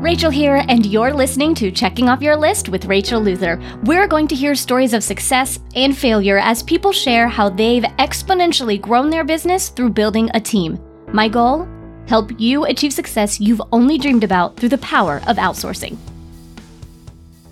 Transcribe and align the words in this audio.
Rachel 0.00 0.30
here, 0.30 0.62
and 0.68 0.84
you're 0.84 1.12
listening 1.12 1.54
to 1.54 1.70
Checking 1.70 2.08
Off 2.08 2.20
Your 2.20 2.36
List 2.36 2.68
with 2.68 2.84
Rachel 2.84 3.20
Luther. 3.20 3.58
We're 3.84 4.06
going 4.06 4.28
to 4.28 4.34
hear 4.34 4.54
stories 4.54 4.92
of 4.92 5.02
success 5.02 5.58
and 5.74 5.96
failure 5.96 6.38
as 6.38 6.62
people 6.62 6.92
share 6.92 7.28
how 7.28 7.48
they've 7.48 7.82
exponentially 7.82 8.80
grown 8.80 9.08
their 9.08 9.24
business 9.24 9.70
through 9.70 9.90
building 9.90 10.30
a 10.34 10.40
team. 10.40 10.78
My 11.12 11.28
goal? 11.28 11.66
Help 12.06 12.30
you 12.38 12.66
achieve 12.66 12.92
success 12.92 13.40
you've 13.40 13.62
only 13.72 13.96
dreamed 13.96 14.22
about 14.22 14.56
through 14.56 14.68
the 14.68 14.78
power 14.78 15.22
of 15.26 15.38
outsourcing. 15.38 15.96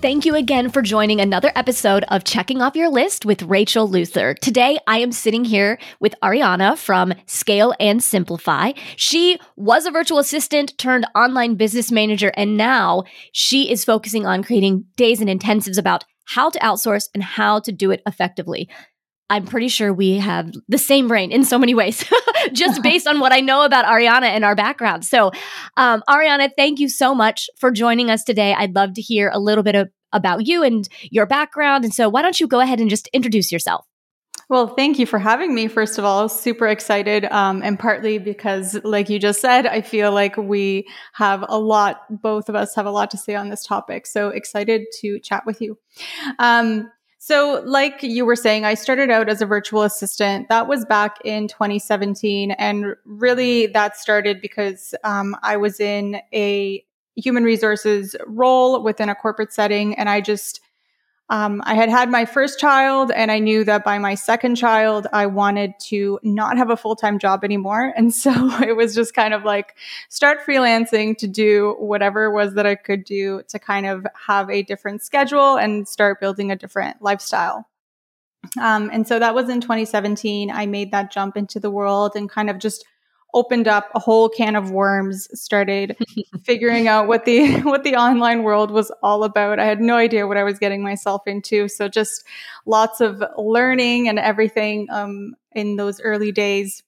Thank 0.01 0.25
you 0.25 0.35
again 0.35 0.69
for 0.69 0.83
joining 0.83 1.19
another 1.19 1.51
episode 1.55 2.03
of 2.09 2.23
Checking 2.23 2.61
Off 2.61 2.75
Your 2.75 2.89
List 2.89 3.25
with 3.25 3.41
Rachel 3.41 3.87
Luther. 3.89 4.35
Today, 4.35 4.77
I 4.85 4.99
am 4.99 5.11
sitting 5.11 5.45
here 5.45 5.79
with 5.99 6.13
Ariana 6.21 6.77
from 6.77 7.13
Scale 7.25 7.73
and 7.79 8.03
Simplify. 8.03 8.73
She 8.97 9.39
was 9.55 9.87
a 9.87 9.91
virtual 9.91 10.19
assistant 10.19 10.77
turned 10.77 11.07
online 11.15 11.55
business 11.55 11.91
manager, 11.91 12.31
and 12.37 12.55
now 12.55 13.03
she 13.31 13.71
is 13.71 13.83
focusing 13.83 14.27
on 14.27 14.43
creating 14.43 14.85
days 14.95 15.21
and 15.21 15.29
intensives 15.29 15.79
about 15.79 16.03
how 16.25 16.51
to 16.51 16.59
outsource 16.59 17.07
and 17.13 17.23
how 17.23 17.59
to 17.61 17.71
do 17.71 17.89
it 17.89 18.03
effectively. 18.05 18.69
I'm 19.29 19.45
pretty 19.45 19.69
sure 19.69 19.91
we 19.91 20.17
have 20.17 20.53
the 20.67 20.77
same 20.77 21.07
brain 21.07 21.31
in 21.31 21.45
so 21.45 21.57
many 21.57 21.73
ways, 21.73 22.05
just 22.53 22.83
based 22.83 23.07
on 23.07 23.19
what 23.19 23.31
I 23.31 23.39
know 23.39 23.63
about 23.63 23.85
Ariana 23.85 24.27
and 24.27 24.45
our 24.45 24.55
background. 24.55 25.03
So, 25.03 25.31
um, 25.77 26.03
Ariana, 26.07 26.49
thank 26.55 26.79
you 26.79 26.89
so 26.89 27.15
much 27.15 27.49
for 27.57 27.71
joining 27.71 28.09
us 28.11 28.23
today. 28.23 28.53
I'd 28.53 28.75
love 28.75 28.93
to 28.93 29.01
hear 29.01 29.31
a 29.33 29.39
little 29.39 29.63
bit 29.63 29.75
of, 29.75 29.89
about 30.13 30.45
you 30.45 30.63
and 30.63 30.87
your 31.09 31.25
background. 31.25 31.83
And 31.83 31.93
so, 31.93 32.07
why 32.07 32.21
don't 32.21 32.39
you 32.39 32.47
go 32.47 32.59
ahead 32.59 32.79
and 32.79 32.89
just 32.89 33.07
introduce 33.13 33.51
yourself? 33.51 33.85
Well, 34.47 34.67
thank 34.67 34.99
you 34.99 35.07
for 35.07 35.17
having 35.17 35.55
me. 35.55 35.67
First 35.67 35.97
of 35.97 36.05
all, 36.05 36.29
super 36.29 36.67
excited, 36.67 37.25
um, 37.25 37.63
and 37.63 37.79
partly 37.79 38.19
because, 38.19 38.79
like 38.83 39.09
you 39.09 39.17
just 39.17 39.41
said, 39.41 39.65
I 39.65 39.81
feel 39.81 40.11
like 40.11 40.37
we 40.37 40.87
have 41.13 41.43
a 41.49 41.57
lot. 41.57 42.01
Both 42.21 42.47
of 42.47 42.53
us 42.53 42.75
have 42.75 42.85
a 42.85 42.91
lot 42.91 43.09
to 43.11 43.17
say 43.17 43.33
on 43.33 43.49
this 43.49 43.63
topic. 43.63 44.05
So 44.05 44.29
excited 44.29 44.83
to 44.99 45.19
chat 45.19 45.47
with 45.47 45.61
you. 45.61 45.79
Um, 46.37 46.91
so, 47.27 47.63
like 47.65 48.03
you 48.03 48.23
were 48.23 48.35
saying, 48.35 48.65
I 48.65 48.75
started 48.75 49.09
out 49.09 49.29
as 49.29 49.41
a 49.41 49.47
virtual 49.47 49.81
assistant. 49.81 50.47
That 50.47 50.67
was 50.67 50.85
back 50.85 51.17
in 51.25 51.47
2017. 51.47 52.51
And 52.51 52.95
really, 53.03 53.65
that 53.65 53.97
started 53.97 54.39
because 54.43 54.93
um, 55.03 55.35
I 55.41 55.57
was 55.57 55.79
in 55.79 56.21
a 56.35 56.85
human 57.15 57.43
resources 57.43 58.15
role 58.27 58.83
within 58.83 59.09
a 59.09 59.15
corporate 59.15 59.51
setting. 59.51 59.95
And 59.95 60.07
I 60.07 60.21
just 60.21 60.61
um, 61.29 61.63
I 61.65 61.73
had 61.73 61.89
had 61.89 62.11
my 62.11 62.25
first 62.25 62.59
child, 62.59 63.11
and 63.11 63.31
I 63.31 63.39
knew 63.39 63.63
that 63.63 63.83
by 63.83 63.97
my 63.97 64.13
second 64.13 64.55
child, 64.57 65.07
I 65.11 65.25
wanted 65.25 65.73
to 65.85 66.19
not 66.21 66.57
have 66.57 66.69
a 66.69 66.77
full 66.77 66.95
time 66.95 67.17
job 67.17 67.43
anymore. 67.43 67.93
And 68.05 68.13
so 68.13 68.31
it 68.61 68.75
was 68.75 68.93
just 68.93 69.15
kind 69.15 69.33
of 69.33 69.43
like 69.43 69.75
start 70.09 70.39
freelancing 70.45 71.17
to 71.17 71.27
do 71.27 71.75
whatever 71.79 72.25
it 72.25 72.33
was 72.33 72.53
that 72.53 72.65
I 72.65 72.75
could 72.75 73.03
do 73.03 73.41
to 73.47 73.57
kind 73.57 73.85
of 73.87 74.05
have 74.27 74.49
a 74.49 74.61
different 74.61 75.01
schedule 75.01 75.55
and 75.55 75.87
start 75.87 76.19
building 76.19 76.51
a 76.51 76.55
different 76.55 77.01
lifestyle. 77.01 77.67
Um, 78.59 78.89
and 78.93 79.07
so 79.07 79.17
that 79.17 79.33
was 79.33 79.49
in 79.49 79.61
2017. 79.61 80.51
I 80.51 80.65
made 80.65 80.91
that 80.91 81.11
jump 81.11 81.37
into 81.37 81.59
the 81.59 81.71
world 81.71 82.11
and 82.15 82.29
kind 82.29 82.49
of 82.49 82.59
just 82.59 82.85
opened 83.35 83.67
up 83.67 83.91
a 83.93 83.99
whole 83.99 84.29
can 84.29 84.55
of 84.55 84.71
worms 84.71 85.27
started 85.39 85.95
figuring 86.43 86.87
out 86.87 87.07
what 87.07 87.25
the 87.25 87.59
what 87.61 87.83
the 87.83 87.95
online 87.95 88.41
world 88.41 88.71
was 88.71 88.91
all 89.03 89.23
about. 89.23 89.59
I 89.59 89.65
had 89.65 89.81
no 89.81 89.95
idea 89.95 90.25
what 90.25 90.37
i 90.37 90.43
was 90.43 90.57
getting 90.57 90.81
myself 90.81 91.21
into. 91.27 91.67
So 91.67 91.87
just 91.87 92.23
lots 92.65 93.01
of 93.01 93.23
learning 93.37 94.09
and 94.09 94.17
everything 94.17 94.87
um, 94.89 95.35
in 95.51 95.75
those 95.75 96.01
early 96.01 96.31
days. 96.31 96.81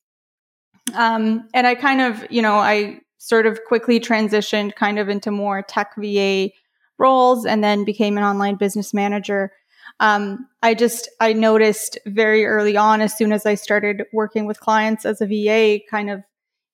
Um, 0.96 1.48
and 1.54 1.68
i 1.68 1.76
kind 1.76 2.00
of 2.02 2.26
you 2.32 2.42
know 2.42 2.56
i 2.56 3.02
sort 3.18 3.46
of 3.46 3.60
quickly 3.68 4.00
transitioned 4.00 4.74
kind 4.76 4.98
of 4.98 5.10
into 5.10 5.32
more 5.32 5.62
tech 5.62 5.94
va 5.98 6.50
roles 6.98 7.46
and 7.46 7.62
then 7.64 7.84
became 7.84 8.18
an 8.18 8.24
online 8.24 8.56
business 8.56 8.94
manager. 8.94 9.52
Um, 10.00 10.48
I 10.64 10.74
just 10.74 11.10
I 11.20 11.34
noticed 11.34 11.98
very 12.06 12.46
early 12.46 12.78
on, 12.78 13.02
as 13.02 13.18
soon 13.18 13.32
as 13.34 13.46
I 13.46 13.56
started 13.56 14.04
working 14.14 14.46
with 14.46 14.60
clients 14.60 15.06
as 15.06 15.22
a 15.22 15.26
VA, 15.26 15.80
kind 15.90 16.10
of 16.10 16.24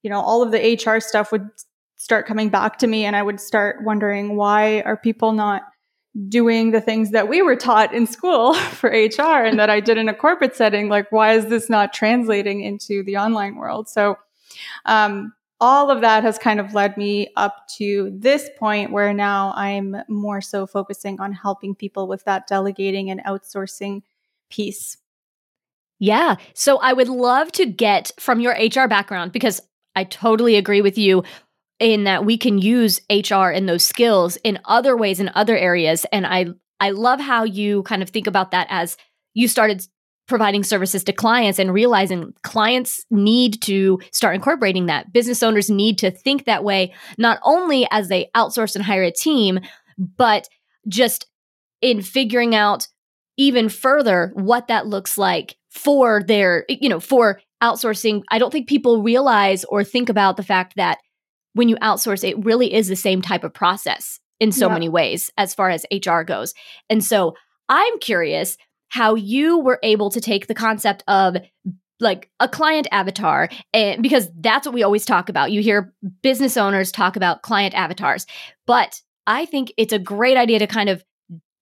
you 0.04 0.10
know, 0.10 0.20
all 0.20 0.44
of 0.44 0.52
the 0.52 0.78
HR 0.86 1.00
stuff 1.00 1.32
would 1.32 1.50
start 1.96 2.28
coming 2.28 2.50
back 2.50 2.78
to 2.80 2.88
me 2.88 3.06
and 3.06 3.16
I 3.16 3.24
would 3.24 3.40
start 3.40 3.84
wondering 3.84 4.36
why 4.36 4.82
are 4.82 4.98
people 4.98 5.32
not 5.32 5.64
doing 6.28 6.72
the 6.72 6.82
things 6.82 7.12
that 7.12 7.28
we 7.28 7.42
were 7.42 7.56
taught 7.56 7.94
in 7.94 8.06
school 8.06 8.54
for 8.54 8.90
HR 8.90 9.44
and 9.44 9.58
that 9.58 9.70
I 9.70 9.80
did 9.80 9.98
in 9.98 10.10
a 10.10 10.14
corporate 10.14 10.56
setting. 10.56 10.90
Like, 10.90 11.12
why 11.12 11.34
is 11.34 11.48
this 11.48 11.70
not 11.70 11.94
translating 11.94 12.62
into 12.62 13.04
the 13.04 13.18
online 13.18 13.56
world? 13.56 13.90
So, 13.90 14.18
um, 14.86 15.34
all 15.60 15.90
of 15.90 16.02
that 16.02 16.24
has 16.24 16.38
kind 16.38 16.60
of 16.60 16.74
led 16.74 16.98
me 16.98 17.30
up 17.38 17.68
to 17.78 18.12
this 18.14 18.50
point 18.60 18.92
where 18.92 19.14
now 19.14 19.54
I'm 19.56 19.96
more 20.10 20.42
so 20.42 20.68
focusing 20.68 21.22
on 21.22 21.32
helping 21.32 21.74
people 21.74 22.06
with 22.06 22.26
that 22.26 22.48
delegating 22.48 23.10
and 23.10 23.24
outsourcing 23.24 24.02
piece. 24.50 24.98
Yeah. 26.00 26.36
So 26.54 26.80
I 26.80 26.92
would 26.92 27.08
love 27.08 27.50
to 27.54 27.66
get 27.66 28.12
from 28.20 28.42
your 28.42 28.54
HR 28.54 28.90
background 28.90 29.32
because 29.32 29.62
I 29.96 30.04
totally 30.04 30.56
agree 30.56 30.82
with 30.82 30.98
you 30.98 31.24
in 31.80 32.06
that 32.06 32.26
we 32.26 32.38
can 32.38 32.60
use 32.60 33.02
HR 33.10 33.50
and 33.50 33.68
those 33.68 33.84
skills 33.84 34.38
in 34.44 34.60
other 34.66 34.96
ways 34.96 35.20
in 35.20 35.32
other 35.36 35.58
areas 35.58 36.06
and 36.12 36.26
I 36.26 36.48
I 36.80 36.90
love 36.90 37.20
how 37.20 37.44
you 37.44 37.84
kind 37.84 38.04
of 38.04 38.10
think 38.10 38.28
about 38.28 38.52
that 38.52 38.68
as 38.70 38.98
you 39.34 39.48
started 39.48 39.88
providing 40.28 40.64
services 40.64 41.04
to 41.04 41.14
clients 41.14 41.60
and 41.60 41.74
realizing 41.74 42.34
clients 42.44 43.06
need 43.10 43.62
to 43.62 44.00
start 44.12 44.36
incorporating 44.36 44.86
that. 44.86 45.12
Business 45.12 45.44
owners 45.44 45.70
need 45.70 45.98
to 46.00 46.12
think 46.12 46.46
that 46.46 46.64
way, 46.64 46.94
not 47.18 47.40
only 47.44 47.88
as 47.92 48.08
they 48.08 48.30
outsource 48.36 48.76
and 48.76 48.84
hire 48.84 49.04
a 49.04 49.12
team, 49.12 49.60
but 49.98 50.48
just 50.88 51.26
in 51.82 52.02
figuring 52.02 52.56
out 52.56 52.88
even 53.38 53.68
further 53.68 54.32
what 54.36 54.68
that 54.68 54.88
looks 54.88 55.18
like 55.18 55.56
for 55.74 56.22
their, 56.24 56.66
you 56.70 56.88
know, 56.88 57.00
for 57.00 57.42
outsourcing, 57.62 58.24
I 58.30 58.40
don't 58.40 58.52
think 58.52 58.68
people 58.68 59.02
realize 59.02 59.64
or 59.66 59.84
think 59.84 60.10
about 60.10 60.38
the 60.38 60.44
fact 60.44 60.76
that 60.76 61.00
when 61.54 61.70
you 61.70 61.76
outsource, 61.78 62.28
it 62.28 62.44
really 62.46 62.74
is 62.74 62.88
the 62.88 62.96
same 62.96 63.22
type 63.22 63.44
of 63.44 63.54
process 63.54 64.20
in 64.40 64.52
so 64.52 64.68
yeah. 64.68 64.74
many 64.74 64.90
ways 64.90 65.32
as 65.38 65.54
far 65.54 65.70
as 65.70 65.86
HR 65.92 66.22
goes. 66.22 66.54
And 66.90 67.04
so 67.04 67.36
I'm 67.70 67.98
curious 68.00 68.58
how 68.90 69.16
you 69.16 69.60
were 69.60 69.80
able 69.82 70.10
to 70.12 70.22
take 70.22 70.48
the 70.48 70.54
concept 70.54 71.04
of 71.08 71.38
like 72.00 72.30
a 72.40 72.48
client 72.48 72.88
avatar 72.92 73.50
and 73.74 74.04
because 74.04 74.30
that's 74.40 74.68
what 74.68 74.74
we 74.74 74.84
always 74.84 75.06
talk 75.06 75.30
about. 75.30 75.52
You 75.52 75.62
hear 75.62 75.94
business 76.22 76.58
owners 76.58 76.92
talk 76.92 77.16
about 77.16 77.42
client 77.42 77.74
avatars, 77.74 78.28
but 78.68 79.02
I 79.26 79.46
think 79.46 79.72
it's 79.78 79.94
a 79.94 80.00
great 80.00 80.38
idea 80.38 80.60
to 80.60 80.68
kind 80.68 80.90
of 80.90 81.04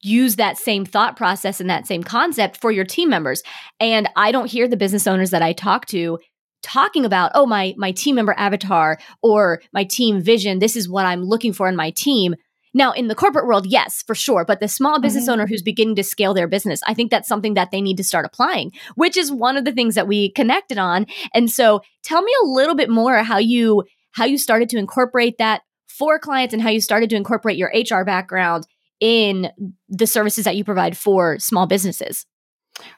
use 0.02 0.36
that 0.36 0.58
same 0.58 0.86
thought 0.86 1.16
process 1.16 1.60
and 1.60 1.70
that 1.70 1.88
same 1.88 2.04
concept 2.04 2.58
for 2.58 2.72
your 2.72 2.86
team 2.86 3.10
members. 3.10 3.44
And 3.80 4.10
I 4.16 4.32
don't 4.32 4.50
hear 4.50 4.68
the 4.68 4.78
business 4.78 5.08
owners 5.08 5.30
that 5.32 5.42
I 5.42 5.54
talk 5.54 5.86
to 5.88 6.20
talking 6.64 7.06
about, 7.06 7.32
oh, 7.34 7.46
my 7.46 7.74
my 7.78 7.92
team 7.92 8.16
member 8.16 8.36
avatar 8.38 9.00
or 9.22 9.62
my 9.74 9.84
team 9.84 10.22
vision, 10.22 10.60
this 10.60 10.76
is 10.76 10.90
what 10.90 11.06
I'm 11.06 11.24
looking 11.24 11.54
for 11.54 11.68
in 11.68 11.76
my 11.76 11.92
team. 11.92 12.36
Now, 12.74 12.94
in 12.94 13.10
the 13.10 13.16
corporate 13.16 13.48
world, 13.48 13.66
yes, 13.66 14.02
for 14.08 14.16
sure. 14.16 14.46
But 14.46 14.62
the 14.62 14.68
small 14.70 15.02
business 15.02 15.26
mm-hmm. 15.26 15.34
owner 15.34 15.48
who's 15.48 15.62
beginning 15.62 15.96
to 15.96 16.04
scale 16.04 16.34
their 16.34 16.48
business, 16.48 16.80
I 16.88 16.94
think 16.94 17.12
that's 17.12 17.28
something 17.28 17.54
that 17.56 17.70
they 17.72 17.82
need 17.82 17.98
to 17.98 18.04
start 18.04 18.26
applying, 18.26 18.72
which 18.96 19.18
is 19.18 19.32
one 19.32 19.58
of 19.58 19.66
the 19.66 19.74
things 19.74 19.96
that 19.96 20.08
we 20.08 20.32
connected 20.32 20.78
on. 20.78 21.06
And 21.34 21.52
so 21.52 21.82
tell 22.04 22.22
me 22.22 22.32
a 22.42 22.48
little 22.48 22.76
bit 22.76 22.90
more 22.90 23.18
how 23.24 23.40
you 23.40 23.84
how 24.14 24.26
you 24.26 24.38
started 24.38 24.70
to 24.70 24.78
incorporate 24.78 25.38
that 25.38 25.62
for 25.88 26.20
clients 26.20 26.54
and 26.54 26.62
how 26.62 26.70
you 26.70 26.82
started 26.82 27.10
to 27.10 27.16
incorporate 27.16 27.58
your 27.58 27.72
HR 27.74 28.04
background 28.04 28.66
in 29.02 29.50
the 29.90 30.08
services 30.08 30.46
that 30.46 30.56
you 30.56 30.64
provide 30.64 30.96
for 30.96 31.38
small 31.40 31.68
businesses? 31.68 32.26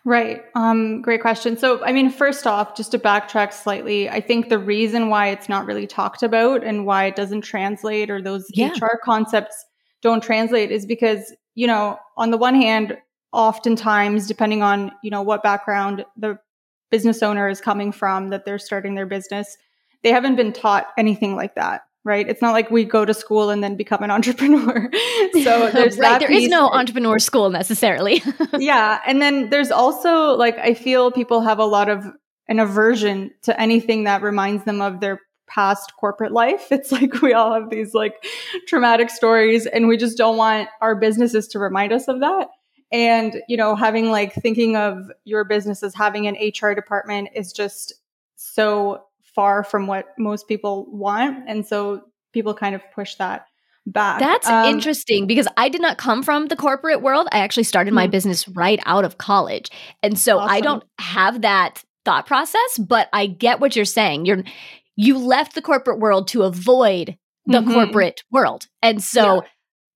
Right. 0.05 0.43
Um, 0.53 1.01
great 1.01 1.21
question. 1.21 1.57
So, 1.57 1.83
I 1.83 1.91
mean, 1.91 2.11
first 2.11 2.45
off, 2.45 2.75
just 2.75 2.91
to 2.91 2.99
backtrack 2.99 3.51
slightly, 3.53 4.09
I 4.09 4.21
think 4.21 4.49
the 4.49 4.59
reason 4.59 5.09
why 5.09 5.29
it's 5.29 5.49
not 5.49 5.65
really 5.65 5.87
talked 5.87 6.21
about 6.21 6.63
and 6.63 6.85
why 6.85 7.05
it 7.05 7.15
doesn't 7.15 7.41
translate 7.41 8.11
or 8.11 8.21
those 8.21 8.45
yeah. 8.51 8.69
HR 8.69 8.99
concepts 9.03 9.65
don't 10.01 10.21
translate 10.21 10.71
is 10.71 10.85
because, 10.85 11.33
you 11.55 11.65
know, 11.65 11.97
on 12.17 12.29
the 12.29 12.37
one 12.37 12.55
hand, 12.55 12.97
oftentimes, 13.31 14.27
depending 14.27 14.61
on, 14.61 14.91
you 15.01 15.09
know, 15.09 15.23
what 15.23 15.41
background 15.41 16.05
the 16.17 16.37
business 16.91 17.23
owner 17.23 17.49
is 17.49 17.59
coming 17.59 17.91
from 17.91 18.29
that 18.29 18.45
they're 18.45 18.59
starting 18.59 18.93
their 18.93 19.07
business, 19.07 19.57
they 20.03 20.11
haven't 20.11 20.35
been 20.35 20.53
taught 20.53 20.87
anything 20.97 21.35
like 21.35 21.55
that 21.55 21.81
right? 22.05 22.27
It's 22.27 22.41
not 22.41 22.51
like 22.51 22.69
we 22.69 22.83
go 22.83 23.05
to 23.05 23.13
school 23.13 23.49
and 23.49 23.63
then 23.63 23.75
become 23.75 24.03
an 24.03 24.11
entrepreneur. 24.17 24.89
so 25.43 25.69
there's 25.73 25.97
right. 25.97 26.19
There 26.19 26.31
is 26.31 26.49
no 26.49 26.67
entrepreneur 26.67 27.19
school 27.19 27.49
necessarily. 27.49 28.21
yeah. 28.57 28.99
And 29.05 29.21
then 29.21 29.49
there's 29.49 29.71
also 29.71 30.35
like, 30.35 30.57
I 30.57 30.73
feel 30.73 31.11
people 31.11 31.41
have 31.41 31.59
a 31.59 31.65
lot 31.65 31.89
of 31.89 32.05
an 32.47 32.59
aversion 32.59 33.31
to 33.43 33.59
anything 33.59 34.03
that 34.03 34.21
reminds 34.21 34.65
them 34.65 34.81
of 34.81 34.99
their 34.99 35.19
past 35.47 35.93
corporate 35.97 36.31
life. 36.31 36.71
It's 36.71 36.91
like 36.91 37.21
we 37.21 37.33
all 37.33 37.53
have 37.53 37.69
these 37.69 37.93
like 37.93 38.25
traumatic 38.67 39.09
stories 39.09 39.65
and 39.65 39.87
we 39.87 39.97
just 39.97 40.17
don't 40.17 40.37
want 40.37 40.67
our 40.81 40.95
businesses 40.95 41.47
to 41.49 41.59
remind 41.59 41.93
us 41.93 42.07
of 42.07 42.19
that. 42.19 42.47
And, 42.91 43.41
you 43.47 43.57
know, 43.57 43.75
having 43.75 44.11
like 44.11 44.33
thinking 44.33 44.75
of 44.75 45.09
your 45.23 45.45
business 45.45 45.81
as 45.83 45.95
having 45.95 46.27
an 46.27 46.35
HR 46.35 46.73
department 46.73 47.29
is 47.33 47.51
just 47.51 47.93
so 48.35 49.03
far 49.35 49.63
from 49.63 49.87
what 49.87 50.07
most 50.17 50.47
people 50.47 50.87
want. 50.89 51.45
And 51.47 51.65
so 51.65 52.03
people 52.33 52.53
kind 52.53 52.75
of 52.75 52.81
push 52.93 53.15
that. 53.15 53.45
back. 53.85 54.19
That's 54.19 54.47
um, 54.47 54.65
interesting 54.65 55.27
because 55.27 55.47
I 55.57 55.69
did 55.69 55.81
not 55.81 55.97
come 55.97 56.23
from 56.23 56.47
the 56.47 56.55
corporate 56.55 57.01
world. 57.01 57.27
I 57.31 57.39
actually 57.39 57.63
started 57.63 57.93
my 57.93 58.05
hmm. 58.05 58.11
business 58.11 58.47
right 58.47 58.79
out 58.85 59.05
of 59.05 59.17
college. 59.17 59.69
And 60.01 60.17
so 60.17 60.39
awesome. 60.39 60.49
I 60.49 60.61
don't 60.61 60.83
have 60.99 61.41
that 61.41 61.83
thought 62.05 62.25
process, 62.25 62.77
but 62.77 63.09
I 63.13 63.27
get 63.27 63.59
what 63.59 63.75
you're 63.75 63.85
saying. 63.85 64.25
You're 64.25 64.43
you 64.95 65.17
left 65.17 65.55
the 65.55 65.61
corporate 65.61 65.99
world 65.99 66.27
to 66.29 66.43
avoid 66.43 67.17
the 67.45 67.59
mm-hmm. 67.59 67.73
corporate 67.73 68.23
world. 68.31 68.67
And 68.81 69.01
so 69.01 69.41
yeah. 69.41 69.47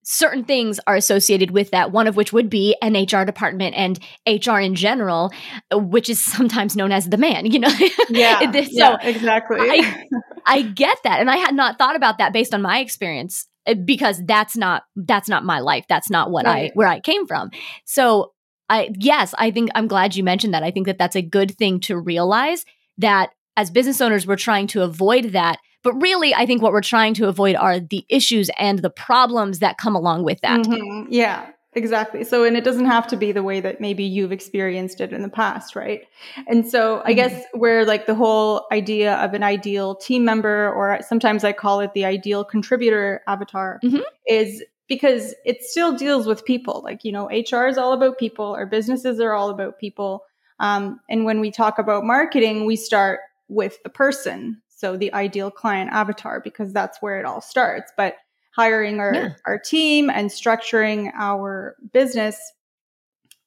Certain 0.10 0.46
things 0.46 0.80
are 0.88 0.96
associated 0.96 1.52
with 1.52 1.72
that, 1.72 1.92
one 1.92 2.08
of 2.08 2.16
which 2.16 2.32
would 2.32 2.50
be 2.50 2.74
an 2.82 2.94
HR 2.94 3.26
department 3.26 3.76
and 3.76 4.00
HR 4.26 4.58
in 4.58 4.74
general, 4.74 5.34
which 5.74 6.10
is 6.10 6.18
sometimes 6.24 6.78
known 6.78 6.94
as 6.94 7.10
the 7.10 7.18
man, 7.18 7.46
you 7.46 7.60
know? 7.60 7.72
Yeah. 8.10 8.40
so 8.52 8.68
yeah, 8.72 8.98
exactly. 9.02 9.58
I, 9.60 10.06
I 10.46 10.62
get 10.62 10.98
that. 11.04 11.20
And 11.20 11.30
I 11.30 11.36
had 11.36 11.54
not 11.54 11.78
thought 11.78 11.98
about 11.98 12.20
that 12.20 12.32
based 12.32 12.54
on 12.54 12.62
my 12.62 12.80
experience 12.80 13.48
eh, 13.66 13.74
because 13.74 14.24
that's 14.26 14.56
not 14.56 14.84
that's 14.96 15.28
not 15.28 15.44
my 15.44 15.60
life. 15.60 15.84
That's 15.90 16.10
not 16.10 16.32
what 16.32 16.46
right. 16.46 16.72
I 16.72 16.74
where 16.74 16.88
I 16.88 17.02
came 17.02 17.28
from. 17.28 17.52
So 17.84 18.32
I 18.70 18.92
yes, 18.98 19.36
I 19.38 19.52
think 19.52 19.72
I'm 19.76 19.88
glad 19.88 20.16
you 20.16 20.24
mentioned 20.24 20.54
that. 20.54 20.64
I 20.64 20.72
think 20.72 20.88
that 20.88 20.98
that's 20.98 21.18
a 21.18 21.22
good 21.22 21.58
thing 21.58 21.82
to 21.82 22.00
realize 22.00 22.64
that 22.98 23.32
as 23.58 23.70
business 23.72 24.00
owners 24.00 24.26
we're 24.26 24.38
trying 24.38 24.68
to 24.68 24.84
avoid 24.84 25.34
that. 25.34 25.60
But 25.84 25.94
really, 25.94 26.34
I 26.34 26.46
think 26.46 26.62
what 26.62 26.72
we're 26.72 26.82
trying 26.82 27.14
to 27.16 27.28
avoid 27.28 27.56
are 27.56 27.80
the 27.80 28.06
issues 28.10 28.50
and 28.58 28.80
the 28.80 28.90
problems 28.90 29.60
that 29.60 29.78
come 29.78 29.96
along 29.96 30.24
with 30.24 30.42
that. 30.42 30.62
Mm-hmm. 30.62 31.12
Yeah, 31.12 31.50
exactly. 31.74 32.24
So, 32.24 32.44
and 32.44 32.58
it 32.58 32.64
doesn't 32.64 32.86
have 32.86 33.08
to 33.08 33.16
be 33.16 33.32
the 33.32 33.44
way 33.44 33.60
that 33.62 33.80
maybe 33.80 34.04
you've 34.04 34.32
experienced 34.32 35.00
it 35.00 35.14
in 35.14 35.22
the 35.22 35.30
past, 35.30 35.76
right? 35.76 36.02
And 36.48 36.68
so, 36.68 37.02
I 37.06 37.12
mm-hmm. 37.12 37.16
guess 37.16 37.44
where 37.54 37.86
like 37.86 38.06
the 38.06 38.16
whole 38.16 38.66
idea 38.72 39.16
of 39.16 39.34
an 39.34 39.44
ideal 39.44 39.96
team 39.96 40.26
member, 40.26 40.72
or 40.74 41.00
sometimes 41.08 41.44
I 41.44 41.54
call 41.54 41.80
it 41.80 41.94
the 41.94 42.06
ideal 42.06 42.44
contributor 42.44 43.22
avatar, 43.28 43.80
mm-hmm. 43.84 44.02
is 44.28 44.64
because 44.88 45.36
it 45.46 45.64
still 45.64 45.96
deals 45.96 46.26
with 46.26 46.46
people. 46.46 46.82
Like, 46.84 47.04
you 47.04 47.12
know, 47.12 47.28
HR 47.28 47.68
is 47.68 47.78
all 47.78 47.94
about 47.94 48.18
people, 48.18 48.54
our 48.56 48.66
businesses 48.66 49.20
are 49.20 49.34
all 49.34 49.50
about 49.50 49.80
people. 49.80 50.24
Um, 50.60 51.00
and 51.10 51.26
when 51.26 51.40
we 51.40 51.52
talk 51.52 51.78
about 51.78 52.04
marketing, 52.04 52.66
we 52.66 52.76
start 52.76 53.20
with 53.48 53.82
the 53.84 53.90
person. 53.90 54.62
So 54.78 54.96
the 54.96 55.12
ideal 55.14 55.50
client 55.50 55.90
avatar, 55.92 56.40
because 56.40 56.72
that's 56.72 57.02
where 57.02 57.20
it 57.20 57.26
all 57.26 57.42
starts. 57.42 57.92
But 57.98 58.16
hiring 58.56 59.00
our, 59.00 59.14
yeah. 59.14 59.30
our 59.46 59.58
team 59.58 60.10
and 60.12 60.30
structuring 60.30 61.12
our 61.16 61.76
business 61.92 62.40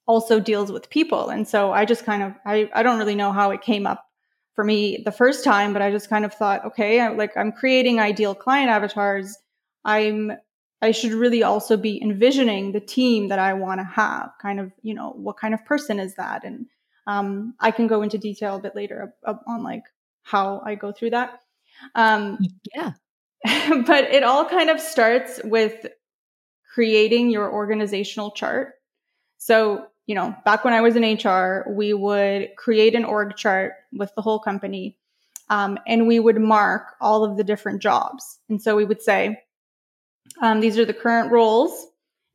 also 0.06 0.40
deals 0.40 0.72
with 0.72 0.90
people. 0.90 1.28
And 1.28 1.46
so 1.46 1.72
I 1.72 1.84
just 1.84 2.04
kind 2.04 2.24
of, 2.24 2.34
I, 2.44 2.68
I 2.74 2.82
don't 2.82 2.98
really 2.98 3.14
know 3.14 3.30
how 3.30 3.52
it 3.52 3.62
came 3.62 3.86
up 3.86 4.04
for 4.54 4.64
me 4.64 5.02
the 5.04 5.12
first 5.12 5.44
time, 5.44 5.72
but 5.72 5.82
I 5.82 5.92
just 5.92 6.10
kind 6.10 6.24
of 6.24 6.34
thought, 6.34 6.64
okay, 6.64 7.00
I, 7.00 7.08
like 7.08 7.36
I'm 7.36 7.52
creating 7.52 8.00
ideal 8.00 8.34
client 8.34 8.68
avatars. 8.68 9.38
I'm 9.84 10.32
I 10.82 10.90
should 10.90 11.12
really 11.12 11.42
also 11.44 11.76
be 11.76 12.02
envisioning 12.02 12.72
the 12.72 12.80
team 12.80 13.28
that 13.28 13.38
I 13.38 13.52
want 13.52 13.80
to 13.80 13.84
have. 13.84 14.32
Kind 14.42 14.58
of, 14.58 14.72
you 14.82 14.94
know, 14.94 15.10
what 15.10 15.36
kind 15.36 15.54
of 15.54 15.64
person 15.64 16.00
is 16.00 16.16
that? 16.16 16.42
And 16.42 16.66
um, 17.06 17.54
I 17.60 17.70
can 17.70 17.86
go 17.86 18.02
into 18.02 18.18
detail 18.18 18.56
a 18.56 18.60
bit 18.60 18.74
later 18.74 19.14
on 19.46 19.62
like 19.62 19.84
how 20.22 20.62
I 20.64 20.74
go 20.74 20.92
through 20.92 21.10
that. 21.10 21.40
Um, 21.94 22.38
yeah. 22.74 22.92
but 23.86 24.04
it 24.04 24.22
all 24.22 24.44
kind 24.44 24.70
of 24.70 24.80
starts 24.80 25.40
with 25.44 25.86
creating 26.74 27.30
your 27.30 27.50
organizational 27.52 28.30
chart. 28.32 28.74
So, 29.38 29.86
you 30.06 30.14
know, 30.14 30.34
back 30.44 30.64
when 30.64 30.74
I 30.74 30.82
was 30.82 30.96
in 30.96 31.02
HR, 31.02 31.66
we 31.70 31.94
would 31.94 32.50
create 32.56 32.94
an 32.94 33.04
org 33.04 33.36
chart 33.36 33.72
with 33.92 34.12
the 34.14 34.22
whole 34.22 34.38
company 34.38 34.98
um, 35.50 35.78
and 35.86 36.06
we 36.06 36.20
would 36.20 36.40
mark 36.40 36.94
all 37.00 37.24
of 37.24 37.36
the 37.36 37.44
different 37.44 37.82
jobs. 37.82 38.38
And 38.48 38.62
so 38.62 38.76
we 38.76 38.84
would 38.84 39.02
say, 39.02 39.42
um, 40.40 40.60
these 40.60 40.78
are 40.78 40.84
the 40.84 40.94
current 40.94 41.32
roles. 41.32 41.86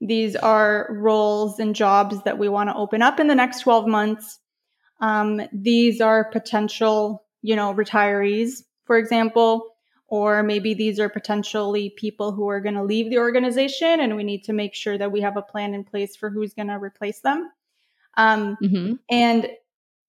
These 0.01 0.35
are 0.35 0.87
roles 0.91 1.59
and 1.59 1.73
jobs 1.73 2.21
that 2.23 2.37
we 2.37 2.49
want 2.49 2.69
to 2.69 2.75
open 2.75 3.01
up 3.01 3.19
in 3.19 3.27
the 3.27 3.35
next 3.35 3.61
12 3.61 3.87
months. 3.87 4.39
Um, 4.99 5.41
these 5.53 6.01
are 6.01 6.29
potential, 6.29 7.24
you 7.45 7.55
know, 7.55 7.73
retirees, 7.75 8.63
for 8.85 8.97
example, 8.97 9.67
or 10.07 10.41
maybe 10.41 10.73
these 10.73 10.99
are 10.99 11.09
potentially 11.09 11.93
people 11.95 12.31
who 12.31 12.49
are 12.49 12.59
going 12.59 12.73
to 12.73 12.83
leave 12.83 13.11
the 13.11 13.19
organization 13.19 13.99
and 13.99 14.15
we 14.15 14.23
need 14.23 14.43
to 14.45 14.53
make 14.53 14.73
sure 14.73 14.97
that 14.97 15.11
we 15.11 15.21
have 15.21 15.37
a 15.37 15.43
plan 15.43 15.75
in 15.75 15.83
place 15.83 16.15
for 16.15 16.31
who's 16.31 16.55
going 16.55 16.69
to 16.69 16.75
replace 16.75 17.19
them. 17.19 17.51
Um, 18.17 18.57
mm-hmm. 18.63 18.93
And 19.11 19.47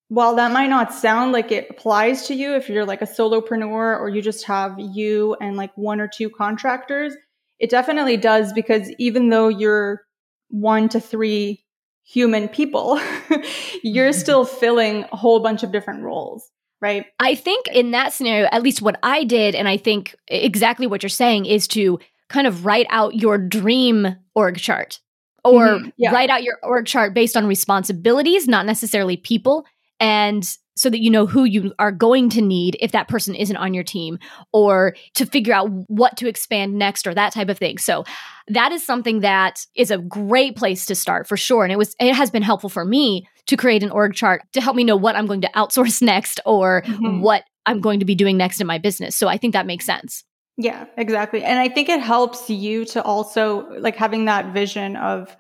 while 0.08 0.36
that 0.36 0.50
might 0.50 0.70
not 0.70 0.94
sound 0.94 1.32
like 1.32 1.52
it 1.52 1.68
applies 1.68 2.26
to 2.28 2.34
you 2.34 2.54
if 2.54 2.70
you're 2.70 2.86
like 2.86 3.02
a 3.02 3.06
solopreneur 3.06 4.00
or 4.00 4.08
you 4.08 4.22
just 4.22 4.44
have 4.44 4.78
you 4.78 5.34
and 5.38 5.56
like 5.56 5.76
one 5.76 6.00
or 6.00 6.08
two 6.08 6.30
contractors, 6.30 7.14
it 7.58 7.68
definitely 7.68 8.16
does 8.16 8.54
because 8.54 8.90
even 8.98 9.28
though 9.28 9.48
you're 9.48 10.02
one 10.48 10.88
to 10.88 11.00
three 11.00 11.64
human 12.02 12.48
people, 12.48 12.98
you're 13.82 14.10
mm-hmm. 14.10 14.18
still 14.18 14.46
filling 14.46 15.04
a 15.12 15.16
whole 15.16 15.40
bunch 15.40 15.62
of 15.62 15.72
different 15.72 16.02
roles. 16.02 16.50
Right. 16.81 17.06
I 17.19 17.34
think 17.34 17.69
in 17.69 17.93
that 17.93 18.12
scenario, 18.12 18.49
at 18.52 18.62
least 18.62 18.82
what 18.82 18.99
I 19.02 19.25
did, 19.25 19.55
and 19.55 19.67
I 19.67 19.76
think 19.76 20.14
exactly 20.28 20.87
what 20.87 21.02
you're 21.02 21.11
saying 21.11 21.46
is 21.46 21.67
to 21.69 21.99
kind 22.28 22.46
of 22.46 22.67
write 22.67 22.87
out 22.90 23.14
your 23.14 23.38
dream 23.38 24.17
org 24.34 24.58
chart 24.58 25.00
or 25.44 25.67
mm-hmm. 25.67 25.88
yeah. 25.96 26.11
write 26.11 26.28
out 26.28 26.43
your 26.43 26.58
org 26.62 26.87
chart 26.87 27.14
based 27.14 27.37
on 27.37 27.46
responsibilities, 27.46 28.46
not 28.46 28.67
necessarily 28.67 29.17
people. 29.17 29.64
And 30.00 30.46
so 30.76 30.90
that 30.90 31.00
you 31.00 31.11
know 31.11 31.25
who 31.25 31.44
you 31.44 31.73
are 31.78 31.93
going 31.93 32.28
to 32.28 32.43
need 32.43 32.76
if 32.81 32.93
that 32.93 33.08
person 33.08 33.34
isn't 33.34 33.56
on 33.56 33.72
your 33.72 33.84
team 33.84 34.19
or 34.52 34.94
to 35.14 35.25
figure 35.25 35.55
out 35.55 35.70
what 35.88 36.17
to 36.19 36.29
expand 36.29 36.75
next 36.79 37.06
or 37.06 37.14
that 37.14 37.32
type 37.32 37.49
of 37.49 37.58
thing. 37.58 37.79
So 37.79 38.05
that 38.49 38.72
is 38.72 38.84
something 38.84 39.20
that 39.20 39.64
is 39.75 39.90
a 39.90 39.99
great 39.99 40.55
place 40.56 40.84
to 40.87 40.94
start 40.94 41.26
for 41.26 41.37
sure 41.37 41.64
and 41.64 41.72
it 41.72 41.79
was 41.79 41.96
it 41.99 42.14
has 42.14 42.31
been 42.31 42.43
helpful 42.43 42.70
for 42.70 42.84
me 42.84 43.26
to 43.46 43.56
create 43.56 43.82
an 43.82 43.90
org 43.90 44.14
chart 44.14 44.43
to 44.52 44.60
help 44.60 44.76
me 44.76 44.84
know 44.84 44.96
what 44.96 45.16
I'm 45.16 45.26
going 45.26 45.43
to 45.43 45.50
outsource 45.54 46.02
next 46.02 46.40
or 46.44 46.82
mm-hmm. 46.82 47.20
what 47.20 47.44
I'm 47.64 47.81
going 47.81 48.00
to 48.00 48.06
be 48.06 48.14
doing 48.14 48.37
next 48.37 48.60
in 48.60 48.66
my 48.66 48.78
business. 48.78 49.16
So 49.16 49.28
I 49.28 49.37
think 49.37 49.52
that 49.52 49.66
makes 49.66 49.84
sense. 49.84 50.25
Yeah, 50.56 50.87
exactly. 50.96 51.44
And 51.44 51.58
I 51.58 51.69
think 51.69 51.88
it 51.88 52.00
helps 52.00 52.48
you 52.48 52.87
to 52.87 53.02
also 53.02 53.69
like 53.78 53.96
having 53.96 54.25
that 54.25 54.54
vision 54.54 54.96
of 54.96 55.37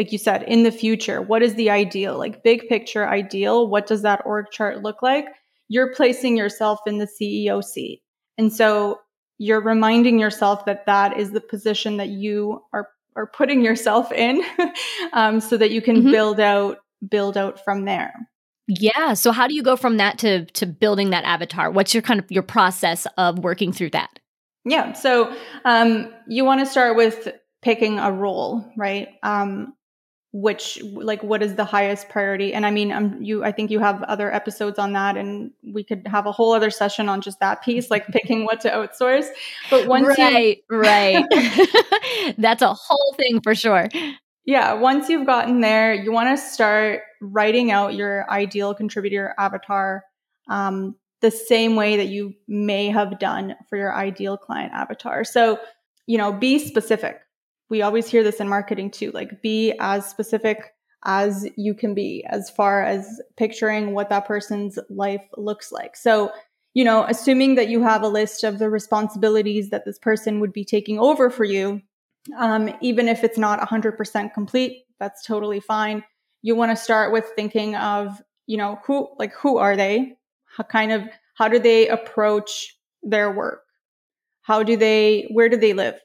like 0.00 0.12
you 0.12 0.18
said, 0.18 0.44
in 0.44 0.62
the 0.62 0.72
future, 0.72 1.20
what 1.20 1.42
is 1.42 1.56
the 1.56 1.68
ideal, 1.68 2.16
like 2.16 2.42
big 2.42 2.68
picture 2.70 3.06
ideal? 3.06 3.68
What 3.68 3.86
does 3.86 4.00
that 4.00 4.22
org 4.24 4.46
chart 4.50 4.82
look 4.82 5.02
like? 5.02 5.26
You're 5.68 5.92
placing 5.92 6.38
yourself 6.38 6.80
in 6.86 6.96
the 6.96 7.06
CEO 7.06 7.62
seat. 7.62 8.00
And 8.38 8.50
so 8.50 9.00
you're 9.36 9.60
reminding 9.60 10.18
yourself 10.18 10.64
that 10.64 10.86
that 10.86 11.18
is 11.18 11.32
the 11.32 11.40
position 11.42 11.98
that 11.98 12.08
you 12.08 12.62
are, 12.72 12.88
are 13.14 13.26
putting 13.26 13.62
yourself 13.62 14.10
in 14.10 14.42
um, 15.12 15.38
so 15.38 15.58
that 15.58 15.70
you 15.70 15.82
can 15.82 15.96
mm-hmm. 15.96 16.12
build 16.12 16.40
out, 16.40 16.78
build 17.08 17.36
out 17.36 17.64
from 17.64 17.84
there. 17.84 18.12
Yeah. 18.68 19.14
So 19.14 19.32
how 19.32 19.48
do 19.48 19.54
you 19.54 19.62
go 19.62 19.76
from 19.76 19.96
that 19.96 20.18
to 20.18 20.44
to 20.46 20.66
building 20.66 21.10
that 21.10 21.24
avatar? 21.24 21.70
What's 21.70 21.92
your 21.94 22.02
kind 22.02 22.20
of 22.20 22.30
your 22.30 22.42
process 22.42 23.06
of 23.16 23.38
working 23.40 23.72
through 23.72 23.90
that? 23.90 24.18
Yeah. 24.64 24.92
So 24.92 25.34
um, 25.64 26.12
you 26.28 26.44
want 26.44 26.60
to 26.60 26.66
start 26.66 26.96
with 26.96 27.28
picking 27.62 27.98
a 27.98 28.12
role, 28.12 28.64
right? 28.76 29.08
Um, 29.22 29.74
which 30.32 30.80
like 30.92 31.22
what 31.24 31.42
is 31.42 31.56
the 31.56 31.64
highest 31.64 32.08
priority 32.08 32.54
and 32.54 32.64
i 32.64 32.70
mean 32.70 32.92
um, 32.92 33.20
you 33.20 33.42
i 33.42 33.50
think 33.50 33.68
you 33.68 33.80
have 33.80 34.00
other 34.04 34.32
episodes 34.32 34.78
on 34.78 34.92
that 34.92 35.16
and 35.16 35.50
we 35.74 35.82
could 35.82 36.06
have 36.06 36.24
a 36.24 36.30
whole 36.30 36.52
other 36.52 36.70
session 36.70 37.08
on 37.08 37.20
just 37.20 37.40
that 37.40 37.62
piece 37.62 37.90
like 37.90 38.06
picking 38.12 38.44
what 38.44 38.60
to 38.60 38.70
outsource 38.70 39.26
but 39.70 39.88
once 39.88 40.06
right 40.06 40.58
you- 40.70 40.76
right 40.76 41.24
that's 42.38 42.62
a 42.62 42.72
whole 42.72 43.14
thing 43.16 43.40
for 43.40 43.56
sure 43.56 43.88
yeah 44.44 44.72
once 44.72 45.08
you've 45.08 45.26
gotten 45.26 45.60
there 45.60 45.94
you 45.94 46.12
want 46.12 46.28
to 46.28 46.42
start 46.42 47.00
writing 47.20 47.70
out 47.70 47.94
your 47.94 48.28
ideal 48.30 48.74
contributor 48.74 49.34
avatar 49.38 50.04
um, 50.48 50.96
the 51.20 51.30
same 51.30 51.76
way 51.76 51.96
that 51.96 52.08
you 52.08 52.34
may 52.48 52.88
have 52.88 53.18
done 53.18 53.54
for 53.68 53.76
your 53.76 53.94
ideal 53.94 54.36
client 54.36 54.72
avatar. 54.72 55.24
So 55.24 55.58
you 56.06 56.18
know 56.18 56.32
be 56.32 56.58
specific. 56.58 57.20
We 57.68 57.82
always 57.82 58.08
hear 58.08 58.24
this 58.24 58.40
in 58.40 58.48
marketing 58.48 58.90
too 58.90 59.10
like 59.12 59.42
be 59.42 59.74
as 59.78 60.08
specific 60.08 60.72
as 61.04 61.48
you 61.56 61.74
can 61.74 61.94
be 61.94 62.24
as 62.28 62.50
far 62.50 62.82
as 62.82 63.20
picturing 63.36 63.94
what 63.94 64.10
that 64.10 64.26
person's 64.26 64.78
life 64.88 65.22
looks 65.36 65.70
like. 65.70 65.96
So 65.96 66.30
you 66.74 66.84
know 66.84 67.04
assuming 67.08 67.56
that 67.56 67.68
you 67.68 67.82
have 67.82 68.02
a 68.02 68.08
list 68.08 68.44
of 68.44 68.58
the 68.58 68.70
responsibilities 68.70 69.70
that 69.70 69.84
this 69.84 69.98
person 69.98 70.40
would 70.40 70.52
be 70.52 70.64
taking 70.64 70.98
over 70.98 71.30
for 71.30 71.44
you 71.44 71.82
um, 72.36 72.70
even 72.80 73.08
if 73.08 73.24
it's 73.24 73.38
not 73.38 73.60
100% 73.60 74.34
complete 74.34 74.84
that's 74.98 75.24
totally 75.24 75.60
fine 75.60 76.04
you 76.42 76.54
want 76.54 76.70
to 76.70 76.76
start 76.76 77.12
with 77.12 77.24
thinking 77.36 77.74
of 77.76 78.20
you 78.46 78.56
know 78.56 78.78
who 78.84 79.08
like 79.18 79.32
who 79.34 79.58
are 79.58 79.76
they 79.76 80.14
how 80.56 80.64
kind 80.64 80.92
of 80.92 81.02
how 81.34 81.48
do 81.48 81.58
they 81.58 81.88
approach 81.88 82.76
their 83.02 83.30
work 83.30 83.62
how 84.42 84.62
do 84.62 84.76
they 84.76 85.28
where 85.32 85.48
do 85.48 85.56
they 85.56 85.72
live 85.72 85.98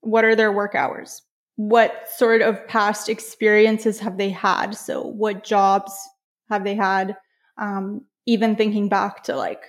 what 0.00 0.24
are 0.24 0.36
their 0.36 0.52
work 0.52 0.74
hours? 0.74 1.22
What 1.56 2.08
sort 2.16 2.40
of 2.40 2.66
past 2.68 3.08
experiences 3.08 3.98
have 4.00 4.16
they 4.16 4.30
had? 4.30 4.72
So, 4.72 5.02
what 5.02 5.44
jobs 5.44 5.92
have 6.48 6.64
they 6.64 6.74
had? 6.74 7.16
Um, 7.56 8.06
even 8.26 8.56
thinking 8.56 8.88
back 8.88 9.24
to 9.24 9.36
like 9.36 9.62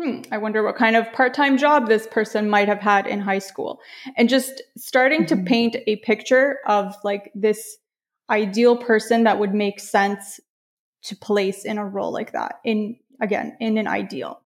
hmm, 0.00 0.22
I 0.30 0.38
wonder 0.38 0.62
what 0.62 0.76
kind 0.76 0.96
of 0.96 1.12
part 1.12 1.34
time 1.34 1.58
job 1.58 1.88
this 1.88 2.06
person 2.06 2.48
might 2.48 2.68
have 2.68 2.80
had 2.80 3.06
in 3.06 3.20
high 3.20 3.40
school. 3.40 3.80
And 4.16 4.28
just 4.28 4.62
starting 4.76 5.24
mm-hmm. 5.24 5.40
to 5.40 5.44
paint 5.44 5.76
a 5.86 5.96
picture 5.96 6.58
of 6.66 6.94
like 7.04 7.32
this 7.34 7.76
ideal 8.30 8.76
person 8.76 9.24
that 9.24 9.38
would 9.38 9.54
make 9.54 9.80
sense 9.80 10.40
to 11.04 11.16
place 11.16 11.64
in 11.64 11.78
a 11.78 11.86
role 11.86 12.12
like 12.12 12.32
that, 12.32 12.56
in 12.64 12.96
again, 13.20 13.56
in 13.60 13.78
an 13.78 13.86
ideal. 13.86 14.40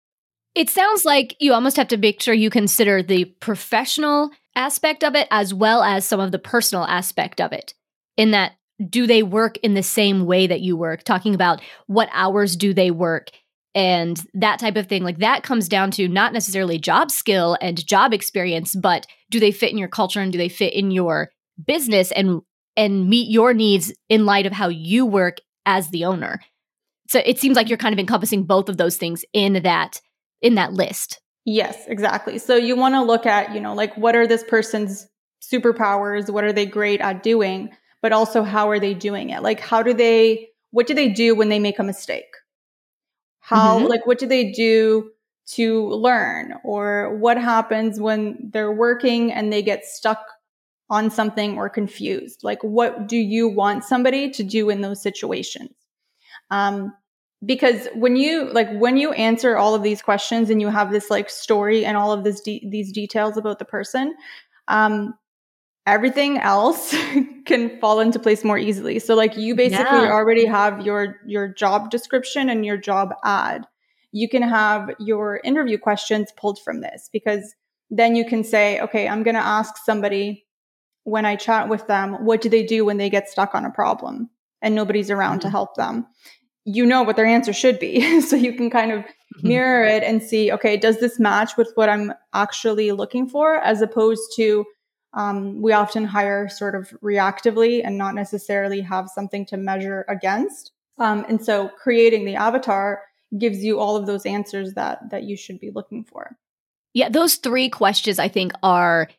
It 0.56 0.70
sounds 0.70 1.06
like 1.06 1.36
you 1.40 1.54
almost 1.54 1.78
have 1.78 1.88
to 1.90 1.98
make 1.98 2.22
sure 2.22 2.34
you 2.34 2.50
consider 2.50 3.02
the 3.02 3.26
professional 3.26 4.32
aspect 4.56 5.04
of 5.04 5.16
it 5.16 5.28
as 5.32 5.54
well 5.54 5.84
as 5.84 6.06
some 6.06 6.20
of 6.20 6.32
the 6.32 6.40
personal 6.40 6.86
aspect 6.86 7.40
of 7.40 7.54
it. 7.54 7.74
In 8.18 8.32
that, 8.32 8.54
do 8.90 9.08
they 9.08 9.24
work 9.24 9.58
in 9.60 9.74
the 9.74 9.84
same 9.84 10.26
way 10.26 10.48
that 10.48 10.62
you 10.62 10.76
work? 10.76 11.04
Talking 11.04 11.36
about 11.36 11.62
what 11.88 12.10
hours 12.12 12.56
do 12.56 12.74
they 12.74 12.92
work? 12.92 13.30
And 13.76 14.24
that 14.34 14.60
type 14.60 14.76
of 14.76 14.88
thing 14.88 15.04
like 15.04 15.20
that 15.20 15.44
comes 15.44 15.70
down 15.70 15.92
to 15.92 16.08
not 16.08 16.34
necessarily 16.34 16.80
job 16.80 17.12
skill 17.12 17.58
and 17.62 17.86
job 17.86 18.14
experience 18.14 18.76
but 18.76 19.06
do 19.30 19.40
they 19.40 19.52
fit 19.52 19.72
in 19.72 19.78
your 19.78 19.88
culture 19.88 20.22
and 20.22 20.32
do 20.32 20.38
they 20.38 20.50
fit 20.50 20.74
in 20.74 20.92
your 20.92 21.30
business 21.66 22.12
and 22.12 22.42
and 22.76 23.10
meet 23.10 23.30
your 23.30 23.54
needs 23.54 23.92
in 24.08 24.26
light 24.26 24.46
of 24.46 24.54
how 24.54 24.70
you 24.70 25.06
work 25.06 25.38
as 25.66 25.90
the 25.90 26.06
owner? 26.06 26.40
So 27.10 27.22
it 27.26 27.40
seems 27.40 27.56
like 27.56 27.68
you're 27.70 27.78
kind 27.78 27.94
of 27.94 28.00
encompassing 28.00 28.44
both 28.44 28.70
of 28.70 28.78
those 28.78 28.98
things 28.98 29.26
in 29.34 29.62
that 29.64 30.00
in 30.42 30.56
that 30.56 30.74
list. 30.74 31.20
Yes 31.46 31.84
exactly. 31.88 32.38
So 32.38 32.56
you 32.56 32.76
want 32.76 32.96
to 32.96 33.02
look 33.02 33.26
at 33.26 33.54
you 33.54 33.62
know 33.62 33.74
like 33.74 33.96
what 33.98 34.16
are 34.16 34.28
this 34.28 34.44
person's 34.44 35.08
superpowers? 35.42 36.30
What 36.30 36.44
are 36.44 36.54
they 36.54 36.66
great 36.66 37.02
at 37.02 37.24
doing? 37.24 37.70
But 38.02 38.14
also 38.14 38.44
how 38.44 38.70
are 38.70 38.80
they 38.80 38.94
doing 38.94 39.30
it? 39.30 39.44
Like 39.44 39.60
how 39.60 39.84
do 39.84 39.94
they 39.94 40.48
what 40.72 40.88
do 40.88 40.94
they 40.94 41.10
do 41.10 41.36
when 41.36 41.50
they 41.50 41.60
make 41.60 41.80
a 41.80 41.84
mistake 41.84 42.26
how, 43.40 43.80
mm-hmm. 43.80 43.88
like, 43.88 44.06
what 44.06 44.20
do 44.20 44.28
they 44.28 44.52
do 44.52 45.12
to 45.54 45.90
learn? 45.90 46.54
Or 46.64 47.18
what 47.18 47.38
happens 47.38 48.00
when 48.00 48.50
they're 48.52 48.72
working 48.72 49.32
and 49.32 49.52
they 49.52 49.62
get 49.62 49.86
stuck 49.86 50.26
on 50.90 51.10
something 51.10 51.58
or 51.58 51.70
confused? 51.70 52.44
Like, 52.44 52.64
what 52.64 53.08
do 53.08 53.18
you 53.18 53.48
want 53.48 53.84
somebody 53.84 54.30
to 54.32 54.44
do 54.44 54.70
in 54.70 54.82
those 54.82 55.02
situations? 55.02 55.72
Um, 56.52 56.94
because 57.46 57.88
when 57.96 58.16
you 58.16 58.52
like 58.52 58.70
when 58.80 58.98
you 58.98 59.14
answer 59.14 59.56
all 59.56 59.74
of 59.74 59.84
these 59.84 60.02
questions 60.02 60.50
and 60.50 60.60
you 60.60 60.68
have 60.68 60.92
this 60.92 61.10
like 61.10 61.30
story 61.30 61.86
and 61.86 61.96
all 61.96 62.12
of 62.12 62.24
this 62.24 62.42
de- 62.42 62.68
these 62.70 62.92
details 62.92 63.38
about 63.38 63.60
the 63.60 63.66
person 63.66 64.14
um 64.68 65.14
everything 65.94 66.38
else 66.38 66.96
can 67.46 67.80
fall 67.80 68.00
into 68.00 68.20
place 68.20 68.44
more 68.44 68.58
easily. 68.58 69.00
So 69.00 69.16
like 69.16 69.38
you 69.38 69.56
basically 69.56 69.84
yeah. 69.84 70.12
already 70.12 70.46
have 70.46 70.86
your 70.86 71.18
your 71.26 71.48
job 71.48 71.90
description 71.90 72.50
and 72.50 72.66
your 72.66 72.78
job 72.78 73.14
ad. 73.24 73.66
You 74.12 74.28
can 74.28 74.42
have 74.42 74.92
your 75.00 75.40
interview 75.44 75.78
questions 75.78 76.32
pulled 76.36 76.60
from 76.60 76.82
this 76.82 77.10
because 77.12 77.56
then 77.90 78.16
you 78.16 78.26
can 78.26 78.44
say, 78.44 78.80
okay, 78.82 79.08
I'm 79.08 79.24
going 79.24 79.36
to 79.36 79.42
ask 79.42 79.78
somebody 79.78 80.46
when 81.04 81.26
I 81.26 81.36
chat 81.36 81.70
with 81.70 81.88
them, 81.88 82.26
what 82.26 82.42
do 82.42 82.50
they 82.50 82.64
do 82.64 82.86
when 82.86 82.98
they 82.98 83.10
get 83.10 83.30
stuck 83.30 83.56
on 83.56 83.66
a 83.66 83.72
problem 83.72 84.30
and 84.62 84.76
nobody's 84.76 85.10
around 85.10 85.40
mm-hmm. 85.40 85.48
to 85.48 85.50
help 85.50 85.76
them? 85.76 86.06
You 86.66 86.86
know 86.86 87.02
what 87.04 87.16
their 87.16 87.26
answer 87.26 87.54
should 87.54 87.80
be. 87.80 88.22
so 88.30 88.36
you 88.36 88.54
can 88.54 88.70
kind 88.70 88.92
of 88.92 89.00
mm-hmm. 89.00 89.48
mirror 89.48 89.84
it 89.86 90.04
and 90.04 90.22
see, 90.22 90.52
okay, 90.52 90.78
does 90.78 91.00
this 91.00 91.20
match 91.20 91.58
with 91.58 91.72
what 91.76 91.90
I'm 91.90 92.14
actually 92.34 92.92
looking 92.92 93.28
for 93.28 93.56
as 93.56 93.82
opposed 93.82 94.34
to 94.36 94.66
um, 95.14 95.62
we 95.62 95.74
often 95.74 96.06
hire 96.06 96.48
sort 96.50 96.76
of 96.76 96.90
reactively 97.04 97.82
and 97.84 97.98
not 97.98 98.16
necessarily 98.16 98.82
have 98.82 99.10
something 99.10 99.46
to 99.48 99.58
measure 99.58 100.06
against. 100.08 100.72
Um, 100.98 101.26
and 101.28 101.44
so 101.44 101.70
creating 101.70 102.26
the 102.26 102.36
avatar 102.36 103.02
gives 103.38 103.64
you 103.64 103.80
all 103.80 103.96
of 103.96 104.06
those 104.06 104.26
answers 104.26 104.74
that 104.74 105.10
that 105.12 105.24
you 105.24 105.38
should 105.38 105.60
be 105.60 105.72
looking 105.72 106.04
for. 106.04 106.38
Yeah, 106.94 107.10
those 107.10 107.36
three 107.36 107.70
questions 107.70 108.20
I 108.20 108.28
think 108.28 108.54
are 108.64 109.10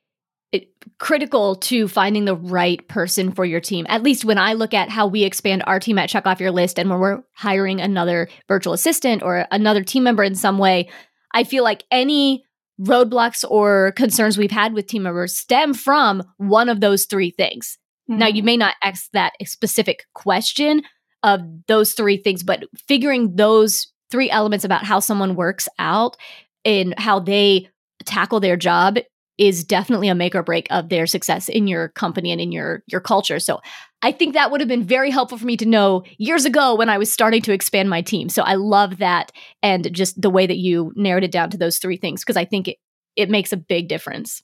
eh, 0.52 0.60
critical 0.98 1.56
to 1.56 1.88
finding 1.88 2.24
the 2.24 2.36
right 2.36 2.86
person 2.88 3.32
for 3.32 3.44
your 3.44 3.60
team. 3.60 3.86
At 3.88 4.02
least 4.02 4.24
when 4.24 4.38
I 4.38 4.54
look 4.54 4.74
at 4.74 4.90
how 4.90 5.06
we 5.06 5.24
expand 5.24 5.62
our 5.66 5.80
team 5.80 5.98
at 5.98 6.08
Check 6.08 6.26
Off 6.26 6.40
Your 6.40 6.50
List 6.50 6.78
and 6.78 6.90
when 6.90 6.98
we're 6.98 7.22
hiring 7.32 7.80
another 7.80 8.28
virtual 8.48 8.72
assistant 8.72 9.22
or 9.22 9.46
another 9.50 9.84
team 9.84 10.02
member 10.02 10.24
in 10.24 10.34
some 10.34 10.58
way, 10.58 10.88
I 11.32 11.44
feel 11.44 11.64
like 11.64 11.84
any 11.90 12.44
roadblocks 12.80 13.44
or 13.48 13.92
concerns 13.92 14.38
we've 14.38 14.50
had 14.50 14.72
with 14.72 14.86
team 14.86 15.02
members 15.02 15.36
stem 15.36 15.74
from 15.74 16.22
one 16.38 16.68
of 16.68 16.80
those 16.80 17.04
three 17.04 17.30
things. 17.30 17.78
Mm-hmm. 18.10 18.18
Now, 18.18 18.26
you 18.26 18.42
may 18.42 18.56
not 18.56 18.74
ask 18.82 19.10
that 19.12 19.32
specific 19.44 20.06
question 20.14 20.82
of 21.22 21.40
those 21.66 21.92
three 21.92 22.16
things, 22.16 22.42
but 22.42 22.64
figuring 22.88 23.36
those 23.36 23.92
three 24.10 24.30
elements 24.30 24.64
about 24.64 24.84
how 24.84 25.00
someone 25.00 25.36
works 25.36 25.68
out 25.78 26.16
and 26.64 26.94
how 26.98 27.20
they 27.20 27.68
tackle 28.04 28.40
their 28.40 28.56
job 28.56 28.98
is 29.40 29.64
definitely 29.64 30.08
a 30.08 30.14
make 30.14 30.34
or 30.34 30.42
break 30.42 30.66
of 30.70 30.90
their 30.90 31.06
success 31.06 31.48
in 31.48 31.66
your 31.66 31.88
company 31.88 32.30
and 32.30 32.42
in 32.42 32.52
your 32.52 32.84
your 32.86 33.00
culture. 33.00 33.40
So 33.40 33.60
I 34.02 34.12
think 34.12 34.34
that 34.34 34.50
would 34.50 34.60
have 34.60 34.68
been 34.68 34.84
very 34.84 35.10
helpful 35.10 35.38
for 35.38 35.46
me 35.46 35.56
to 35.56 35.66
know 35.66 36.04
years 36.18 36.44
ago 36.44 36.76
when 36.76 36.90
I 36.90 36.98
was 36.98 37.10
starting 37.10 37.40
to 37.42 37.52
expand 37.52 37.88
my 37.88 38.02
team. 38.02 38.28
So 38.28 38.42
I 38.42 38.54
love 38.54 38.98
that 38.98 39.32
and 39.62 39.92
just 39.94 40.20
the 40.20 40.28
way 40.28 40.46
that 40.46 40.58
you 40.58 40.92
narrowed 40.94 41.24
it 41.24 41.32
down 41.32 41.48
to 41.50 41.56
those 41.56 41.78
three 41.78 41.96
things 41.96 42.20
because 42.20 42.36
I 42.36 42.44
think 42.44 42.68
it, 42.68 42.76
it 43.16 43.30
makes 43.30 43.50
a 43.50 43.56
big 43.56 43.88
difference. 43.88 44.42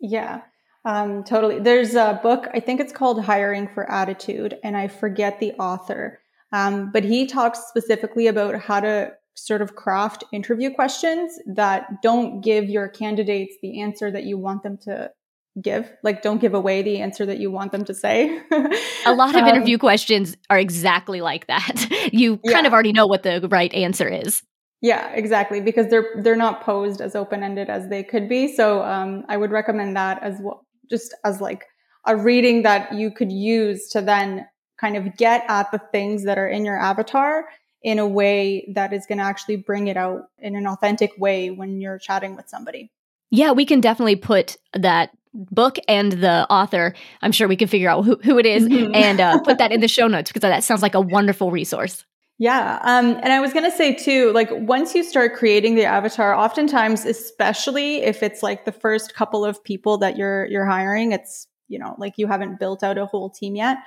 Yeah. 0.00 0.42
Um, 0.84 1.24
totally. 1.24 1.58
There's 1.58 1.96
a 1.96 2.20
book, 2.22 2.46
I 2.54 2.60
think 2.60 2.80
it's 2.80 2.92
called 2.92 3.24
Hiring 3.24 3.66
for 3.66 3.90
Attitude, 3.90 4.58
and 4.62 4.76
I 4.76 4.86
forget 4.86 5.40
the 5.40 5.54
author. 5.54 6.20
Um, 6.52 6.92
but 6.92 7.02
he 7.02 7.26
talks 7.26 7.58
specifically 7.66 8.28
about 8.28 8.60
how 8.60 8.78
to 8.78 9.12
sort 9.36 9.62
of 9.62 9.76
craft 9.76 10.24
interview 10.32 10.72
questions 10.72 11.38
that 11.46 12.02
don't 12.02 12.40
give 12.40 12.68
your 12.68 12.88
candidates 12.88 13.54
the 13.62 13.80
answer 13.80 14.10
that 14.10 14.24
you 14.24 14.38
want 14.38 14.62
them 14.62 14.78
to 14.78 15.10
give. 15.62 15.90
Like, 16.02 16.22
don't 16.22 16.40
give 16.40 16.54
away 16.54 16.82
the 16.82 17.00
answer 17.00 17.26
that 17.26 17.38
you 17.38 17.50
want 17.50 17.72
them 17.72 17.84
to 17.84 17.94
say. 17.94 18.40
a 19.06 19.14
lot 19.14 19.34
of 19.34 19.42
um, 19.42 19.48
interview 19.48 19.78
questions 19.78 20.36
are 20.50 20.58
exactly 20.58 21.20
like 21.20 21.46
that. 21.46 21.86
You 22.12 22.38
yeah. 22.44 22.52
kind 22.52 22.66
of 22.68 22.72
already 22.72 22.92
know 22.92 23.08
what 23.08 23.24
the 23.24 23.46
right 23.50 23.72
answer 23.74 24.08
is. 24.08 24.42
Yeah, 24.80 25.10
exactly, 25.12 25.60
because 25.60 25.88
they're 25.88 26.06
they're 26.22 26.36
not 26.36 26.62
posed 26.62 27.00
as 27.00 27.16
open 27.16 27.42
ended 27.42 27.68
as 27.68 27.88
they 27.88 28.04
could 28.04 28.28
be. 28.28 28.54
So 28.54 28.82
um, 28.82 29.24
I 29.28 29.36
would 29.36 29.50
recommend 29.50 29.96
that 29.96 30.22
as 30.22 30.38
well, 30.40 30.64
just 30.88 31.14
as 31.24 31.40
like 31.40 31.64
a 32.06 32.16
reading 32.16 32.62
that 32.62 32.94
you 32.94 33.10
could 33.10 33.32
use 33.32 33.88
to 33.88 34.00
then 34.00 34.46
kind 34.80 34.96
of 34.96 35.16
get 35.16 35.44
at 35.48 35.72
the 35.72 35.80
things 35.90 36.24
that 36.24 36.38
are 36.38 36.48
in 36.48 36.64
your 36.64 36.78
avatar 36.78 37.46
in 37.82 37.98
a 37.98 38.06
way 38.06 38.70
that 38.74 38.92
is 38.92 39.06
going 39.06 39.18
to 39.18 39.24
actually 39.24 39.56
bring 39.56 39.88
it 39.88 39.96
out 39.96 40.28
in 40.38 40.56
an 40.56 40.66
authentic 40.66 41.12
way 41.18 41.50
when 41.50 41.80
you're 41.80 41.98
chatting 41.98 42.36
with 42.36 42.48
somebody. 42.48 42.90
Yeah, 43.30 43.52
we 43.52 43.64
can 43.64 43.80
definitely 43.80 44.16
put 44.16 44.56
that 44.72 45.10
book 45.34 45.76
and 45.88 46.12
the 46.12 46.46
author. 46.50 46.94
I'm 47.22 47.32
sure 47.32 47.48
we 47.48 47.56
can 47.56 47.68
figure 47.68 47.90
out 47.90 48.04
who, 48.04 48.18
who 48.22 48.38
it 48.38 48.46
is 48.46 48.64
mm-hmm. 48.64 48.94
and 48.94 49.20
uh, 49.20 49.40
put 49.40 49.58
that 49.58 49.72
in 49.72 49.80
the 49.80 49.88
show 49.96 50.06
notes 50.08 50.30
because 50.30 50.42
that 50.42 50.64
sounds 50.64 50.82
like 50.82 50.94
a 50.94 51.00
wonderful 51.00 51.50
resource. 51.50 52.04
Yeah. 52.38 52.78
Um, 52.82 53.18
and 53.22 53.32
I 53.32 53.40
was 53.40 53.52
going 53.52 53.64
to 53.64 53.74
say 53.74 53.94
too, 53.94 54.32
like 54.32 54.50
once 54.52 54.94
you 54.94 55.02
start 55.02 55.34
creating 55.34 55.74
the 55.74 55.84
avatar, 55.84 56.34
oftentimes, 56.34 57.06
especially 57.06 58.02
if 58.02 58.22
it's 58.22 58.42
like 58.42 58.66
the 58.66 58.72
first 58.72 59.14
couple 59.14 59.44
of 59.44 59.62
people 59.64 59.98
that 59.98 60.16
you're, 60.16 60.46
you're 60.46 60.66
hiring, 60.66 61.12
it's, 61.12 61.46
you 61.68 61.78
know, 61.78 61.94
like 61.98 62.14
you 62.16 62.26
haven't 62.26 62.60
built 62.60 62.82
out 62.82 62.98
a 62.98 63.06
whole 63.06 63.30
team 63.30 63.56
yet. 63.56 63.78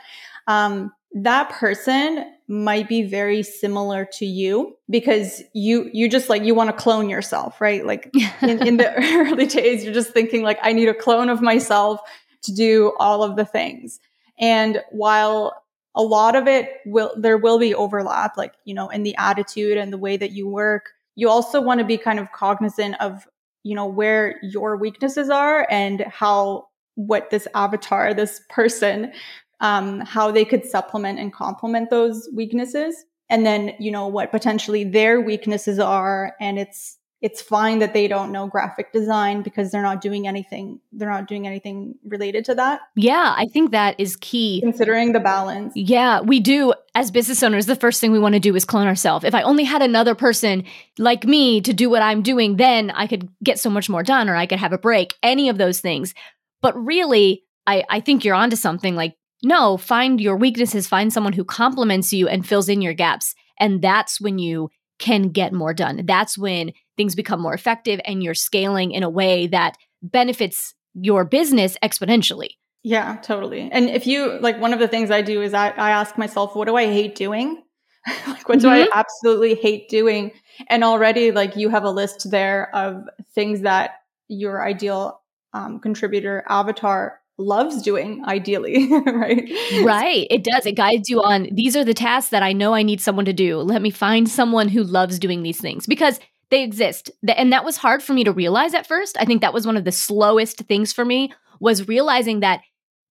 Um, 0.48 0.92
that 1.14 1.50
person 1.52 2.26
might 2.50 2.90
be 2.90 3.04
very 3.04 3.44
similar 3.44 4.08
to 4.12 4.26
you 4.26 4.76
because 4.90 5.44
you 5.54 5.90
you 5.94 6.10
just 6.10 6.30
like 6.30 6.44
you 6.44 6.56
want 6.56 6.70
to 6.70 6.76
clone 6.76 7.08
yourself 7.08 7.62
right? 7.62 7.86
Like 7.86 8.12
in, 8.42 8.68
in 8.68 8.78
the 8.78 8.92
early 8.94 9.46
days 9.46 9.84
you're 9.84 9.94
just 9.94 10.12
thinking 10.12 10.42
like 10.42 10.58
i 10.64 10.74
need 10.74 10.90
a 10.90 10.94
clone 10.94 11.30
of 11.30 11.42
myself 11.42 12.02
to 12.44 12.54
do 12.54 12.94
all 13.00 13.24
of 13.24 13.36
the 13.36 13.46
things. 13.46 14.00
And 14.40 14.82
while 14.92 15.64
a 15.96 16.02
lot 16.02 16.36
of 16.36 16.48
it 16.48 16.70
will 16.86 17.14
there 17.18 17.38
will 17.38 17.60
be 17.60 17.74
overlap 17.74 18.38
like 18.38 18.54
you 18.64 18.74
know 18.74 18.90
in 18.90 19.04
the 19.04 19.16
attitude 19.18 19.78
and 19.78 19.92
the 19.92 19.98
way 19.98 20.18
that 20.18 20.32
you 20.32 20.48
work 20.48 20.92
you 21.16 21.28
also 21.28 21.60
want 21.60 21.80
to 21.80 21.86
be 21.86 21.98
kind 21.98 22.20
of 22.20 22.32
cognizant 22.32 22.96
of 23.02 23.28
you 23.64 23.76
know 23.76 23.88
where 23.88 24.40
your 24.44 24.78
weaknesses 24.78 25.30
are 25.30 25.68
and 25.70 26.02
how 26.02 26.68
what 26.94 27.32
this 27.32 27.48
avatar 27.56 28.14
this 28.14 28.40
person 28.50 29.12
um, 29.62 30.02
how 30.02 30.32
they 30.32 30.46
could 30.46 30.66
supplement 30.66 31.20
and 31.20 31.34
complement 31.34 31.90
those 31.90 32.30
weaknesses. 32.34 32.96
And 33.30 33.46
then 33.46 33.74
you 33.80 33.92
know 33.92 34.08
what 34.08 34.32
potentially 34.32 34.84
their 34.84 35.22
weaknesses 35.22 35.80
are. 35.80 36.34
And 36.40 36.58
it's 36.58 36.98
it's 37.22 37.42
fine 37.42 37.80
that 37.80 37.94
they 37.94 38.08
don't 38.08 38.32
know 38.32 38.48
graphic 38.48 38.94
design 38.94 39.42
because 39.42 39.72
they're 39.72 39.82
not 39.82 40.00
doing 40.02 40.28
anything 40.28 40.80
they're 40.94 41.10
not 41.10 41.28
doing 41.28 41.46
anything 41.46 41.96
related 42.06 42.46
to 42.46 42.56
that. 42.56 42.82
Yeah 42.96 43.34
i 43.38 43.46
think 43.52 43.72
that 43.72 44.00
is 44.00 44.16
key. 44.16 44.62
Considering 44.62 45.14
the 45.14 45.20
balance. 45.20 45.74
Yeah 45.76 46.22
we 46.22 46.40
do. 46.40 46.74
As 46.96 47.12
business 47.12 47.44
owners 47.44 47.66
the 47.66 47.76
first 47.76 48.02
thing 48.02 48.12
we 48.12 48.20
want 48.20 48.34
to 48.34 48.40
do 48.40 48.56
is 48.56 48.66
clone 48.66 48.88
ourselves. 48.88 49.26
If 49.26 49.36
i 49.36 49.42
only 49.42 49.64
had 49.64 49.82
another 49.82 50.16
person 50.16 50.64
like 50.98 51.26
me 51.26 51.62
to 51.62 51.74
do 51.74 51.90
what 51.90 52.02
i'm 52.02 52.22
doing 52.22 52.56
then 52.58 52.92
i 52.92 53.08
could 53.08 53.30
get 53.44 53.60
so 53.60 53.70
much 53.70 53.90
more 53.90 54.04
done 54.04 54.30
or 54.30 54.36
i 54.36 54.46
could 54.46 54.60
have 54.60 54.74
a 54.74 54.78
break 54.78 55.16
any 55.22 55.50
of 55.50 55.58
those 55.58 55.82
things. 55.82 56.14
But 56.62 56.76
really 56.78 57.44
i 57.68 57.84
i 57.90 58.00
think 58.00 58.24
you're 58.24 58.36
onto 58.36 58.56
something 58.56 58.96
like 58.96 59.16
no, 59.44 59.78
find 59.78 60.20
your 60.20 60.36
weaknesses, 60.36 60.88
find 60.88 61.12
someone 61.14 61.34
who 61.34 61.44
complements 61.44 62.12
you 62.12 62.28
and 62.28 62.48
fills 62.48 62.70
in 62.70 62.82
your 62.82 62.94
gaps. 62.94 63.36
And 63.60 63.82
that's 63.82 64.20
when 64.20 64.40
you 64.40 64.70
can 65.00 65.30
get 65.30 65.54
more 65.54 65.74
done. 65.74 66.06
That's 66.06 66.38
when 66.38 66.74
things 66.98 67.16
become 67.16 67.42
more 67.42 67.54
effective 67.54 68.02
and 68.06 68.22
you're 68.22 68.34
scaling 68.34 68.92
in 68.92 69.04
a 69.04 69.10
way 69.10 69.48
that 69.48 69.78
benefits 70.02 70.74
your 70.94 71.24
business 71.24 71.78
exponentially. 71.82 72.50
Yeah, 72.84 73.18
totally. 73.18 73.70
And 73.72 73.90
if 73.90 74.08
you 74.08 74.40
like, 74.40 74.60
one 74.60 74.74
of 74.74 74.80
the 74.80 74.88
things 74.88 75.12
I 75.12 75.22
do 75.22 75.42
is 75.42 75.54
I, 75.54 75.70
I 75.70 75.92
ask 75.92 76.18
myself, 76.18 76.56
what 76.56 76.68
do 76.68 76.76
I 76.76 76.86
hate 76.86 77.16
doing? 77.16 77.62
like, 78.28 78.48
what 78.48 78.60
do 78.60 78.68
mm-hmm. 78.68 78.90
I 78.94 79.00
absolutely 79.00 79.56
hate 79.56 79.90
doing? 79.90 80.32
And 80.68 80.84
already, 80.84 81.32
like, 81.32 81.56
you 81.56 81.70
have 81.70 81.84
a 81.84 81.92
list 81.92 82.32
there 82.32 82.74
of 82.74 83.04
things 83.36 83.62
that 83.62 84.02
your 84.28 84.66
ideal 84.66 85.22
um, 85.54 85.80
contributor 85.80 86.44
avatar 86.48 87.20
loves 87.40 87.82
doing 87.82 88.24
ideally 88.26 88.88
right 89.06 89.50
right 89.84 90.28
it 90.30 90.44
does 90.44 90.66
it 90.66 90.76
guides 90.76 91.10
you 91.10 91.22
on 91.22 91.48
these 91.52 91.76
are 91.76 91.86
the 91.86 91.94
tasks 91.94 92.30
that 92.30 92.44
i 92.44 92.52
know 92.52 92.74
i 92.74 92.84
need 92.84 93.00
someone 93.00 93.26
to 93.26 93.34
do 93.34 93.58
let 93.58 93.82
me 93.82 93.90
find 93.90 94.30
someone 94.30 94.68
who 94.68 94.84
loves 94.84 95.18
doing 95.18 95.42
these 95.42 95.60
things 95.60 95.88
because 95.88 96.20
they 96.52 96.64
exist 96.64 97.10
and 97.28 97.54
that 97.54 97.64
was 97.64 97.78
hard 97.78 98.04
for 98.04 98.14
me 98.14 98.24
to 98.24 98.32
realize 98.32 98.74
at 98.74 98.86
first 98.86 99.16
i 99.20 99.26
think 99.26 99.42
that 99.42 99.54
was 99.54 99.66
one 99.66 99.78
of 99.78 99.86
the 99.86 99.92
slowest 99.92 100.60
things 100.60 100.92
for 100.92 101.06
me 101.06 101.32
was 101.60 101.88
realizing 101.88 102.42
that 102.42 102.62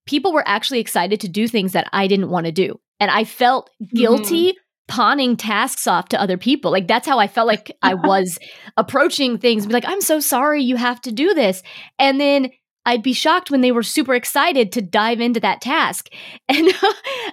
people 0.07 0.33
were 0.33 0.47
actually 0.47 0.81
excited 0.81 1.21
to 1.21 1.29
do 1.29 1.49
things 1.49 1.73
that 1.73 1.89
i 1.93 2.07
didn't 2.07 2.31
want 2.31 2.47
to 2.47 2.53
do 2.53 2.79
and 3.01 3.11
i 3.11 3.25
felt 3.25 3.71
guilty 3.95 4.49
mm-hmm 4.49 4.59
pawning 4.89 5.37
tasks 5.37 5.87
off 5.87 6.09
to 6.09 6.21
other 6.21 6.39
people. 6.39 6.73
Like 6.73 6.89
that's 6.89 7.07
how 7.07 7.19
I 7.19 7.29
felt 7.29 7.47
like 7.47 7.71
I 7.83 7.95
was 8.05 8.39
approaching 8.77 9.39
things. 9.39 9.67
Be 9.67 9.75
like, 9.75 9.85
I'm 9.87 10.01
so 10.01 10.19
sorry 10.19 10.63
you 10.63 10.77
have 10.77 11.01
to 11.03 11.13
do 11.13 11.35
this. 11.35 11.63
And 11.99 12.19
then 12.19 12.51
I'd 12.89 13.03
be 13.03 13.13
shocked 13.13 13.51
when 13.51 13.61
they 13.61 13.71
were 13.71 13.83
super 13.83 14.15
excited 14.15 14.73
to 14.73 14.81
dive 14.81 15.21
into 15.21 15.41
that 15.41 15.61
task. 15.61 16.09
And 16.49 16.73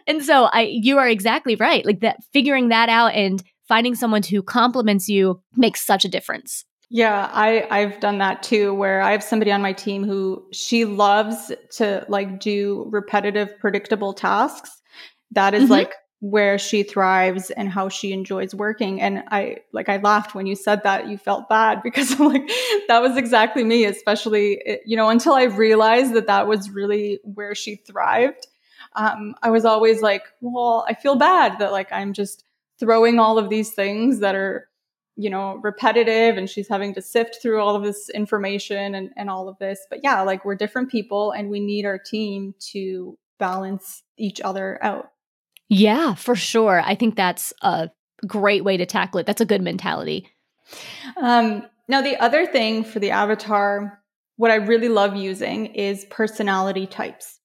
and 0.08 0.24
so 0.24 0.50
I 0.52 0.64
you 0.64 0.98
are 0.98 1.08
exactly 1.08 1.56
right. 1.56 1.86
Like 1.86 2.02
that 2.02 2.18
figuring 2.34 2.68
that 2.70 2.90
out 2.90 3.14
and 3.14 3.42
finding 3.68 3.96
someone 3.96 4.24
who 4.24 4.44
compliments 4.44 5.08
you 5.08 5.42
makes 5.56 5.82
such 5.82 6.04
a 6.04 6.10
difference. 6.10 6.66
Yeah, 6.90 7.30
I 7.32 7.66
I've 7.72 8.00
done 8.02 8.18
that 8.18 8.44
too 8.44 8.74
where 8.74 9.02
I 9.02 9.12
have 9.14 9.24
somebody 9.24 9.52
on 9.54 9.62
my 9.62 9.72
team 9.72 10.04
who 10.04 10.46
she 10.52 10.84
loves 10.84 11.52
to 11.78 12.06
like 12.10 12.40
do 12.42 12.88
repetitive 12.90 13.58
predictable 13.60 14.14
tasks. 14.14 14.70
That 15.32 15.54
is 15.54 15.64
mm-hmm. 15.64 15.72
like 15.72 15.94
where 16.22 16.58
she 16.58 16.84
thrives 16.84 17.52
and 17.52 17.70
how 17.70 17.90
she 17.90 18.12
enjoys 18.12 18.56
working. 18.56 19.02
And 19.02 19.24
I 19.30 19.58
like 19.74 19.90
I 19.90 19.98
laughed 19.98 20.34
when 20.34 20.48
you 20.48 20.56
said 20.56 20.82
that 20.84 21.08
you 21.08 21.18
felt 21.18 21.50
bad 21.50 21.82
because 21.84 22.20
I'm 22.20 22.28
like 22.28 22.50
that 22.88 23.02
was 23.02 23.18
exactly 23.18 23.64
me, 23.64 23.86
especially 23.86 24.80
you 24.86 24.98
know 24.98 25.10
until 25.10 25.34
I 25.34 25.44
realized 25.44 26.14
that 26.14 26.28
that 26.28 26.48
was 26.48 26.70
really 26.70 27.20
where 27.24 27.56
she 27.56 27.76
thrived. 27.76 28.48
Um, 28.96 29.36
I 29.44 29.50
was 29.50 29.66
always 29.66 30.02
like, 30.02 30.24
well, 30.40 30.86
I 30.88 30.94
feel 30.94 31.16
bad 31.16 31.60
that 31.60 31.74
like 31.74 31.92
I'm 31.92 32.14
just 32.14 32.46
throwing 32.80 33.20
all 33.20 33.38
of 33.38 33.50
these 33.50 33.72
things 33.72 34.20
that 34.20 34.36
are 34.36 34.70
you 35.18 35.30
know 35.30 35.60
repetitive 35.64 36.38
and 36.38 36.50
she's 36.50 36.68
having 36.68 36.94
to 36.94 37.02
sift 37.02 37.38
through 37.42 37.62
all 37.62 37.76
of 37.76 37.84
this 37.84 38.10
information 38.10 38.96
and, 38.96 39.12
and 39.16 39.30
all 39.30 39.48
of 39.48 39.58
this 39.60 39.80
but 39.90 40.02
yeah 40.04 40.22
like 40.22 40.44
we're 40.44 40.56
different 40.56 40.92
people 40.92 41.32
and 41.32 41.50
we 41.50 41.62
need 41.62 41.86
our 41.86 41.98
team 41.98 42.54
to 42.60 43.18
balance 43.40 44.04
each 44.18 44.42
other 44.42 44.78
out 44.84 45.12
yeah, 45.70 46.14
for 46.16 46.36
sure. 46.36 46.82
I 46.84 46.96
think 46.96 47.16
that's 47.16 47.54
a 47.62 47.90
great 48.28 48.64
way 48.64 48.78
to 48.78 48.86
tackle 48.86 49.20
it. 49.20 49.26
That's 49.26 49.42
a 49.42 49.46
good 49.46 49.62
mentality. 49.62 50.30
Um, 51.18 51.66
now, 51.88 52.02
the 52.02 52.18
other 52.18 52.46
thing 52.46 52.84
for 52.84 53.00
the 53.00 53.12
avatar, 53.12 54.02
what 54.38 54.52
I 54.52 54.56
really 54.56 54.90
love 54.90 55.16
using 55.16 55.68
is 55.68 56.06
personality 56.10 56.88
types. 56.88 57.40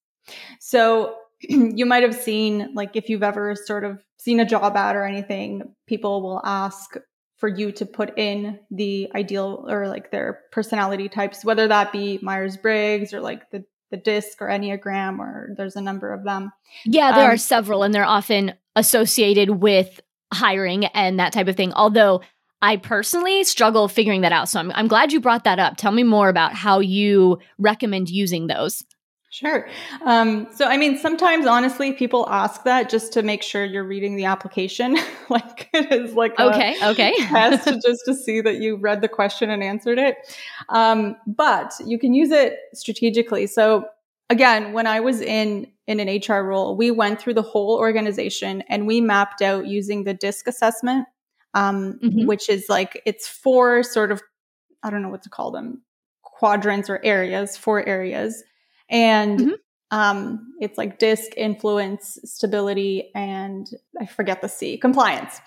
So 0.58 1.16
you 1.40 1.86
might 1.86 2.02
have 2.02 2.14
seen, 2.14 2.74
like, 2.74 2.96
if 2.96 3.08
you've 3.08 3.22
ever 3.22 3.54
sort 3.54 3.84
of 3.84 4.02
seen 4.18 4.40
a 4.40 4.46
job 4.46 4.76
ad 4.76 4.96
or 4.96 5.04
anything, 5.04 5.74
people 5.86 6.22
will 6.22 6.40
ask 6.44 6.96
for 7.38 7.48
you 7.48 7.72
to 7.72 7.86
put 7.86 8.18
in 8.18 8.60
the 8.70 9.10
ideal 9.14 9.64
or 9.66 9.88
like 9.88 10.10
their 10.10 10.40
personality 10.52 11.08
types, 11.08 11.42
whether 11.42 11.66
that 11.68 11.90
be 11.90 12.18
Myers 12.20 12.58
Briggs 12.58 13.14
or 13.14 13.20
like 13.20 13.50
the 13.50 13.64
the 13.90 13.96
disc 13.96 14.40
or 14.40 14.48
enneagram 14.48 15.18
or 15.18 15.54
there's 15.56 15.76
a 15.76 15.80
number 15.80 16.12
of 16.12 16.24
them. 16.24 16.52
Yeah 16.84 17.12
there 17.12 17.26
um, 17.26 17.32
are 17.32 17.36
several 17.36 17.82
and 17.82 17.94
they're 17.94 18.04
often 18.04 18.54
associated 18.76 19.50
with 19.50 20.00
hiring 20.32 20.86
and 20.86 21.18
that 21.18 21.32
type 21.32 21.48
of 21.48 21.56
thing 21.56 21.72
although 21.72 22.20
i 22.62 22.76
personally 22.76 23.42
struggle 23.42 23.88
figuring 23.88 24.20
that 24.20 24.30
out 24.30 24.48
so 24.48 24.60
i'm, 24.60 24.70
I'm 24.72 24.86
glad 24.86 25.12
you 25.12 25.20
brought 25.20 25.42
that 25.44 25.58
up. 25.58 25.76
Tell 25.76 25.90
me 25.90 26.04
more 26.04 26.28
about 26.28 26.54
how 26.54 26.78
you 26.78 27.40
recommend 27.58 28.10
using 28.10 28.46
those 28.46 28.84
Sure. 29.32 29.68
Um, 30.04 30.48
so, 30.52 30.66
I 30.66 30.76
mean, 30.76 30.98
sometimes 30.98 31.46
honestly, 31.46 31.92
people 31.92 32.28
ask 32.28 32.64
that 32.64 32.90
just 32.90 33.12
to 33.12 33.22
make 33.22 33.44
sure 33.44 33.64
you're 33.64 33.84
reading 33.84 34.16
the 34.16 34.24
application. 34.24 34.98
like 35.30 35.70
it 35.72 35.92
is 35.92 36.14
like 36.14 36.38
okay, 36.40 36.74
okay, 36.82 37.14
test 37.26 37.64
just 37.66 38.02
to 38.06 38.14
see 38.14 38.40
that 38.40 38.56
you 38.56 38.74
read 38.74 39.00
the 39.00 39.08
question 39.08 39.48
and 39.48 39.62
answered 39.62 40.00
it. 40.00 40.16
Um, 40.68 41.16
but 41.28 41.72
you 41.86 41.96
can 41.96 42.12
use 42.12 42.32
it 42.32 42.56
strategically. 42.74 43.46
So, 43.46 43.84
again, 44.30 44.72
when 44.72 44.88
I 44.88 44.98
was 44.98 45.20
in 45.20 45.68
in 45.86 46.00
an 46.00 46.08
HR 46.08 46.42
role, 46.42 46.76
we 46.76 46.90
went 46.90 47.20
through 47.20 47.34
the 47.34 47.42
whole 47.42 47.76
organization 47.76 48.64
and 48.68 48.84
we 48.84 49.00
mapped 49.00 49.42
out 49.42 49.64
using 49.64 50.02
the 50.02 50.14
DISC 50.14 50.48
assessment, 50.48 51.06
um, 51.54 52.00
mm-hmm. 52.02 52.26
which 52.26 52.48
is 52.48 52.68
like 52.68 53.00
it's 53.06 53.28
four 53.28 53.84
sort 53.84 54.10
of 54.10 54.20
I 54.82 54.90
don't 54.90 55.02
know 55.02 55.08
what 55.08 55.22
to 55.22 55.30
call 55.30 55.52
them 55.52 55.82
quadrants 56.22 56.90
or 56.90 57.00
areas, 57.04 57.56
four 57.56 57.86
areas 57.86 58.42
and 58.90 59.38
mm-hmm. 59.38 59.52
um, 59.90 60.52
it's 60.60 60.76
like 60.76 60.98
disc 60.98 61.32
influence, 61.36 62.18
stability, 62.24 63.10
and 63.14 63.68
I 64.00 64.06
forget 64.06 64.42
the 64.42 64.48
C, 64.48 64.76
compliance. 64.76 65.40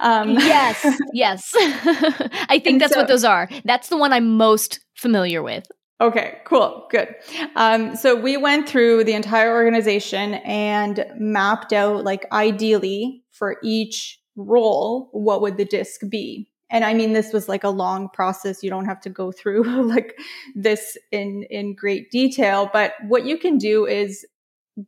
Um, 0.00 0.30
yes, 0.30 0.86
yes. 1.12 1.52
I 1.56 2.60
think 2.62 2.80
that's 2.80 2.92
so, 2.94 3.00
what 3.00 3.08
those 3.08 3.24
are. 3.24 3.48
That's 3.64 3.88
the 3.88 3.96
one 3.96 4.12
I'm 4.12 4.36
most 4.36 4.80
familiar 4.94 5.42
with. 5.42 5.66
Okay, 6.00 6.38
cool, 6.44 6.86
good. 6.90 7.12
Um, 7.56 7.96
so 7.96 8.14
we 8.14 8.36
went 8.36 8.68
through 8.68 9.02
the 9.02 9.14
entire 9.14 9.52
organization 9.52 10.34
and 10.34 11.04
mapped 11.18 11.72
out, 11.72 12.04
like, 12.04 12.24
ideally 12.30 13.24
for 13.32 13.56
each 13.64 14.20
role, 14.36 15.08
what 15.12 15.40
would 15.40 15.56
the 15.56 15.64
disc 15.64 16.00
be? 16.08 16.47
And 16.70 16.84
i 16.84 16.92
mean 16.94 17.12
this 17.12 17.32
was 17.32 17.48
like 17.48 17.64
a 17.64 17.70
long 17.70 18.08
process. 18.10 18.62
You 18.62 18.70
don't 18.70 18.86
have 18.86 19.00
to 19.02 19.10
go 19.10 19.32
through 19.32 19.64
like 19.88 20.18
this 20.54 20.96
in 21.12 21.44
in 21.50 21.74
great 21.74 22.10
detail 22.10 22.70
but 22.72 22.92
what 23.06 23.24
you 23.24 23.38
can 23.38 23.58
do 23.58 23.86
is 23.86 24.26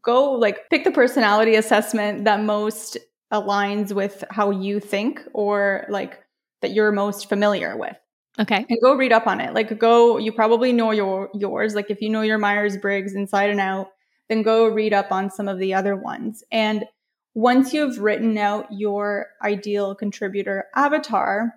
go 0.02 0.32
like 0.32 0.68
pick 0.70 0.84
the 0.84 0.90
personality 0.90 1.54
assessment 1.54 2.24
that 2.24 2.42
most 2.42 2.98
aligns 3.32 3.92
with 3.92 4.24
how 4.30 4.50
you 4.50 4.80
think 4.80 5.20
or 5.32 5.86
like 5.88 6.18
that 6.62 6.72
you're 6.72 6.92
most 6.92 7.28
familiar 7.28 7.76
with. 7.76 7.96
Okay. 8.38 8.64
And 8.68 8.78
go 8.82 8.94
read 8.94 9.12
up 9.12 9.26
on 9.26 9.40
it. 9.40 9.54
Like 9.54 9.78
go 9.78 10.18
you 10.18 10.32
probably 10.32 10.72
know 10.72 10.90
your 10.92 11.30
yours. 11.34 11.74
Like 11.74 11.90
if 11.90 12.00
you 12.00 12.08
know 12.08 12.22
your 12.22 12.38
myers-briggs 12.38 13.14
inside 13.14 13.50
and 13.50 13.60
out 13.60 13.88
then 14.28 14.42
go 14.42 14.68
read 14.68 14.92
up 14.92 15.10
on 15.10 15.28
some 15.28 15.48
of 15.48 15.58
the 15.58 15.74
other 15.74 15.96
ones. 15.96 16.44
And 16.52 16.84
once 17.34 17.72
you've 17.74 17.98
written 17.98 18.38
out 18.38 18.66
your 18.70 19.26
ideal 19.42 19.94
contributor 19.94 20.66
avatar 20.74 21.52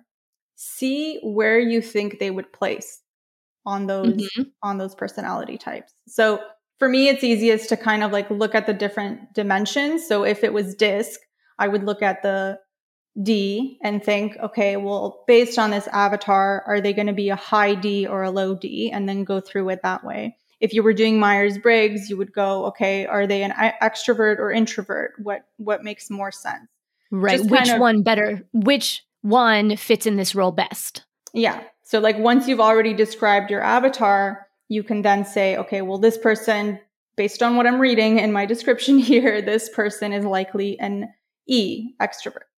see 0.56 1.18
where 1.22 1.58
you 1.58 1.80
think 1.80 2.18
they 2.18 2.30
would 2.30 2.52
place 2.52 3.00
on 3.66 3.86
those 3.86 4.14
mm-hmm. 4.14 4.42
on 4.62 4.78
those 4.78 4.94
personality 4.94 5.58
types. 5.58 5.92
So 6.06 6.40
for 6.78 6.88
me 6.88 7.08
it's 7.08 7.24
easiest 7.24 7.68
to 7.70 7.76
kind 7.76 8.02
of 8.02 8.12
like 8.12 8.30
look 8.30 8.54
at 8.54 8.66
the 8.66 8.74
different 8.74 9.32
dimensions. 9.34 10.06
So 10.06 10.24
if 10.24 10.44
it 10.44 10.52
was 10.52 10.74
disc, 10.74 11.20
I 11.58 11.68
would 11.68 11.84
look 11.84 12.02
at 12.02 12.22
the 12.22 12.58
D 13.22 13.78
and 13.82 14.02
think, 14.02 14.36
okay, 14.42 14.76
well, 14.76 15.24
based 15.26 15.58
on 15.58 15.70
this 15.70 15.86
avatar, 15.88 16.64
are 16.66 16.80
they 16.80 16.92
going 16.92 17.06
to 17.06 17.12
be 17.12 17.28
a 17.28 17.36
high 17.36 17.74
D 17.74 18.06
or 18.06 18.24
a 18.24 18.30
low 18.30 18.56
D? 18.56 18.90
And 18.92 19.08
then 19.08 19.22
go 19.24 19.40
through 19.40 19.68
it 19.68 19.82
that 19.82 20.04
way. 20.04 20.36
If 20.60 20.72
you 20.72 20.82
were 20.82 20.92
doing 20.92 21.20
Myers 21.20 21.58
Briggs, 21.58 22.10
you 22.10 22.16
would 22.16 22.32
go, 22.32 22.66
okay, 22.66 23.06
are 23.06 23.26
they 23.26 23.42
an 23.42 23.52
extrovert 23.52 24.38
or 24.38 24.50
introvert? 24.50 25.12
What 25.22 25.42
what 25.58 25.84
makes 25.84 26.10
more 26.10 26.32
sense? 26.32 26.68
Right. 27.10 27.40
which 27.44 27.68
of, 27.68 27.80
one 27.80 28.02
better? 28.02 28.42
Which 28.52 29.04
one 29.24 29.74
fits 29.76 30.04
in 30.04 30.16
this 30.16 30.34
role 30.34 30.52
best. 30.52 31.02
Yeah. 31.32 31.62
So, 31.82 31.98
like, 31.98 32.18
once 32.18 32.46
you've 32.46 32.60
already 32.60 32.92
described 32.92 33.50
your 33.50 33.62
avatar, 33.62 34.46
you 34.68 34.82
can 34.82 35.00
then 35.00 35.24
say, 35.24 35.56
okay, 35.56 35.80
well, 35.80 35.96
this 35.96 36.18
person, 36.18 36.78
based 37.16 37.42
on 37.42 37.56
what 37.56 37.66
I'm 37.66 37.80
reading 37.80 38.18
in 38.18 38.32
my 38.32 38.44
description 38.54 38.98
here, 38.98 39.40
this 39.40 39.70
person 39.70 40.12
is 40.12 40.26
likely 40.26 40.78
an 40.78 41.08
E 41.46 41.94
extrovert. 42.02 42.48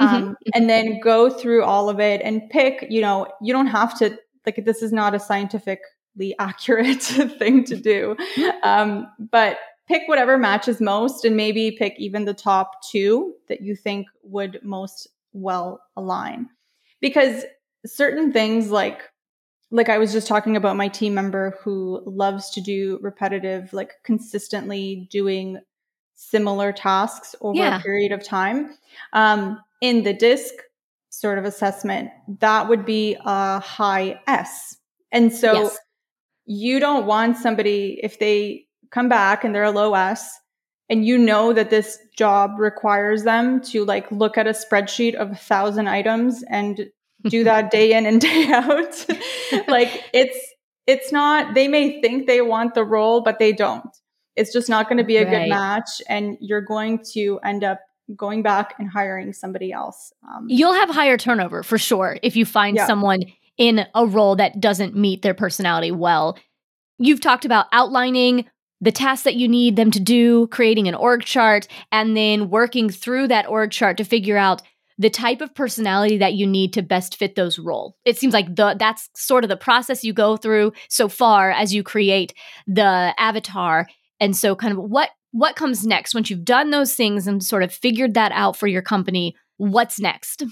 Mm-hmm. 0.00 0.04
Um, 0.04 0.36
and 0.52 0.68
then 0.68 0.98
go 0.98 1.30
through 1.30 1.62
all 1.62 1.88
of 1.88 2.00
it 2.00 2.20
and 2.24 2.50
pick, 2.50 2.86
you 2.90 3.00
know, 3.00 3.28
you 3.40 3.52
don't 3.52 3.68
have 3.68 3.96
to, 4.00 4.18
like, 4.44 4.64
this 4.64 4.82
is 4.82 4.92
not 4.92 5.14
a 5.14 5.20
scientifically 5.20 6.34
accurate 6.40 7.02
thing 7.38 7.62
to 7.66 7.76
do. 7.76 8.16
Um, 8.64 9.06
but 9.30 9.58
pick 9.86 10.08
whatever 10.08 10.36
matches 10.36 10.80
most 10.80 11.24
and 11.24 11.36
maybe 11.36 11.70
pick 11.70 11.94
even 11.98 12.24
the 12.24 12.34
top 12.34 12.82
two 12.90 13.34
that 13.48 13.60
you 13.60 13.76
think 13.76 14.08
would 14.24 14.58
most 14.64 15.06
well 15.32 15.80
align 15.96 16.48
because 17.00 17.44
certain 17.86 18.32
things 18.32 18.70
like 18.70 19.02
like 19.70 19.88
I 19.88 19.98
was 19.98 20.12
just 20.12 20.26
talking 20.26 20.56
about 20.56 20.76
my 20.76 20.88
team 20.88 21.14
member 21.14 21.56
who 21.62 22.02
loves 22.04 22.50
to 22.50 22.60
do 22.60 22.98
repetitive, 23.02 23.72
like 23.72 23.92
consistently 24.02 25.08
doing 25.10 25.60
similar 26.16 26.72
tasks 26.72 27.36
over 27.40 27.56
yeah. 27.56 27.78
a 27.78 27.80
period 27.80 28.12
of 28.12 28.24
time. 28.24 28.76
Um, 29.12 29.60
in 29.80 30.02
the 30.02 30.12
disc 30.12 30.52
sort 31.10 31.38
of 31.38 31.44
assessment, 31.44 32.10
that 32.40 32.68
would 32.68 32.84
be 32.84 33.16
a 33.24 33.60
high 33.60 34.20
S. 34.26 34.76
And 35.12 35.32
so 35.32 35.52
yes. 35.52 35.78
you 36.46 36.80
don't 36.80 37.06
want 37.06 37.36
somebody, 37.36 38.00
if 38.02 38.18
they 38.18 38.66
come 38.90 39.08
back 39.08 39.44
and 39.44 39.54
they're 39.54 39.62
a 39.64 39.70
low 39.70 39.94
S, 39.94 40.39
and 40.90 41.06
you 41.06 41.16
know 41.16 41.52
that 41.52 41.70
this 41.70 41.98
job 42.16 42.58
requires 42.58 43.22
them 43.22 43.60
to 43.60 43.84
like 43.84 44.10
look 44.10 44.36
at 44.36 44.48
a 44.48 44.50
spreadsheet 44.50 45.14
of 45.14 45.30
a 45.30 45.36
thousand 45.36 45.86
items 45.86 46.42
and 46.50 46.90
do 47.22 47.44
that 47.44 47.70
day 47.70 47.92
in 47.92 48.04
and 48.04 48.20
day 48.20 48.48
out. 48.52 49.06
like 49.68 50.04
it's, 50.12 50.36
it's 50.86 51.12
not, 51.12 51.54
they 51.54 51.68
may 51.68 52.02
think 52.02 52.26
they 52.26 52.40
want 52.42 52.74
the 52.74 52.84
role, 52.84 53.22
but 53.22 53.38
they 53.38 53.52
don't. 53.52 53.86
It's 54.34 54.52
just 54.52 54.68
not 54.68 54.88
going 54.88 54.98
to 54.98 55.04
be 55.04 55.16
a 55.16 55.24
right. 55.24 55.44
good 55.44 55.48
match. 55.48 56.02
And 56.08 56.36
you're 56.40 56.60
going 56.60 57.04
to 57.12 57.38
end 57.44 57.62
up 57.62 57.80
going 58.16 58.42
back 58.42 58.74
and 58.80 58.90
hiring 58.90 59.32
somebody 59.32 59.70
else. 59.70 60.12
Um, 60.28 60.46
You'll 60.48 60.74
have 60.74 60.90
higher 60.90 61.16
turnover 61.16 61.62
for 61.62 61.78
sure 61.78 62.18
if 62.24 62.34
you 62.34 62.44
find 62.44 62.76
yeah. 62.76 62.86
someone 62.86 63.20
in 63.56 63.86
a 63.94 64.06
role 64.06 64.34
that 64.36 64.58
doesn't 64.58 64.96
meet 64.96 65.22
their 65.22 65.34
personality 65.34 65.92
well. 65.92 66.36
You've 66.98 67.20
talked 67.20 67.44
about 67.44 67.66
outlining 67.72 68.46
the 68.80 68.92
tasks 68.92 69.24
that 69.24 69.36
you 69.36 69.48
need 69.48 69.76
them 69.76 69.90
to 69.90 70.00
do, 70.00 70.46
creating 70.48 70.88
an 70.88 70.94
org 70.94 71.22
chart, 71.22 71.68
and 71.92 72.16
then 72.16 72.50
working 72.50 72.88
through 72.90 73.28
that 73.28 73.46
org 73.48 73.70
chart 73.70 73.96
to 73.98 74.04
figure 74.04 74.36
out 74.36 74.62
the 74.98 75.10
type 75.10 75.40
of 75.40 75.54
personality 75.54 76.18
that 76.18 76.34
you 76.34 76.46
need 76.46 76.74
to 76.74 76.82
best 76.82 77.16
fit 77.16 77.34
those 77.34 77.58
roles. 77.58 77.94
It 78.04 78.18
seems 78.18 78.34
like 78.34 78.54
the 78.54 78.76
that's 78.78 79.08
sort 79.16 79.44
of 79.44 79.48
the 79.48 79.56
process 79.56 80.04
you 80.04 80.12
go 80.12 80.36
through 80.36 80.72
so 80.88 81.08
far 81.08 81.50
as 81.50 81.72
you 81.72 81.82
create 81.82 82.34
the 82.66 83.14
avatar. 83.18 83.88
And 84.20 84.36
so 84.36 84.54
kind 84.54 84.76
of 84.76 84.84
what 84.84 85.08
what 85.32 85.56
comes 85.56 85.86
next 85.86 86.14
once 86.14 86.28
you've 86.28 86.44
done 86.44 86.70
those 86.70 86.94
things 86.94 87.26
and 87.26 87.42
sort 87.42 87.62
of 87.62 87.72
figured 87.72 88.14
that 88.14 88.32
out 88.32 88.56
for 88.56 88.66
your 88.66 88.82
company? 88.82 89.36
What's 89.56 90.00
next? 90.00 90.44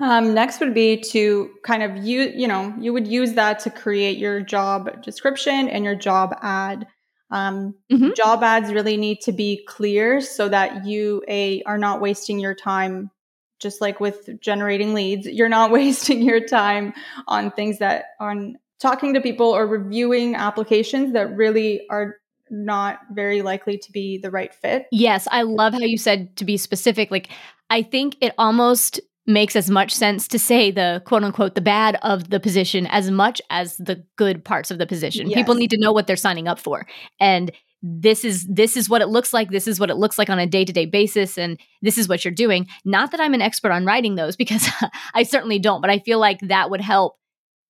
Um, 0.00 0.34
next 0.34 0.60
would 0.60 0.74
be 0.74 0.96
to 1.10 1.50
kind 1.64 1.82
of 1.82 2.04
use, 2.04 2.32
you 2.36 2.48
know, 2.48 2.74
you 2.78 2.92
would 2.92 3.06
use 3.06 3.32
that 3.34 3.58
to 3.60 3.70
create 3.70 4.18
your 4.18 4.40
job 4.40 5.02
description 5.02 5.68
and 5.68 5.84
your 5.84 5.94
job 5.94 6.34
ad. 6.42 6.86
Um, 7.30 7.74
mm-hmm. 7.90 8.10
Job 8.16 8.42
ads 8.42 8.72
really 8.72 8.96
need 8.96 9.20
to 9.22 9.32
be 9.32 9.64
clear 9.66 10.20
so 10.20 10.48
that 10.48 10.86
you 10.86 11.22
a 11.28 11.62
are 11.64 11.78
not 11.78 12.00
wasting 12.00 12.38
your 12.38 12.54
time. 12.54 13.10
Just 13.58 13.80
like 13.80 13.98
with 13.98 14.40
generating 14.40 14.94
leads, 14.94 15.26
you're 15.26 15.48
not 15.48 15.70
wasting 15.70 16.22
your 16.22 16.40
time 16.46 16.92
on 17.26 17.50
things 17.50 17.78
that 17.78 18.06
on 18.20 18.56
talking 18.80 19.14
to 19.14 19.20
people 19.20 19.48
or 19.48 19.66
reviewing 19.66 20.36
applications 20.36 21.12
that 21.12 21.34
really 21.36 21.82
are 21.90 22.16
not 22.50 23.00
very 23.12 23.42
likely 23.42 23.76
to 23.76 23.92
be 23.92 24.18
the 24.18 24.30
right 24.30 24.54
fit. 24.54 24.86
Yes, 24.90 25.28
I 25.30 25.42
love 25.42 25.74
how 25.74 25.80
you 25.80 25.98
said 25.98 26.34
to 26.36 26.44
be 26.44 26.56
specific. 26.56 27.10
Like, 27.10 27.28
I 27.70 27.82
think 27.82 28.16
it 28.20 28.32
almost 28.38 29.00
makes 29.28 29.54
as 29.54 29.70
much 29.70 29.92
sense 29.92 30.26
to 30.28 30.38
say 30.38 30.70
the 30.70 31.02
quote 31.04 31.22
unquote 31.22 31.54
the 31.54 31.60
bad 31.60 31.98
of 32.02 32.30
the 32.30 32.40
position 32.40 32.86
as 32.86 33.10
much 33.10 33.40
as 33.50 33.76
the 33.76 34.04
good 34.16 34.44
parts 34.44 34.70
of 34.70 34.78
the 34.78 34.86
position. 34.86 35.28
Yes. 35.28 35.36
People 35.36 35.54
need 35.54 35.70
to 35.70 35.78
know 35.78 35.92
what 35.92 36.06
they're 36.06 36.16
signing 36.16 36.48
up 36.48 36.58
for. 36.58 36.86
And 37.20 37.52
this 37.82 38.24
is 38.24 38.46
this 38.46 38.76
is 38.76 38.88
what 38.88 39.02
it 39.02 39.06
looks 39.06 39.32
like 39.32 39.50
this 39.50 39.68
is 39.68 39.78
what 39.78 39.88
it 39.90 39.94
looks 39.94 40.18
like 40.18 40.28
on 40.28 40.40
a 40.40 40.48
day-to-day 40.48 40.84
basis 40.86 41.38
and 41.38 41.60
this 41.80 41.96
is 41.96 42.08
what 42.08 42.24
you're 42.24 42.34
doing 42.34 42.66
not 42.84 43.12
that 43.12 43.20
i'm 43.20 43.34
an 43.34 43.40
expert 43.40 43.70
on 43.70 43.86
writing 43.86 44.16
those 44.16 44.34
because 44.34 44.68
i 45.14 45.22
certainly 45.22 45.60
don't 45.60 45.80
but 45.80 45.88
i 45.88 46.00
feel 46.00 46.18
like 46.18 46.40
that 46.40 46.70
would 46.70 46.80
help 46.80 47.14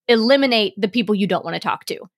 eliminate 0.06 0.72
the 0.78 0.88
people 0.88 1.14
you 1.14 1.26
don't 1.26 1.44
want 1.44 1.52
to 1.52 1.60
talk 1.60 1.84
to 1.84 2.08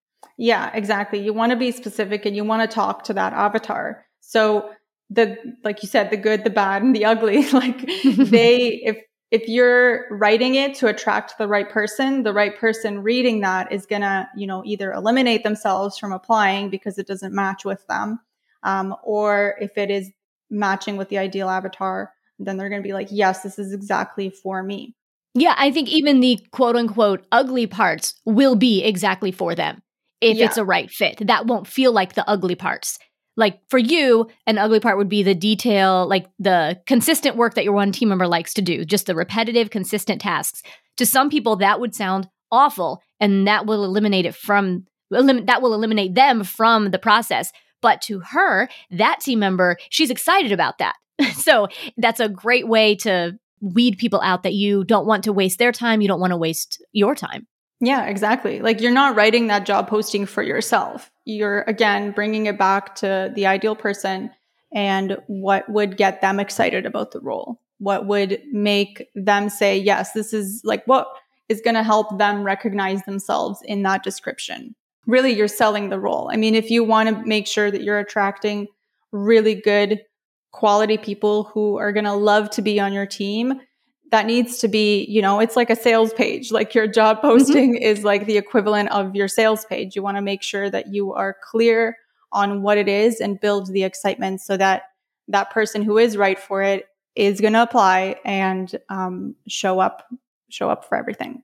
yeah, 0.40 0.70
exactly. 0.72 1.22
You 1.22 1.34
want 1.34 1.50
to 1.50 1.56
be 1.56 1.70
specific 1.70 2.24
and 2.24 2.34
you 2.34 2.44
want 2.44 2.62
to 2.62 2.74
talk 2.74 3.04
to 3.04 3.12
that 3.12 3.34
avatar. 3.34 4.06
So 4.20 4.70
the 5.10 5.36
like 5.64 5.82
you 5.82 5.88
said, 5.88 6.08
the 6.08 6.16
good, 6.16 6.44
the 6.44 6.50
bad, 6.50 6.82
and 6.82 6.96
the 6.96 7.04
ugly, 7.04 7.46
like 7.52 7.78
they 8.04 8.80
if 8.82 8.96
if 9.30 9.46
you're 9.48 10.06
writing 10.10 10.56
it 10.56 10.74
to 10.76 10.88
attract 10.88 11.38
the 11.38 11.46
right 11.46 11.68
person, 11.68 12.24
the 12.24 12.32
right 12.32 12.56
person 12.58 13.02
reading 13.02 13.40
that 13.40 13.70
is 13.72 13.86
gonna, 13.86 14.28
you 14.36 14.46
know, 14.46 14.62
either 14.64 14.92
eliminate 14.92 15.44
themselves 15.44 15.98
from 15.98 16.12
applying 16.12 16.68
because 16.68 16.98
it 16.98 17.06
doesn't 17.06 17.34
match 17.34 17.64
with 17.64 17.86
them, 17.86 18.20
um, 18.64 18.94
or 19.04 19.54
if 19.60 19.78
it 19.78 19.90
is 19.90 20.10
matching 20.50 20.96
with 20.96 21.08
the 21.08 21.18
ideal 21.18 21.48
avatar, 21.48 22.12
then 22.38 22.56
they're 22.56 22.68
gonna 22.68 22.82
be 22.82 22.92
like, 22.92 23.08
yes, 23.10 23.42
this 23.42 23.58
is 23.58 23.72
exactly 23.72 24.30
for 24.30 24.62
me. 24.62 24.96
Yeah, 25.34 25.54
I 25.56 25.70
think 25.70 25.88
even 25.88 26.20
the 26.20 26.40
quote 26.50 26.74
unquote 26.74 27.24
ugly 27.30 27.68
parts 27.68 28.14
will 28.24 28.56
be 28.56 28.82
exactly 28.82 29.30
for 29.30 29.54
them 29.54 29.80
if 30.20 30.36
yeah. 30.36 30.46
it's 30.46 30.56
a 30.56 30.64
right 30.64 30.90
fit. 30.90 31.24
That 31.26 31.46
won't 31.46 31.68
feel 31.68 31.92
like 31.92 32.14
the 32.14 32.28
ugly 32.28 32.56
parts. 32.56 32.98
Like 33.40 33.60
for 33.70 33.78
you, 33.78 34.28
an 34.46 34.58
ugly 34.58 34.80
part 34.80 34.98
would 34.98 35.08
be 35.08 35.22
the 35.22 35.34
detail, 35.34 36.06
like 36.06 36.26
the 36.38 36.78
consistent 36.86 37.36
work 37.36 37.54
that 37.54 37.64
your 37.64 37.72
one 37.72 37.90
team 37.90 38.10
member 38.10 38.28
likes 38.28 38.52
to 38.54 38.62
do, 38.62 38.84
just 38.84 39.06
the 39.06 39.14
repetitive, 39.14 39.70
consistent 39.70 40.20
tasks. 40.20 40.62
To 40.98 41.06
some 41.06 41.30
people, 41.30 41.56
that 41.56 41.80
would 41.80 41.94
sound 41.94 42.28
awful, 42.52 43.02
and 43.18 43.46
that 43.48 43.64
will 43.64 43.82
eliminate 43.82 44.26
it 44.26 44.34
from 44.34 44.86
elim- 45.10 45.46
that 45.46 45.62
will 45.62 45.72
eliminate 45.72 46.14
them 46.14 46.44
from 46.44 46.90
the 46.90 46.98
process. 46.98 47.50
But 47.80 48.02
to 48.02 48.20
her, 48.20 48.68
that 48.90 49.20
team 49.20 49.38
member, 49.38 49.78
she's 49.88 50.10
excited 50.10 50.52
about 50.52 50.76
that. 50.76 50.96
so 51.34 51.68
that's 51.96 52.20
a 52.20 52.28
great 52.28 52.68
way 52.68 52.94
to 52.96 53.38
weed 53.62 53.96
people 53.96 54.20
out 54.20 54.42
that 54.42 54.54
you 54.54 54.84
don't 54.84 55.06
want 55.06 55.24
to 55.24 55.32
waste 55.32 55.58
their 55.58 55.72
time. 55.72 56.02
You 56.02 56.08
don't 56.08 56.20
want 56.20 56.32
to 56.32 56.36
waste 56.36 56.84
your 56.92 57.14
time. 57.14 57.46
Yeah, 57.80 58.04
exactly. 58.06 58.60
Like 58.60 58.80
you're 58.80 58.92
not 58.92 59.16
writing 59.16 59.46
that 59.46 59.64
job 59.64 59.88
posting 59.88 60.26
for 60.26 60.42
yourself. 60.42 61.10
You're 61.24 61.62
again 61.62 62.12
bringing 62.12 62.46
it 62.46 62.58
back 62.58 62.94
to 62.96 63.32
the 63.34 63.46
ideal 63.46 63.74
person 63.74 64.30
and 64.72 65.16
what 65.26 65.68
would 65.68 65.96
get 65.96 66.20
them 66.20 66.38
excited 66.38 66.84
about 66.84 67.12
the 67.12 67.20
role. 67.20 67.60
What 67.78 68.06
would 68.06 68.42
make 68.52 69.08
them 69.14 69.48
say, 69.48 69.78
yes, 69.78 70.12
this 70.12 70.34
is 70.34 70.60
like 70.62 70.84
what 70.84 71.08
is 71.48 71.62
going 71.62 71.74
to 71.74 71.82
help 71.82 72.18
them 72.18 72.44
recognize 72.44 73.02
themselves 73.04 73.60
in 73.64 73.82
that 73.82 74.02
description. 74.02 74.74
Really, 75.06 75.32
you're 75.32 75.48
selling 75.48 75.88
the 75.88 75.98
role. 75.98 76.30
I 76.30 76.36
mean, 76.36 76.54
if 76.54 76.70
you 76.70 76.84
want 76.84 77.08
to 77.08 77.26
make 77.26 77.46
sure 77.46 77.70
that 77.70 77.82
you're 77.82 77.98
attracting 77.98 78.68
really 79.10 79.54
good 79.54 80.02
quality 80.52 80.98
people 80.98 81.44
who 81.44 81.78
are 81.78 81.92
going 81.92 82.04
to 82.04 82.12
love 82.12 82.50
to 82.50 82.62
be 82.62 82.78
on 82.78 82.92
your 82.92 83.06
team, 83.06 83.60
that 84.10 84.26
needs 84.26 84.58
to 84.58 84.68
be, 84.68 85.04
you 85.04 85.22
know, 85.22 85.40
it's 85.40 85.56
like 85.56 85.70
a 85.70 85.76
sales 85.76 86.12
page. 86.12 86.50
Like 86.50 86.74
your 86.74 86.86
job 86.86 87.18
mm-hmm. 87.18 87.28
posting 87.28 87.74
mm-hmm. 87.74 87.82
is 87.82 88.04
like 88.04 88.26
the 88.26 88.36
equivalent 88.36 88.90
of 88.90 89.14
your 89.14 89.28
sales 89.28 89.64
page. 89.64 89.96
You 89.96 90.02
want 90.02 90.16
to 90.16 90.22
make 90.22 90.42
sure 90.42 90.68
that 90.70 90.92
you 90.92 91.12
are 91.12 91.36
clear 91.42 91.96
on 92.32 92.62
what 92.62 92.78
it 92.78 92.88
is 92.88 93.20
and 93.20 93.40
build 93.40 93.72
the 93.72 93.84
excitement 93.84 94.40
so 94.40 94.56
that 94.56 94.82
that 95.28 95.50
person 95.50 95.82
who 95.82 95.98
is 95.98 96.16
right 96.16 96.38
for 96.38 96.62
it 96.62 96.86
is 97.16 97.40
going 97.40 97.52
to 97.52 97.62
apply 97.62 98.16
and 98.24 98.76
um, 98.88 99.34
show 99.48 99.80
up, 99.80 100.06
show 100.48 100.70
up 100.70 100.84
for 100.84 100.96
everything. 100.96 101.42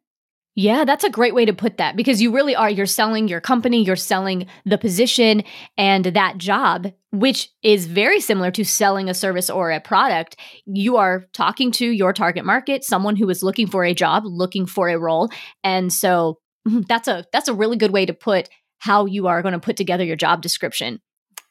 Yeah, 0.59 0.87
that's 0.87 1.05
a 1.05 1.11
great 1.11 1.35
way 1.35 1.45
to 1.45 1.53
put 1.53 1.77
that 1.77 1.97
because 1.97 2.23
you 2.23 2.33
really 2.33 2.57
are. 2.57 2.71
You're 2.71 2.87
selling 2.87 3.29
your 3.29 3.43
company, 3.43 3.85
you're 3.85 3.95
selling 3.95 4.47
the 4.65 4.79
position 4.79 5.45
and 5.77 6.07
that 6.07 6.39
job, 6.39 6.93
which 7.13 7.51
is 7.63 7.85
very 7.85 8.21
similar 8.21 8.51
to 8.53 8.65
selling 8.65 9.11
a 9.11 9.15
service 9.15 9.51
or 9.51 9.71
a 9.71 9.81
product. 9.81 10.37
You 10.65 10.97
are 10.97 11.27
talking 11.35 11.73
to 11.73 11.87
your 11.87 12.15
target 12.15 12.47
market, 12.47 12.85
someone 12.85 13.17
who 13.17 13.29
is 13.29 13.43
looking 13.43 13.67
for 13.67 13.85
a 13.85 13.93
job, 13.93 14.23
looking 14.25 14.65
for 14.65 14.89
a 14.89 14.99
role. 14.99 15.29
And 15.63 15.93
so 15.93 16.39
mm-hmm, 16.67 16.81
that's 16.89 17.07
a 17.07 17.27
that's 17.35 17.49
a 17.49 17.55
really 17.55 17.77
good 17.77 17.93
way 17.93 18.07
to 18.07 18.15
put 18.15 18.49
how 18.79 19.05
you 19.05 19.27
are 19.27 19.43
going 19.43 19.53
to 19.53 19.61
put 19.61 19.77
together 19.77 20.05
your 20.05 20.17
job 20.17 20.41
description. 20.41 21.01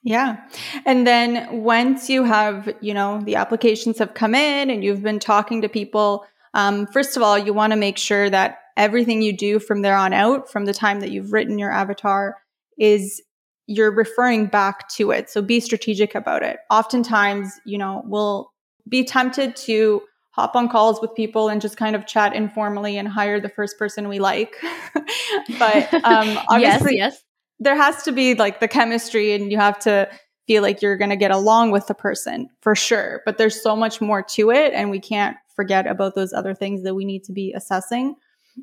Yeah. 0.02 0.38
And 0.84 1.06
then 1.06 1.64
once 1.64 2.10
you 2.10 2.24
have, 2.24 2.74
you 2.82 2.94
know, 2.96 3.22
the 3.22 3.36
applications 3.36 4.00
have 4.00 4.16
come 4.16 4.34
in 4.34 4.72
and 4.72 4.84
you've 4.84 5.04
been 5.04 5.20
talking 5.20 5.62
to 5.62 5.70
people, 5.70 6.26
um, 6.56 6.88
first 6.88 7.18
of 7.18 7.24
all, 7.24 7.38
you 7.38 7.54
want 7.54 7.72
to 7.72 7.78
make 7.78 7.98
sure 7.98 8.30
that 8.30 8.60
everything 8.78 9.22
you 9.22 9.36
do 9.36 9.60
from 9.60 9.82
there 9.82 9.96
on 9.96 10.14
out, 10.14 10.52
from 10.52 10.66
the 10.66 10.74
time 10.74 11.00
that 11.00 11.12
you've 11.12 11.34
written 11.34 11.60
your 11.60 11.72
avatar, 11.72 12.38
is 12.78 13.22
you're 13.68 13.92
referring 13.92 14.48
back 14.48 14.90
to 14.90 15.12
it. 15.12 15.30
So 15.30 15.42
be 15.42 15.60
strategic 15.60 16.16
about 16.16 16.44
it. 16.44 16.58
Oftentimes, 16.70 17.52
you 17.66 17.78
know, 17.78 18.04
we'll 18.06 18.52
be 18.88 19.04
tempted 19.04 19.56
to 19.56 20.02
hop 20.32 20.56
on 20.56 20.68
calls 20.68 21.02
with 21.02 21.16
people 21.16 21.48
and 21.48 21.62
just 21.62 21.78
kind 21.78 21.96
of 21.96 22.06
chat 22.06 22.36
informally 22.36 22.98
and 22.98 23.08
hire 23.08 23.40
the 23.40 23.50
first 23.50 23.80
person 23.80 24.08
we 24.08 24.20
like. 24.20 24.56
but 25.60 25.94
um, 26.04 26.38
obviously, 26.50 26.98
yes, 26.98 27.14
yes. 27.14 27.24
there 27.60 27.76
has 27.76 28.04
to 28.04 28.12
be 28.12 28.36
like 28.36 28.60
the 28.60 28.68
chemistry 28.68 29.34
and 29.34 29.52
you 29.52 29.58
have 29.58 29.80
to 29.80 30.10
feel 30.46 30.62
like 30.62 30.82
you're 30.82 30.98
going 30.98 31.10
to 31.10 31.16
get 31.16 31.32
along 31.32 31.72
with 31.72 31.88
the 31.88 31.94
person 31.94 32.50
for 32.62 32.76
sure. 32.76 33.22
But 33.26 33.38
there's 33.38 33.64
so 33.64 33.76
much 33.76 34.02
more 34.02 34.22
to 34.22 34.52
it. 34.52 34.74
And 34.74 34.92
we 34.92 35.00
can't 35.00 35.38
forget 35.56 35.88
about 35.88 36.16
those 36.16 36.34
other 36.34 36.54
things 36.54 36.84
that 36.84 36.94
we 36.94 37.06
need 37.06 37.24
to 37.24 37.32
be 37.32 37.54
assessing. 37.54 38.16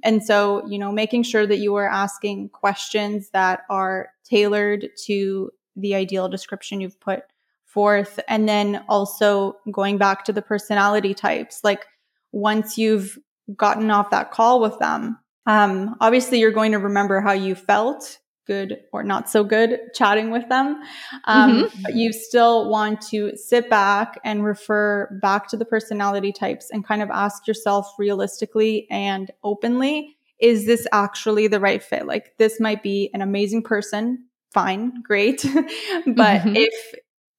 And 0.03 0.25
so, 0.25 0.67
you 0.67 0.79
know, 0.79 0.93
making 0.93 1.25
sure 1.25 1.47
that 1.47 1.59
you 1.59 1.75
are 1.77 1.89
asking 1.89 2.51
questions 2.51 3.31
that 3.31 3.61
are 3.69 4.11
tailored 4.25 4.89
to 5.07 5.51
the 5.77 5.95
ideal 5.95 6.29
description 6.29 6.81
you've 6.81 7.01
put 7.01 7.25
forth. 7.65 8.21
And 8.29 8.49
then 8.49 8.85
also 8.89 9.57
going 9.71 9.99
back 9.99 10.25
to 10.25 10.33
the 10.33 10.43
personality 10.43 11.15
types. 11.15 11.61
Like 11.65 11.87
once 12.31 12.77
you've 12.77 13.19
gotten 13.57 13.91
off 13.91 14.11
that 14.11 14.31
call 14.31 14.61
with 14.61 14.79
them, 14.79 15.19
um, 15.47 15.97
obviously 16.01 16.39
you're 16.39 16.53
going 16.53 16.73
to 16.73 16.79
remember 16.79 17.21
how 17.21 17.33
you 17.33 17.55
felt 17.55 18.19
good 18.53 18.81
or 18.93 19.03
not 19.03 19.31
so 19.31 19.43
good 19.45 19.81
chatting 19.95 20.31
with 20.31 20.49
them. 20.49 20.83
Um, 21.25 21.65
mm-hmm. 21.65 21.83
But 21.83 21.95
you 21.95 22.13
still 22.13 22.69
want 22.69 23.01
to 23.09 23.37
sit 23.37 23.71
back 23.71 24.21
and 24.25 24.45
refer 24.45 25.19
back 25.23 25.49
to 25.49 25.57
the 25.57 25.65
personality 25.65 26.33
types 26.33 26.71
and 26.71 26.85
kind 26.85 27.03
of 27.03 27.11
ask 27.11 27.47
yourself 27.47 27.93
realistically 27.99 28.87
and 28.91 29.31
openly, 29.43 30.17
is 30.39 30.67
this 30.67 30.87
actually 30.93 31.47
the 31.49 31.61
right 31.61 31.83
fit? 31.83 32.07
Like 32.07 32.37
this 32.39 32.61
might 32.61 32.83
be 32.83 33.11
an 33.15 33.23
amazing 33.23 33.63
person. 33.63 34.27
Fine, 34.53 35.03
great. 35.03 35.43
but 35.45 36.43
mm-hmm. 36.43 36.57
if 36.57 36.75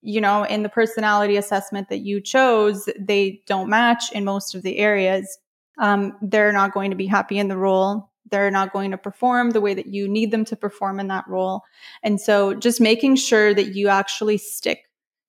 you 0.05 0.19
know, 0.19 0.43
in 0.43 0.63
the 0.63 0.69
personality 0.69 1.37
assessment 1.37 1.87
that 1.87 1.99
you 1.99 2.19
chose, 2.19 2.89
they 2.99 3.41
don't 3.47 3.69
match 3.69 4.11
in 4.11 4.25
most 4.25 4.53
of 4.53 4.61
the 4.61 4.77
areas. 4.77 5.37
Um, 5.79 6.17
they're 6.21 6.51
not 6.51 6.73
going 6.73 6.91
to 6.91 6.97
be 6.97 7.07
happy 7.07 7.39
in 7.39 7.47
the 7.47 7.57
role 7.57 8.09
they're 8.33 8.49
not 8.49 8.73
going 8.73 8.89
to 8.89 8.97
perform 8.97 9.51
the 9.51 9.61
way 9.61 9.75
that 9.75 9.93
you 9.93 10.09
need 10.09 10.31
them 10.31 10.43
to 10.43 10.55
perform 10.55 10.99
in 10.99 11.07
that 11.07 11.23
role. 11.27 11.61
And 12.01 12.19
so 12.19 12.55
just 12.55 12.81
making 12.81 13.15
sure 13.17 13.53
that 13.53 13.75
you 13.75 13.89
actually 13.89 14.39
stick 14.39 14.79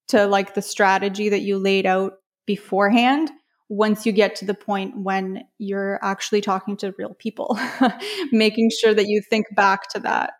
to 0.08 0.26
like 0.26 0.54
the 0.54 0.62
strategy 0.62 1.28
that 1.28 1.42
you 1.42 1.58
laid 1.58 1.84
out 1.84 2.14
beforehand 2.46 3.30
once 3.68 4.06
you 4.06 4.12
get 4.12 4.36
to 4.36 4.46
the 4.46 4.54
point 4.54 4.96
when 4.96 5.44
you're 5.58 5.98
actually 6.02 6.40
talking 6.40 6.78
to 6.78 6.94
real 6.96 7.14
people, 7.18 7.58
making 8.32 8.70
sure 8.80 8.94
that 8.94 9.06
you 9.06 9.20
think 9.28 9.46
back 9.54 9.90
to 9.90 10.00
that. 10.00 10.32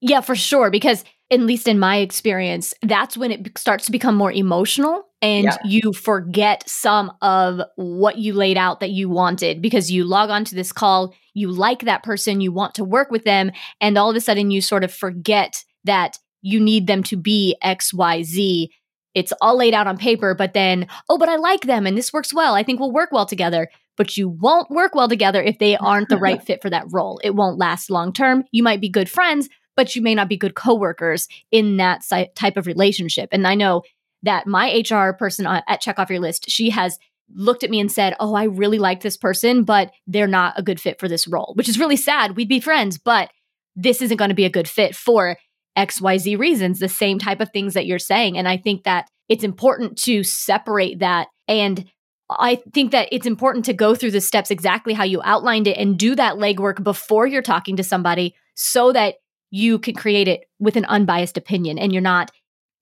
Yeah, 0.00 0.22
for 0.22 0.34
sure. 0.34 0.70
Because 0.70 1.04
at 1.30 1.38
least 1.38 1.68
in 1.68 1.78
my 1.78 1.98
experience, 1.98 2.74
that's 2.82 3.16
when 3.16 3.30
it 3.30 3.56
starts 3.56 3.86
to 3.86 3.92
become 3.92 4.16
more 4.16 4.32
emotional 4.32 5.06
and 5.22 5.44
yeah. 5.44 5.56
you 5.64 5.92
forget 5.92 6.68
some 6.68 7.12
of 7.22 7.60
what 7.76 8.18
you 8.18 8.34
laid 8.34 8.58
out 8.58 8.80
that 8.80 8.90
you 8.90 9.08
wanted 9.08 9.62
because 9.62 9.88
you 9.90 10.04
log 10.04 10.30
on 10.30 10.44
to 10.46 10.56
this 10.56 10.72
call, 10.72 11.14
you 11.34 11.50
like 11.50 11.80
that 11.80 12.02
person, 12.02 12.40
you 12.40 12.52
want 12.52 12.74
to 12.76 12.84
work 12.84 13.10
with 13.10 13.24
them, 13.24 13.52
and 13.80 13.96
all 13.96 14.10
of 14.10 14.16
a 14.16 14.20
sudden 14.20 14.50
you 14.50 14.60
sort 14.60 14.84
of 14.84 14.92
forget 14.92 15.64
that 15.84 16.18
you 16.42 16.60
need 16.60 16.86
them 16.86 17.02
to 17.04 17.16
be 17.16 17.56
XYZ. 17.62 18.68
It's 19.14 19.32
all 19.40 19.56
laid 19.56 19.74
out 19.74 19.86
on 19.86 19.98
paper, 19.98 20.34
but 20.34 20.54
then, 20.54 20.88
oh, 21.08 21.18
but 21.18 21.28
I 21.28 21.36
like 21.36 21.62
them 21.62 21.86
and 21.86 21.96
this 21.96 22.12
works 22.12 22.34
well. 22.34 22.54
I 22.54 22.62
think 22.62 22.80
we'll 22.80 22.92
work 22.92 23.12
well 23.12 23.26
together. 23.26 23.68
But 23.98 24.16
you 24.16 24.30
won't 24.30 24.70
work 24.70 24.94
well 24.94 25.08
together 25.08 25.42
if 25.42 25.58
they 25.58 25.76
aren't 25.76 26.08
the 26.08 26.16
right 26.16 26.42
fit 26.46 26.62
for 26.62 26.70
that 26.70 26.86
role. 26.90 27.20
It 27.22 27.34
won't 27.34 27.58
last 27.58 27.90
long 27.90 28.12
term. 28.12 28.44
You 28.50 28.62
might 28.62 28.80
be 28.80 28.88
good 28.88 29.10
friends, 29.10 29.50
but 29.76 29.94
you 29.94 30.00
may 30.00 30.14
not 30.14 30.30
be 30.30 30.36
good 30.38 30.54
coworkers 30.54 31.28
in 31.50 31.76
that 31.76 32.02
type 32.34 32.56
of 32.56 32.66
relationship. 32.66 33.28
And 33.32 33.46
I 33.46 33.54
know 33.54 33.82
that 34.22 34.46
my 34.46 34.82
HR 34.88 35.12
person 35.12 35.46
uh, 35.46 35.60
at 35.68 35.82
Check 35.82 35.98
Off 35.98 36.08
Your 36.08 36.20
List, 36.20 36.48
she 36.48 36.70
has 36.70 36.98
looked 37.34 37.64
at 37.64 37.70
me 37.70 37.80
and 37.80 37.90
said, 37.90 38.14
Oh, 38.20 38.34
I 38.34 38.44
really 38.44 38.78
like 38.78 39.00
this 39.00 39.16
person, 39.16 39.64
but 39.64 39.92
they're 40.06 40.26
not 40.26 40.54
a 40.56 40.62
good 40.62 40.80
fit 40.80 40.98
for 41.00 41.08
this 41.08 41.26
role, 41.26 41.52
which 41.56 41.68
is 41.68 41.78
really 41.78 41.96
sad. 41.96 42.36
We'd 42.36 42.48
be 42.48 42.60
friends, 42.60 42.98
but 42.98 43.30
this 43.74 44.02
isn't 44.02 44.16
going 44.16 44.30
to 44.30 44.34
be 44.34 44.44
a 44.44 44.50
good 44.50 44.68
fit 44.68 44.94
for 44.94 45.36
XYZ 45.76 46.38
reasons, 46.38 46.78
the 46.78 46.88
same 46.88 47.18
type 47.18 47.40
of 47.40 47.50
things 47.50 47.74
that 47.74 47.86
you're 47.86 47.98
saying. 47.98 48.36
And 48.36 48.46
I 48.46 48.56
think 48.56 48.84
that 48.84 49.08
it's 49.28 49.44
important 49.44 49.96
to 50.02 50.22
separate 50.22 50.98
that. 50.98 51.28
And 51.48 51.86
I 52.30 52.56
think 52.72 52.92
that 52.92 53.08
it's 53.10 53.26
important 53.26 53.64
to 53.66 53.72
go 53.72 53.94
through 53.94 54.10
the 54.10 54.20
steps 54.20 54.50
exactly 54.50 54.92
how 54.92 55.04
you 55.04 55.20
outlined 55.24 55.66
it 55.66 55.78
and 55.78 55.98
do 55.98 56.14
that 56.14 56.36
legwork 56.36 56.82
before 56.82 57.26
you're 57.26 57.42
talking 57.42 57.76
to 57.76 57.84
somebody 57.84 58.34
so 58.54 58.92
that 58.92 59.16
you 59.50 59.78
can 59.78 59.94
create 59.94 60.28
it 60.28 60.44
with 60.58 60.76
an 60.76 60.84
unbiased 60.86 61.36
opinion 61.36 61.78
and 61.78 61.92
you're 61.92 62.02
not 62.02 62.30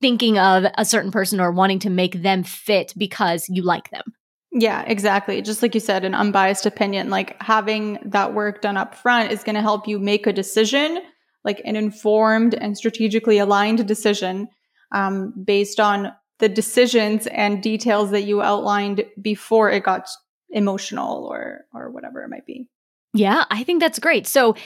thinking 0.01 0.39
of 0.39 0.65
a 0.79 0.85
certain 0.85 1.11
person 1.11 1.41
or 1.41 1.53
wanting 1.53 1.79
to 1.81 1.91
make 1.91 2.23
them 2.23 2.43
fit 2.43 2.95
because 2.97 3.47
you 3.49 3.63
like 3.63 3.91
them. 3.91 4.03
Yeah, 4.53 4.83
exactly. 4.83 5.41
Just 5.43 5.63
like 5.63 5.75
you 5.75 5.81
said, 5.81 6.05
an 6.05 6.15
unbiased 6.15 6.67
opinion, 6.67 7.09
like 7.09 7.41
having 7.41 7.99
that 8.05 8.35
work 8.35 8.61
done 8.61 8.77
up 8.77 8.95
front 8.95 9.31
is 9.31 9.45
going 9.45 9.55
to 9.55 9.63
help 9.63 9.87
you 9.87 9.99
make 9.99 10.27
a 10.27 10.33
decision, 10.33 11.01
like 11.45 11.63
an 11.65 11.77
informed 11.77 12.55
and 12.55 12.77
strategically 12.77 13.39
aligned 13.39 13.87
decision 13.87 14.49
um, 14.93 15.33
based 15.45 15.79
on 15.79 16.13
the 16.41 16.49
decisions 16.49 17.27
and 17.29 17.63
details 17.63 18.11
that 18.11 18.23
you 18.23 18.43
outlined 18.43 19.05
before 19.21 19.71
it 19.71 19.85
got 19.85 20.09
emotional 20.51 21.27
or 21.31 21.67
or 21.73 21.91
whatever 21.91 22.23
it 22.23 22.29
might 22.29 22.47
be. 22.47 22.67
Yeah, 23.13 23.45
I 23.51 23.63
think 23.63 23.81
that's 23.81 23.99
great. 23.99 24.27
So 24.27 24.57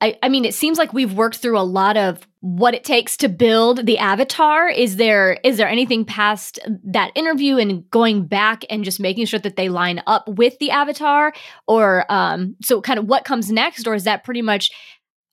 I, 0.00 0.18
I 0.22 0.28
mean, 0.28 0.44
it 0.44 0.54
seems 0.54 0.76
like 0.76 0.92
we've 0.92 1.14
worked 1.14 1.36
through 1.36 1.58
a 1.58 1.60
lot 1.60 1.96
of 1.96 2.26
what 2.40 2.74
it 2.74 2.84
takes 2.84 3.16
to 3.18 3.28
build 3.28 3.86
the 3.86 3.98
avatar. 3.98 4.68
Is 4.68 4.96
there 4.96 5.38
is 5.42 5.56
there 5.56 5.68
anything 5.68 6.04
past 6.04 6.58
that 6.84 7.12
interview 7.14 7.56
and 7.56 7.88
going 7.90 8.26
back 8.26 8.64
and 8.68 8.84
just 8.84 9.00
making 9.00 9.26
sure 9.26 9.40
that 9.40 9.56
they 9.56 9.68
line 9.68 10.02
up 10.06 10.28
with 10.28 10.58
the 10.58 10.70
avatar, 10.70 11.32
or 11.66 12.04
um, 12.10 12.56
so 12.62 12.82
kind 12.82 12.98
of 12.98 13.06
what 13.06 13.24
comes 13.24 13.50
next, 13.50 13.86
or 13.86 13.94
is 13.94 14.04
that 14.04 14.22
pretty 14.22 14.42
much 14.42 14.70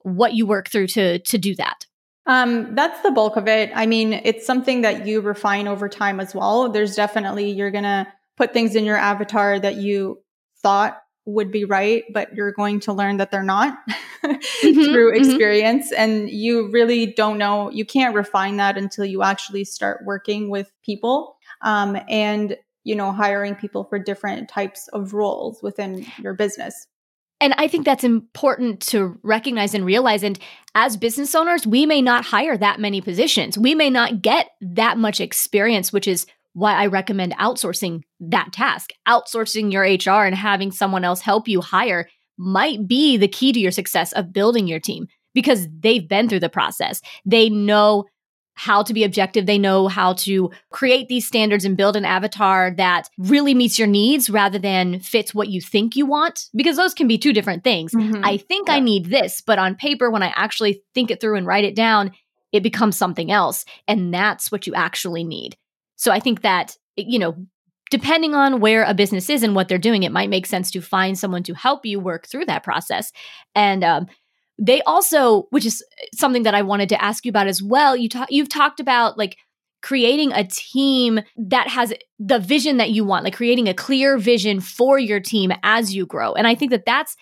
what 0.04 0.34
you 0.34 0.46
work 0.46 0.70
through 0.70 0.88
to 0.88 1.20
to 1.20 1.38
do 1.38 1.56
that? 1.56 1.86
Um, 2.26 2.74
that's 2.74 3.02
the 3.02 3.12
bulk 3.12 3.36
of 3.36 3.50
it. 3.50 3.70
I 3.76 3.86
mean, 3.86 4.14
it's 4.14 4.46
something 4.46 4.82
that 4.82 5.06
you 5.06 5.20
refine 5.20 5.68
over 5.68 5.90
time 5.90 6.22
as 6.22 6.34
well. 6.34 6.70
There's 6.70 6.96
definitely 6.96 7.52
you're 7.52 7.72
gonna 7.72 8.08
put 8.38 8.54
things 8.54 8.76
in 8.76 8.86
your 8.86 8.98
avatar 8.98 9.60
that 9.60 9.76
you 9.76 10.24
thought 10.62 11.03
would 11.26 11.52
be 11.52 11.64
right, 11.64 12.04
but 12.12 12.34
you're 12.36 12.52
going 12.52 12.80
to 12.82 12.94
learn 12.94 13.18
that 13.18 13.32
they're 13.32 13.44
not 13.44 13.78
mm-hmm, 14.24 14.40
through 14.62 15.14
mm-hmm. 15.14 15.24
experience. 15.24 15.92
Mm-hmm. 15.92 16.02
And 16.02 16.30
you 16.30 16.70
really 16.70 17.06
don't 17.06 17.38
know, 17.38 17.72
you 17.72 17.86
can't 17.86 18.16
refine 18.16 18.58
that 18.58 18.78
until 18.78 19.06
you 19.06 19.24
actually 19.24 19.64
start 19.64 20.02
working 20.06 20.50
with 20.50 20.72
people 20.84 21.38
um, 21.62 21.98
and, 22.10 22.58
you 22.84 22.96
know, 22.96 23.12
hiring 23.12 23.56
people 23.56 23.86
for 23.86 24.00
different 24.00 24.50
types 24.50 24.90
of 24.90 25.14
roles 25.14 25.64
within 25.64 26.06
your 26.20 26.34
business. 26.34 26.88
And 27.40 27.54
I 27.58 27.68
think 27.68 27.84
that's 27.86 28.06
important 28.06 28.80
to 28.88 29.20
recognize 29.22 29.74
and 29.74 29.86
realize. 29.86 30.24
And 30.24 30.40
as 30.76 30.96
business 30.96 31.36
owners, 31.36 31.68
we 31.68 31.86
may 31.86 32.02
not 32.02 32.24
hire 32.24 32.58
that 32.58 32.80
many 32.80 33.02
positions. 33.02 33.58
We 33.58 33.76
may 33.76 33.90
not 33.90 34.22
get 34.22 34.52
that 34.62 34.98
much 34.98 35.20
experience, 35.20 35.92
which 35.92 36.08
is 36.08 36.26
why 36.54 36.74
I 36.74 36.88
recommend 36.88 37.34
outsourcing 37.34 38.04
that 38.20 38.54
task. 38.54 38.92
Outsourcing 39.08 39.72
your 39.72 39.84
HR 39.84 40.26
and 40.26 40.36
having 40.36 40.72
someone 40.72 41.04
else 41.04 41.22
help 41.22 41.48
you 41.48 41.62
hire 41.62 42.08
might 42.38 42.88
be 42.88 43.18
the 43.18 43.28
key 43.28 43.52
to 43.54 43.60
your 43.60 43.72
success 43.72 44.12
of 44.14 44.34
building 44.34 44.68
your 44.68 44.80
team 44.80 45.08
because 45.34 45.68
they've 45.80 46.08
been 46.08 46.30
through 46.30 46.40
the 46.40 46.50
process. 46.50 47.02
They 47.26 47.50
know 47.50 48.06
how 48.56 48.84
to 48.84 48.94
be 48.94 49.04
objective. 49.04 49.46
They 49.46 49.58
know 49.58 49.88
how 49.88 50.14
to 50.14 50.52
create 50.72 51.08
these 51.08 51.26
standards 51.26 51.66
and 51.66 51.76
build 51.76 51.96
an 51.96 52.06
avatar 52.06 52.72
that 52.78 53.10
really 53.18 53.56
meets 53.56 53.80
your 53.80 53.88
needs 53.88 54.30
rather 54.30 54.60
than 54.60 55.00
fits 55.00 55.34
what 55.34 55.50
you 55.50 55.60
think 55.60 55.96
you 55.96 56.06
want, 56.06 56.50
because 56.56 56.78
those 56.78 56.94
can 56.94 57.08
be 57.08 57.18
two 57.18 57.34
different 57.34 57.64
things. 57.64 57.94
Mm-hmm. 57.94 58.24
I 58.24 58.38
think 58.38 58.68
yeah. 58.68 58.76
I 58.76 58.80
need 58.80 59.08
this, 59.08 59.42
but 59.42 59.58
on 59.58 59.76
paper, 59.76 60.12
when 60.12 60.22
I 60.24 60.32
actually 60.36 60.84
think 60.94 61.10
it 61.10 61.20
through 61.20 61.38
and 61.38 61.48
write 61.48 61.66
it 61.66 61.76
down, 61.76 62.12
it 62.52 62.62
becomes 62.62 62.96
something 62.96 63.32
else. 63.32 63.66
And 63.88 64.14
that's 64.14 64.52
what 64.52 64.68
you 64.68 64.76
actually 64.76 65.24
need. 65.24 65.58
So 65.96 66.12
I 66.12 66.20
think 66.20 66.42
that, 66.42 66.76
you 66.96 67.20
know, 67.20 67.36
depending 67.92 68.34
on 68.34 68.60
where 68.60 68.84
a 68.84 68.94
business 68.94 69.30
is 69.30 69.44
and 69.44 69.56
what 69.56 69.68
they're 69.68 69.78
doing, 69.78 70.04
it 70.04 70.12
might 70.12 70.30
make 70.30 70.46
sense 70.46 70.72
to 70.72 70.82
find 70.82 71.18
someone 71.18 71.44
to 71.44 71.54
help 71.54 71.86
you 71.86 72.00
work 72.00 72.28
through 72.28 72.46
that 72.46 72.64
process. 72.64 73.12
And 73.56 73.84
um, 73.84 74.08
they 74.60 74.82
also, 74.82 75.44
which 75.52 75.66
is 75.66 75.84
something 76.14 76.44
that 76.44 76.56
I 76.56 76.62
wanted 76.62 76.90
to 76.90 77.02
ask 77.04 77.26
you 77.26 77.30
about 77.30 77.48
as 77.48 77.62
well. 77.62 77.96
You 77.96 78.10
talk, 78.10 78.32
you've 78.32 78.50
talked 78.50 78.80
about 78.80 79.18
like 79.18 79.38
creating 79.84 80.32
a 80.32 80.46
team 80.46 81.20
that 81.36 81.68
has 81.68 81.94
the 82.18 82.40
vision 82.40 82.78
that 82.78 82.92
you 82.92 83.04
want, 83.04 83.26
like 83.26 83.36
creating 83.36 83.68
a 83.68 83.74
clear 83.74 84.18
vision 84.18 84.60
for 84.60 84.98
your 84.98 85.20
team 85.20 85.52
as 85.62 85.94
you 85.94 86.06
grow. 86.06 86.34
And 86.34 86.48
I 86.48 86.56
think 86.56 86.72
that 86.72 86.86
that's 86.86 87.16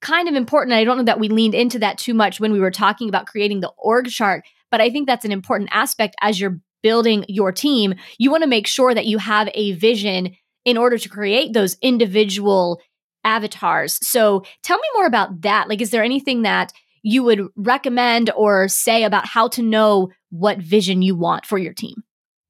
kind 0.00 0.28
of 0.28 0.34
important. 0.34 0.74
I 0.74 0.84
don't 0.84 0.96
know 0.96 1.04
that 1.04 1.18
we 1.18 1.28
leaned 1.28 1.54
into 1.54 1.78
that 1.80 1.98
too 1.98 2.14
much 2.14 2.38
when 2.38 2.52
we 2.52 2.60
were 2.60 2.70
talking 2.70 3.08
about 3.08 3.26
creating 3.26 3.60
the 3.60 3.72
org 3.78 4.08
chart, 4.08 4.44
but 4.70 4.80
I 4.80 4.90
think 4.90 5.06
that's 5.06 5.24
an 5.24 5.32
important 5.32 5.70
aspect 5.72 6.14
as 6.20 6.40
you're 6.40 6.60
building 6.84 7.24
your 7.28 7.50
team, 7.50 7.94
you 8.18 8.30
want 8.30 8.44
to 8.44 8.48
make 8.48 8.68
sure 8.68 8.94
that 8.94 9.06
you 9.06 9.18
have 9.18 9.48
a 9.54 9.72
vision 9.72 10.36
in 10.64 10.76
order 10.76 10.98
to 10.98 11.08
create 11.08 11.52
those 11.52 11.76
individual 11.80 12.80
avatars. 13.24 13.98
So 14.06 14.44
tell 14.62 14.76
me 14.76 14.88
more 14.94 15.06
about 15.06 15.40
that. 15.40 15.68
Like, 15.68 15.80
is 15.80 15.90
there 15.90 16.04
anything 16.04 16.42
that 16.42 16.72
you 17.02 17.22
would 17.22 17.48
recommend 17.56 18.30
or 18.36 18.68
say 18.68 19.02
about 19.02 19.26
how 19.26 19.48
to 19.48 19.62
know 19.62 20.10
what 20.30 20.58
vision 20.58 21.02
you 21.02 21.16
want 21.16 21.46
for 21.46 21.58
your 21.58 21.72
team? 21.72 22.04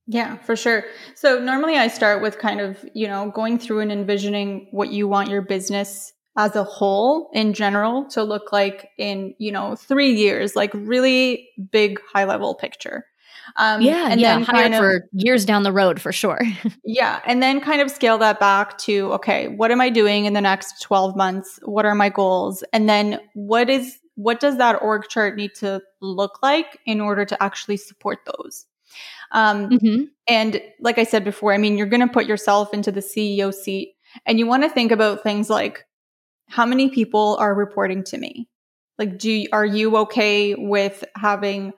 Yeah, 0.07 0.37
for 0.38 0.57
sure. 0.57 0.85
So 1.14 1.38
normally 1.38 1.77
I 1.77 1.88
start 1.88 2.20
with 2.20 2.38
kind 2.38 2.61
of, 2.61 2.85
you 2.92 3.07
know, 3.07 3.31
going 3.31 3.59
through 3.59 3.81
and 3.81 3.92
envisioning 3.92 4.66
what 4.70 4.90
you 4.90 5.09
want 5.09 5.31
your 5.31 5.42
business 5.42 6.12
as 6.37 6.57
a 6.57 6.64
whole 6.64 7.31
in 7.33 7.55
general 7.55 8.07
to 8.11 8.25
look 8.25 8.53
like 8.53 8.88
in, 8.99 9.35
you 9.38 9.53
know, 9.53 9.77
three 9.77 10.12
years, 10.12 10.57
like 10.57 10.73
really 10.75 11.49
big 11.70 12.01
high 12.12 12.25
level 12.25 12.55
picture. 12.55 13.05
Um, 13.57 13.80
yeah, 13.80 14.09
and 14.11 14.20
yeah, 14.20 14.35
then 14.35 14.44
hired 14.44 14.72
of, 14.72 14.78
for 14.78 15.09
years 15.12 15.44
down 15.44 15.62
the 15.62 15.72
road 15.72 16.00
for 16.00 16.12
sure. 16.12 16.40
yeah, 16.85 17.20
and 17.26 17.42
then 17.42 17.61
kind 17.61 17.80
of 17.80 17.90
scale 17.90 18.18
that 18.18 18.40
back 18.40 18.78
to 18.78 19.12
okay, 19.14 19.48
what 19.48 19.70
am 19.70 19.80
I 19.80 19.90
doing 19.90 20.24
in 20.24 20.33
the 20.33 20.40
next 20.40 20.83
twelve 20.83 21.16
months? 21.16 21.59
What 21.62 21.85
are 21.85 21.94
my 21.94 22.09
goals? 22.09 22.64
And 22.72 22.88
then 22.88 23.20
what 23.35 23.70
is 23.70 23.98
what 24.16 24.40
does 24.40 24.59
that 24.59 24.83
org 24.83 25.09
chart 25.09 25.37
need 25.37 25.54
to 25.57 25.83
look 26.00 26.42
like 26.42 26.78
in 26.87 27.00
order 27.00 27.24
to 27.24 27.42
actually 27.42 27.76
support 27.76 28.20
those? 28.26 28.66
Um, 29.33 29.70
mm-hmm. 29.70 30.04
And 30.28 30.61
like 30.80 30.98
I 30.98 31.04
said 31.04 31.24
before, 31.24 31.52
I 31.52 31.59
mean, 31.59 31.76
you're 31.76 31.88
going 31.88 32.07
to 32.07 32.12
put 32.12 32.26
yourself 32.26 32.72
into 32.72 32.92
the 32.92 33.00
CEO 33.00 33.52
seat, 33.52 33.94
and 34.24 34.38
you 34.38 34.46
want 34.46 34.62
to 34.62 34.68
think 34.68 34.92
about 34.92 35.22
things 35.22 35.50
like 35.50 35.85
how 36.48 36.66
many 36.66 36.90
people 36.90 37.37
are 37.40 37.54
reporting 37.54 38.04
to 38.04 38.18
me 38.18 38.48
Like, 38.98 39.18
do 39.18 39.30
you, 39.30 39.48
are 39.52 39.64
you 39.64 39.96
okay 39.98 40.54
with 40.54 41.04
having 41.16 41.72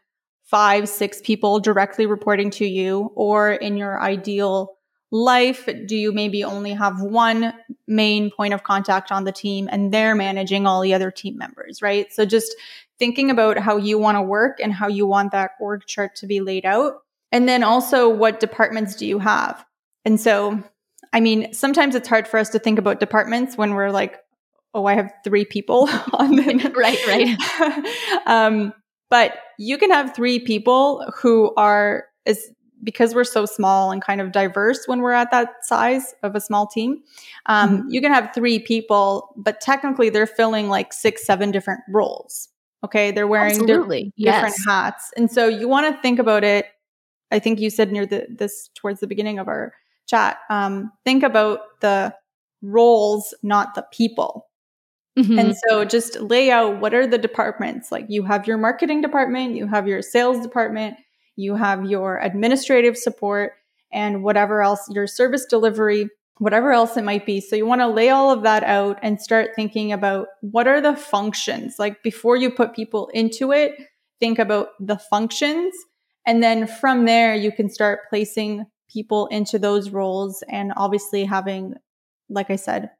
five, 0.46 0.88
six 0.88 1.20
people 1.20 1.60
directly 1.60 2.06
reporting 2.06 2.50
to 2.50 2.66
you? 2.66 3.12
Or 3.14 3.52
in 3.52 3.76
your 3.76 4.00
ideal 4.00 4.76
life, 5.10 5.68
do 5.86 5.96
you 5.96 6.12
maybe 6.12 6.42
only 6.42 6.72
have 6.72 7.00
one 7.00 7.52
main 7.86 8.30
point 8.30 8.54
of 8.54 8.64
contact 8.64 9.12
on 9.12 9.24
the 9.24 9.32
team 9.32 9.68
and 9.70 9.92
they're 9.92 10.14
managing 10.14 10.66
all 10.66 10.80
the 10.80 10.94
other 10.94 11.10
team 11.10 11.38
members, 11.38 11.80
right? 11.80 12.12
So 12.12 12.24
just 12.24 12.54
thinking 12.98 13.30
about 13.30 13.58
how 13.58 13.76
you 13.76 13.98
want 13.98 14.16
to 14.16 14.22
work 14.22 14.58
and 14.60 14.72
how 14.72 14.88
you 14.88 15.06
want 15.06 15.32
that 15.32 15.52
org 15.60 15.86
chart 15.86 16.16
to 16.16 16.26
be 16.26 16.40
laid 16.40 16.64
out. 16.64 16.94
And 17.32 17.48
then 17.48 17.62
also, 17.62 18.08
what 18.08 18.40
departments 18.40 18.96
do 18.96 19.06
you 19.06 19.18
have? 19.18 19.64
And 20.04 20.20
so, 20.20 20.62
I 21.12 21.20
mean, 21.20 21.52
sometimes 21.52 21.94
it's 21.94 22.08
hard 22.08 22.28
for 22.28 22.38
us 22.38 22.50
to 22.50 22.58
think 22.58 22.78
about 22.78 23.00
departments 23.00 23.56
when 23.56 23.74
we're 23.74 23.90
like, 23.90 24.16
oh, 24.74 24.86
I 24.86 24.94
have 24.94 25.12
three 25.24 25.44
people 25.44 25.88
on 26.12 26.36
the 26.36 26.72
right, 26.76 27.06
right. 27.06 28.26
um, 28.26 28.72
but 29.10 29.38
you 29.58 29.78
can 29.78 29.90
have 29.90 30.14
three 30.14 30.38
people 30.38 31.10
who 31.16 31.54
are 31.56 32.04
is 32.24 32.50
because 32.84 33.14
we're 33.14 33.24
so 33.24 33.46
small 33.46 33.90
and 33.90 34.02
kind 34.02 34.20
of 34.20 34.32
diverse 34.32 34.86
when 34.86 35.00
we're 35.00 35.12
at 35.12 35.30
that 35.30 35.48
size 35.62 36.14
of 36.22 36.34
a 36.34 36.40
small 36.40 36.66
team. 36.66 37.02
Um, 37.46 37.78
mm-hmm. 37.78 37.88
You 37.90 38.00
can 38.00 38.12
have 38.12 38.30
three 38.34 38.58
people, 38.58 39.34
but 39.36 39.60
technically 39.60 40.10
they're 40.10 40.26
filling 40.26 40.68
like 40.68 40.92
six, 40.92 41.24
seven 41.24 41.50
different 41.50 41.80
roles. 41.88 42.48
Okay, 42.84 43.10
they're 43.10 43.26
wearing 43.26 43.64
di- 43.66 44.12
different 44.18 44.54
hats, 44.66 45.12
and 45.16 45.30
so 45.30 45.48
you 45.48 45.66
want 45.66 45.92
to 45.92 46.00
think 46.02 46.18
about 46.18 46.44
it. 46.44 46.66
I 47.32 47.38
think 47.38 47.58
you 47.58 47.70
said 47.70 47.90
near 47.90 48.06
the, 48.06 48.26
this 48.28 48.70
towards 48.74 49.00
the 49.00 49.06
beginning 49.06 49.38
of 49.38 49.48
our 49.48 49.72
chat. 50.06 50.38
Um, 50.50 50.92
think 51.04 51.22
about 51.22 51.80
the 51.80 52.14
roles, 52.62 53.34
not 53.42 53.74
the 53.74 53.84
people. 53.90 54.46
Mm-hmm. 55.18 55.38
And 55.38 55.56
so 55.68 55.84
just 55.84 56.20
lay 56.20 56.50
out 56.50 56.80
what 56.80 56.92
are 56.92 57.06
the 57.06 57.18
departments. 57.18 57.90
Like 57.90 58.06
you 58.08 58.22
have 58.24 58.46
your 58.46 58.58
marketing 58.58 59.00
department, 59.00 59.54
you 59.54 59.66
have 59.66 59.88
your 59.88 60.02
sales 60.02 60.40
department, 60.40 60.96
you 61.36 61.54
have 61.54 61.86
your 61.86 62.18
administrative 62.18 62.96
support, 62.96 63.52
and 63.92 64.22
whatever 64.22 64.62
else, 64.62 64.86
your 64.90 65.06
service 65.06 65.46
delivery, 65.46 66.08
whatever 66.38 66.72
else 66.72 66.96
it 66.96 67.04
might 67.04 67.24
be. 67.24 67.40
So 67.40 67.56
you 67.56 67.66
want 67.66 67.80
to 67.80 67.86
lay 67.86 68.10
all 68.10 68.30
of 68.30 68.42
that 68.42 68.62
out 68.62 68.98
and 69.02 69.20
start 69.20 69.50
thinking 69.56 69.92
about 69.92 70.28
what 70.42 70.68
are 70.68 70.80
the 70.80 70.96
functions. 70.96 71.76
Like 71.78 72.02
before 72.02 72.36
you 72.36 72.50
put 72.50 72.74
people 72.74 73.08
into 73.14 73.52
it, 73.52 73.74
think 74.20 74.38
about 74.38 74.68
the 74.80 74.98
functions. 74.98 75.74
And 76.26 76.42
then 76.42 76.66
from 76.66 77.06
there, 77.06 77.34
you 77.34 77.52
can 77.52 77.70
start 77.70 78.00
placing 78.10 78.66
people 78.92 79.26
into 79.28 79.58
those 79.58 79.90
roles 79.90 80.42
and 80.48 80.72
obviously 80.76 81.24
having, 81.24 81.74
like 82.28 82.50
I 82.50 82.56
said, 82.56 82.90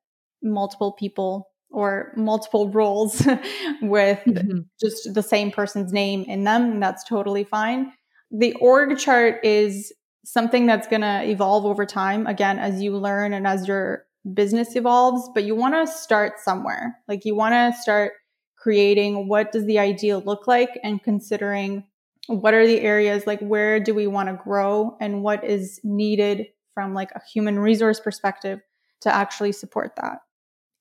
multiple 0.43 0.93
people 0.93 1.49
or 1.71 2.13
multiple 2.17 2.71
roles 2.71 3.21
with 3.83 4.21
mm-hmm. 4.27 4.61
just 4.81 5.13
the 5.15 5.23
same 5.23 5.51
person's 5.51 5.93
name 5.93 6.23
in 6.25 6.45
them. 6.45 6.73
And 6.73 6.83
that's 6.83 7.05
totally 7.05 7.45
fine. 7.45 7.93
The 8.31 8.55
org 8.55 8.99
chart 8.99 9.45
is 9.45 9.93
something 10.25 10.67
that's 10.67 10.89
going 10.89 11.03
to 11.03 11.23
evolve 11.25 11.65
over 11.65 11.87
time, 11.87 12.27
again, 12.27 12.59
as 12.59 12.83
you 12.83 12.97
learn 12.97 13.33
and 13.33 13.47
as 13.47 13.69
your 13.69 14.05
business 14.35 14.75
evolves, 14.75 15.29
but 15.35 15.45
you 15.45 15.55
want 15.55 15.75
to 15.75 15.93
start 15.93 16.41
somewhere. 16.41 16.99
Like 17.07 17.25
you 17.25 17.37
want 17.37 17.55
to 17.55 17.81
start 17.81 18.15
creating 18.57 19.29
what 19.29 19.53
does 19.53 19.65
the 19.67 19.79
ideal 19.79 20.23
look 20.25 20.49
like 20.49 20.71
and 20.83 21.03
considering 21.03 21.85
what 22.27 22.55
are 22.55 22.67
the 22.67 22.81
areas 22.81 23.25
like 23.25 23.39
where 23.41 23.79
do 23.79 23.95
we 23.95 24.09
want 24.09 24.29
to 24.29 24.35
grow 24.43 24.97
and 25.01 25.23
what 25.23 25.45
is 25.45 25.79
needed 25.85 26.47
from 26.75 26.93
like 26.93 27.13
a 27.13 27.23
human 27.33 27.59
resource 27.59 28.01
perspective 28.01 28.61
to 29.03 29.15
actually 29.15 29.53
support 29.53 29.93
that. 29.97 30.19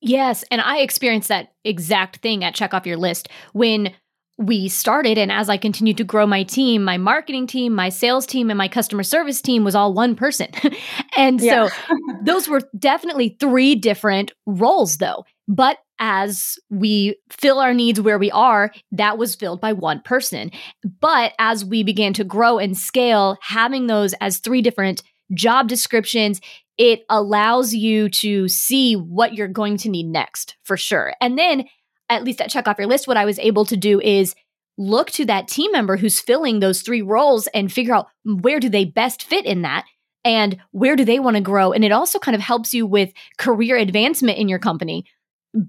Yes, 0.05 0.43
and 0.51 0.61
I 0.61 0.79
experienced 0.79 1.29
that 1.29 1.53
exact 1.63 2.17
thing 2.17 2.43
at 2.43 2.53
check 2.53 2.75
off 2.75 2.85
your 2.85 2.95
list 2.95 3.27
when 3.53 3.91
we 4.37 4.67
started 4.67 5.17
and 5.17 5.31
as 5.31 5.49
I 5.49 5.57
continued 5.57 5.97
to 5.97 6.03
grow 6.03 6.27
my 6.27 6.43
team, 6.43 6.83
my 6.83 6.97
marketing 6.97 7.47
team, 7.47 7.73
my 7.73 7.89
sales 7.89 8.25
team 8.25 8.51
and 8.51 8.57
my 8.57 8.67
customer 8.67 9.01
service 9.01 9.41
team 9.41 9.63
was 9.63 9.73
all 9.75 9.93
one 9.93 10.13
person. 10.13 10.49
and 11.17 11.41
so 11.41 11.69
those 12.23 12.47
were 12.47 12.61
definitely 12.77 13.35
three 13.39 13.75
different 13.75 14.31
roles 14.45 14.97
though. 14.97 15.25
But 15.47 15.77
as 15.97 16.59
we 16.69 17.15
fill 17.31 17.59
our 17.59 17.73
needs 17.73 17.99
where 17.99 18.19
we 18.19 18.29
are, 18.29 18.71
that 18.91 19.17
was 19.17 19.35
filled 19.35 19.61
by 19.61 19.73
one 19.73 20.01
person. 20.01 20.51
But 20.99 21.33
as 21.39 21.65
we 21.65 21.81
began 21.81 22.13
to 22.13 22.23
grow 22.23 22.59
and 22.59 22.77
scale, 22.77 23.37
having 23.41 23.87
those 23.87 24.13
as 24.21 24.39
three 24.39 24.61
different 24.61 25.01
job 25.33 25.67
descriptions, 25.67 26.41
it 26.77 27.05
allows 27.09 27.73
you 27.73 28.09
to 28.09 28.47
see 28.47 28.95
what 28.95 29.33
you're 29.33 29.47
going 29.47 29.77
to 29.77 29.89
need 29.89 30.07
next 30.07 30.57
for 30.63 30.77
sure. 30.77 31.13
And 31.21 31.37
then 31.37 31.65
at 32.09 32.23
least 32.23 32.41
at 32.41 32.49
check 32.49 32.67
off 32.67 32.77
your 32.77 32.87
list, 32.87 33.07
what 33.07 33.17
I 33.17 33.25
was 33.25 33.39
able 33.39 33.65
to 33.65 33.77
do 33.77 33.99
is 34.01 34.35
look 34.77 35.09
to 35.11 35.25
that 35.25 35.47
team 35.47 35.71
member 35.71 35.97
who's 35.97 36.19
filling 36.19 36.59
those 36.59 36.81
three 36.81 37.01
roles 37.01 37.47
and 37.47 37.71
figure 37.71 37.95
out 37.95 38.07
where 38.23 38.59
do 38.59 38.69
they 38.69 38.85
best 38.85 39.23
fit 39.23 39.45
in 39.45 39.61
that 39.61 39.85
and 40.23 40.57
where 40.71 40.95
do 40.95 41.05
they 41.05 41.19
want 41.19 41.35
to 41.37 41.41
grow. 41.41 41.71
And 41.71 41.85
it 41.85 41.91
also 41.91 42.19
kind 42.19 42.35
of 42.35 42.41
helps 42.41 42.73
you 42.73 42.85
with 42.85 43.13
career 43.37 43.77
advancement 43.77 44.37
in 44.37 44.49
your 44.49 44.59
company 44.59 45.05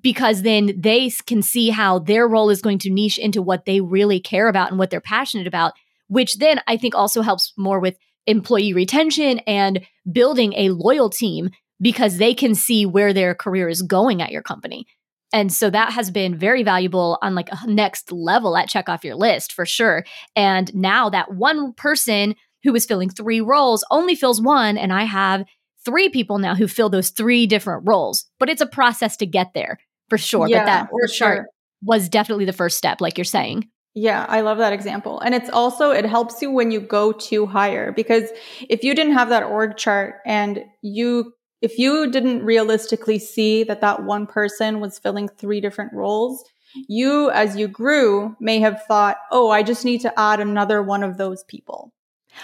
because 0.01 0.42
then 0.42 0.73
they 0.77 1.11
can 1.27 1.42
see 1.42 1.71
how 1.71 2.01
their 2.01 2.27
role 2.27 2.51
is 2.51 2.62
going 2.62 2.79
to 2.81 2.90
niche 2.90 3.19
into 3.19 3.42
what 3.42 3.64
they 3.64 3.81
really 3.81 4.19
care 4.19 4.49
about 4.49 4.71
and 4.71 4.79
what 4.79 4.90
they're 4.90 5.01
passionate 5.01 5.47
about, 5.47 5.75
which 6.09 6.38
then 6.38 6.61
I 6.66 6.77
think 6.77 6.95
also 6.95 7.23
helps 7.23 7.53
more 7.57 7.79
with 7.79 7.97
employee 8.27 8.73
retention 8.73 9.39
and 9.41 9.87
building 10.11 10.53
a 10.55 10.71
loyal 10.71 11.11
team 11.11 11.51
because 11.81 12.19
they 12.19 12.35
can 12.35 12.55
see 12.55 12.87
where 12.87 13.12
their 13.12 13.35
career 13.35 13.69
is 13.69 13.83
going 13.83 14.23
at 14.23 14.33
your 14.33 14.43
company. 14.43 14.87
And 15.33 15.53
so 15.53 15.71
that 15.71 15.93
has 15.93 16.11
been 16.11 16.39
very 16.39 16.62
valuable 16.62 17.19
on 17.21 17.35
like 17.35 17.49
a 17.51 17.67
next 17.67 18.12
level 18.12 18.57
at 18.57 18.69
check 18.69 18.89
off 18.89 19.05
your 19.05 19.17
list 19.17 19.53
for 19.53 19.67
sure. 19.67 20.05
And 20.35 20.75
now 20.75 21.11
that 21.11 21.35
one 21.35 21.73
person 21.75 22.35
who 22.62 22.73
was 22.73 22.87
filling 22.87 23.11
three 23.11 23.41
roles 23.41 23.85
only 23.91 24.15
fills 24.15 24.41
one, 24.41 24.79
and 24.79 24.93
I 24.93 25.05
have 25.05 25.45
three 25.85 26.09
people 26.09 26.39
now 26.39 26.55
who 26.55 26.67
fill 26.67 26.89
those 26.89 27.11
three 27.11 27.47
different 27.47 27.83
roles. 27.87 28.27
But 28.39 28.49
it's 28.49 28.61
a 28.61 28.67
process 28.67 29.17
to 29.19 29.27
get 29.27 29.53
there 29.55 29.79
for 30.09 30.19
sure. 30.19 30.49
Yeah, 30.49 30.61
but 30.61 30.67
that 30.67 30.89
org 30.93 31.11
chart 31.11 31.39
sure. 31.39 31.47
was 31.83 32.09
definitely 32.09 32.45
the 32.45 32.53
first 32.53 32.77
step, 32.79 33.01
like 33.01 33.19
you're 33.19 33.25
saying. 33.25 33.69
Yeah, 33.99 34.27
I 34.29 34.43
love 34.43 34.59
that 34.59 34.75
example. 34.75 35.21
And 35.21 35.35
it's 35.35 35.49
also, 35.49 35.91
it 35.91 36.05
helps 36.05 36.43
you 36.43 36.51
when 36.51 36.71
you 36.71 36.81
go 36.81 37.13
to 37.13 37.47
hire 37.47 37.93
because 37.93 38.29
if 38.69 38.85
you 38.85 38.95
didn't 38.95 39.15
have 39.15 39.31
that 39.31 39.45
org 39.45 39.79
chart 39.79 40.17
and 40.27 40.63
you 40.83 41.33
if 41.63 41.79
you 41.79 42.11
didn't 42.11 42.45
realistically 42.45 43.19
see 43.19 43.65
that 43.65 43.81
that 43.81 44.05
one 44.05 44.27
person 44.27 44.81
was 44.81 44.99
filling 44.99 45.29
three 45.29 45.61
different 45.61 45.93
roles, 45.95 46.45
you, 46.89 47.31
as 47.31 47.57
you 47.57 47.67
grew, 47.69 48.37
may 48.39 48.61
have 48.61 48.83
thought, 48.87 49.17
oh, 49.31 49.51
I 49.51 49.63
just 49.63 49.85
need 49.85 50.03
to 50.03 50.21
add 50.21 50.41
another 50.41 50.83
one 50.83 51.03
of 51.03 51.17
those 51.17 51.43
people. 51.45 51.93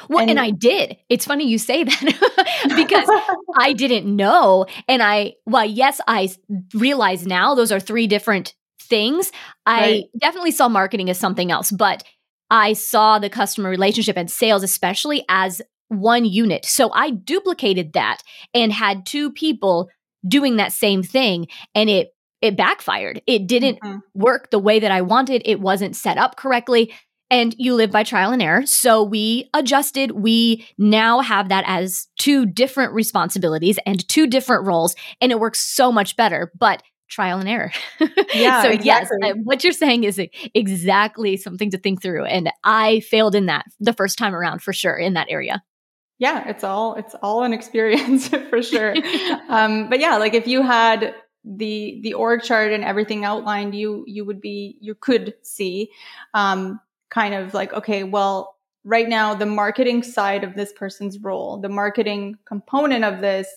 Well, 0.08 0.20
and, 0.20 0.30
and 0.30 0.40
I 0.40 0.50
did. 0.50 0.96
It's 1.10 1.26
funny 1.26 1.46
you 1.46 1.58
say 1.58 1.84
that 1.84 2.64
because 2.76 3.08
I 3.58 3.74
didn't 3.74 4.14
know. 4.16 4.64
And 4.88 5.02
I, 5.02 5.34
well, 5.44 5.66
yes, 5.66 6.00
I 6.08 6.30
realize 6.74 7.26
now 7.26 7.54
those 7.54 7.70
are 7.70 7.80
three 7.80 8.06
different 8.06 8.54
things. 8.92 9.32
Right. 9.66 10.04
I 10.04 10.18
definitely 10.18 10.50
saw 10.50 10.68
marketing 10.68 11.08
as 11.08 11.18
something 11.18 11.50
else, 11.50 11.70
but 11.70 12.04
I 12.50 12.74
saw 12.74 13.18
the 13.18 13.30
customer 13.30 13.70
relationship 13.70 14.18
and 14.18 14.30
sales, 14.30 14.62
especially 14.62 15.24
as 15.30 15.62
one 15.88 16.26
unit. 16.26 16.66
So 16.66 16.92
I 16.92 17.08
duplicated 17.08 17.94
that 17.94 18.18
and 18.52 18.70
had 18.70 19.06
two 19.06 19.32
people 19.32 19.88
doing 20.28 20.56
that 20.56 20.72
same 20.72 21.02
thing 21.02 21.46
and 21.74 21.88
it 21.88 22.10
it 22.42 22.56
backfired. 22.56 23.22
It 23.26 23.46
didn't 23.46 23.80
mm-hmm. 23.80 23.98
work 24.14 24.50
the 24.50 24.58
way 24.58 24.80
that 24.80 24.90
I 24.90 25.00
wanted. 25.00 25.42
It 25.46 25.60
wasn't 25.60 25.96
set 25.96 26.18
up 26.18 26.36
correctly. 26.36 26.92
And 27.30 27.54
you 27.56 27.74
live 27.74 27.90
by 27.90 28.02
trial 28.02 28.32
and 28.32 28.42
error. 28.42 28.66
So 28.66 29.02
we 29.02 29.48
adjusted. 29.54 30.10
We 30.10 30.66
now 30.76 31.20
have 31.20 31.48
that 31.48 31.64
as 31.66 32.08
two 32.18 32.44
different 32.44 32.92
responsibilities 32.92 33.78
and 33.86 34.06
two 34.06 34.26
different 34.26 34.66
roles. 34.66 34.96
And 35.20 35.32
it 35.32 35.40
works 35.40 35.60
so 35.60 35.90
much 35.92 36.16
better. 36.16 36.52
But 36.58 36.82
trial 37.12 37.38
and 37.38 37.48
error. 37.48 37.72
Yeah. 38.34 38.62
so 38.62 38.70
exactly. 38.70 39.18
yes, 39.22 39.36
what 39.44 39.62
you're 39.62 39.72
saying 39.72 40.04
is 40.04 40.20
exactly 40.54 41.36
something 41.36 41.70
to 41.70 41.78
think 41.78 42.00
through. 42.02 42.24
And 42.24 42.50
I 42.64 43.00
failed 43.00 43.34
in 43.34 43.46
that 43.46 43.66
the 43.78 43.92
first 43.92 44.18
time 44.18 44.34
around 44.34 44.62
for 44.62 44.72
sure 44.72 44.96
in 44.96 45.14
that 45.14 45.26
area 45.28 45.62
yeah, 46.22 46.48
it's 46.48 46.62
all 46.62 46.94
it's 46.94 47.16
all 47.20 47.42
an 47.42 47.52
experience 47.52 48.28
for 48.48 48.62
sure. 48.62 48.94
um, 49.48 49.88
but 49.88 49.98
yeah, 49.98 50.18
like 50.18 50.34
if 50.34 50.46
you 50.46 50.62
had 50.62 51.16
the 51.44 51.98
the 52.04 52.14
org 52.14 52.44
chart 52.44 52.72
and 52.72 52.84
everything 52.84 53.24
outlined, 53.24 53.74
you 53.74 54.04
you 54.06 54.24
would 54.24 54.40
be 54.40 54.78
you 54.80 54.94
could 54.94 55.34
see 55.42 55.90
um, 56.32 56.78
kind 57.10 57.34
of 57.34 57.54
like 57.54 57.72
okay, 57.72 58.04
well, 58.04 58.56
right 58.84 59.08
now 59.08 59.34
the 59.34 59.46
marketing 59.46 60.04
side 60.04 60.44
of 60.44 60.54
this 60.54 60.72
person's 60.72 61.18
role, 61.18 61.60
the 61.60 61.68
marketing 61.68 62.36
component 62.44 63.04
of 63.04 63.20
this 63.20 63.48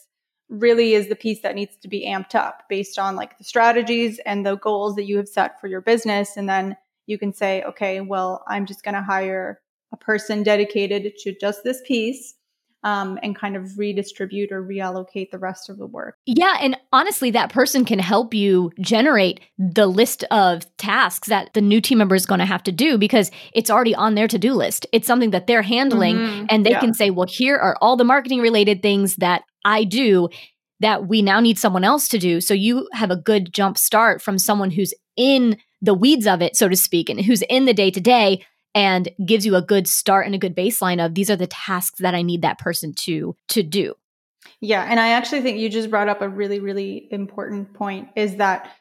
really 0.49 0.93
is 0.93 1.07
the 1.07 1.15
piece 1.15 1.41
that 1.41 1.55
needs 1.55 1.75
to 1.77 1.87
be 1.87 2.05
amped 2.05 2.35
up 2.35 2.63
based 2.69 2.99
on 2.99 3.15
like 3.15 3.37
the 3.37 3.43
strategies 3.43 4.19
and 4.25 4.45
the 4.45 4.55
goals 4.57 4.95
that 4.95 5.05
you 5.05 5.17
have 5.17 5.27
set 5.27 5.59
for 5.59 5.67
your 5.67 5.81
business 5.81 6.37
and 6.37 6.47
then 6.47 6.75
you 7.07 7.17
can 7.17 7.33
say 7.33 7.63
okay 7.63 7.99
well 8.01 8.43
i'm 8.47 8.65
just 8.65 8.83
going 8.83 8.93
to 8.93 9.01
hire 9.01 9.59
a 9.91 9.97
person 9.97 10.43
dedicated 10.43 11.13
to 11.17 11.35
just 11.39 11.63
this 11.63 11.81
piece 11.85 12.35
um, 12.85 13.17
and 13.23 13.35
kind 13.35 13.55
of 13.55 13.79
redistribute 13.79 14.51
or 14.51 14.63
reallocate 14.63 15.31
the 15.31 15.39
rest 15.39 15.69
of 15.69 15.79
the 15.79 15.87
work. 15.87 16.17
Yeah. 16.27 16.55
And 16.61 16.77
honestly, 16.93 17.31
that 17.31 17.51
person 17.51 17.83
can 17.83 17.97
help 17.97 18.31
you 18.31 18.71
generate 18.79 19.41
the 19.57 19.87
list 19.87 20.23
of 20.25 20.63
tasks 20.77 21.27
that 21.29 21.51
the 21.55 21.61
new 21.61 21.81
team 21.81 21.97
member 21.97 22.13
is 22.13 22.27
going 22.27 22.39
to 22.39 22.45
have 22.45 22.61
to 22.63 22.71
do 22.71 22.99
because 22.99 23.31
it's 23.53 23.71
already 23.71 23.95
on 23.95 24.13
their 24.13 24.27
to 24.27 24.37
do 24.37 24.53
list. 24.53 24.85
It's 24.93 25.07
something 25.07 25.31
that 25.31 25.47
they're 25.47 25.63
handling. 25.63 26.17
Mm-hmm. 26.17 26.45
And 26.49 26.63
they 26.63 26.71
yeah. 26.71 26.79
can 26.79 26.93
say, 26.93 27.09
well, 27.09 27.27
here 27.27 27.57
are 27.57 27.75
all 27.81 27.97
the 27.97 28.03
marketing 28.03 28.39
related 28.39 28.83
things 28.83 29.15
that 29.15 29.41
I 29.65 29.83
do 29.83 30.29
that 30.79 31.07
we 31.07 31.21
now 31.21 31.39
need 31.39 31.57
someone 31.57 31.83
else 31.83 32.07
to 32.09 32.19
do. 32.19 32.39
So 32.39 32.53
you 32.53 32.87
have 32.93 33.11
a 33.11 33.15
good 33.15 33.53
jump 33.53 33.77
start 33.77 34.21
from 34.21 34.37
someone 34.37 34.71
who's 34.71 34.93
in 35.17 35.57
the 35.81 35.93
weeds 35.93 36.27
of 36.27 36.41
it, 36.41 36.55
so 36.55 36.67
to 36.67 36.75
speak, 36.75 37.09
and 37.09 37.19
who's 37.19 37.41
in 37.43 37.65
the 37.65 37.73
day 37.73 37.91
to 37.91 38.01
day 38.01 38.45
and 38.73 39.09
gives 39.25 39.45
you 39.45 39.55
a 39.55 39.61
good 39.61 39.87
start 39.87 40.25
and 40.25 40.35
a 40.35 40.37
good 40.37 40.55
baseline 40.55 41.03
of 41.03 41.15
these 41.15 41.29
are 41.29 41.37
the 41.37 41.47
tasks 41.47 42.01
that 42.01 42.13
I 42.13 42.21
need 42.21 42.41
that 42.41 42.59
person 42.59 42.93
to 43.05 43.35
to 43.49 43.63
do. 43.63 43.95
Yeah, 44.61 44.85
and 44.87 44.99
I 44.99 45.09
actually 45.09 45.41
think 45.41 45.57
you 45.57 45.69
just 45.69 45.89
brought 45.89 46.09
up 46.09 46.21
a 46.21 46.29
really 46.29 46.59
really 46.59 47.07
important 47.11 47.73
point 47.73 48.09
is 48.15 48.35
that 48.35 48.71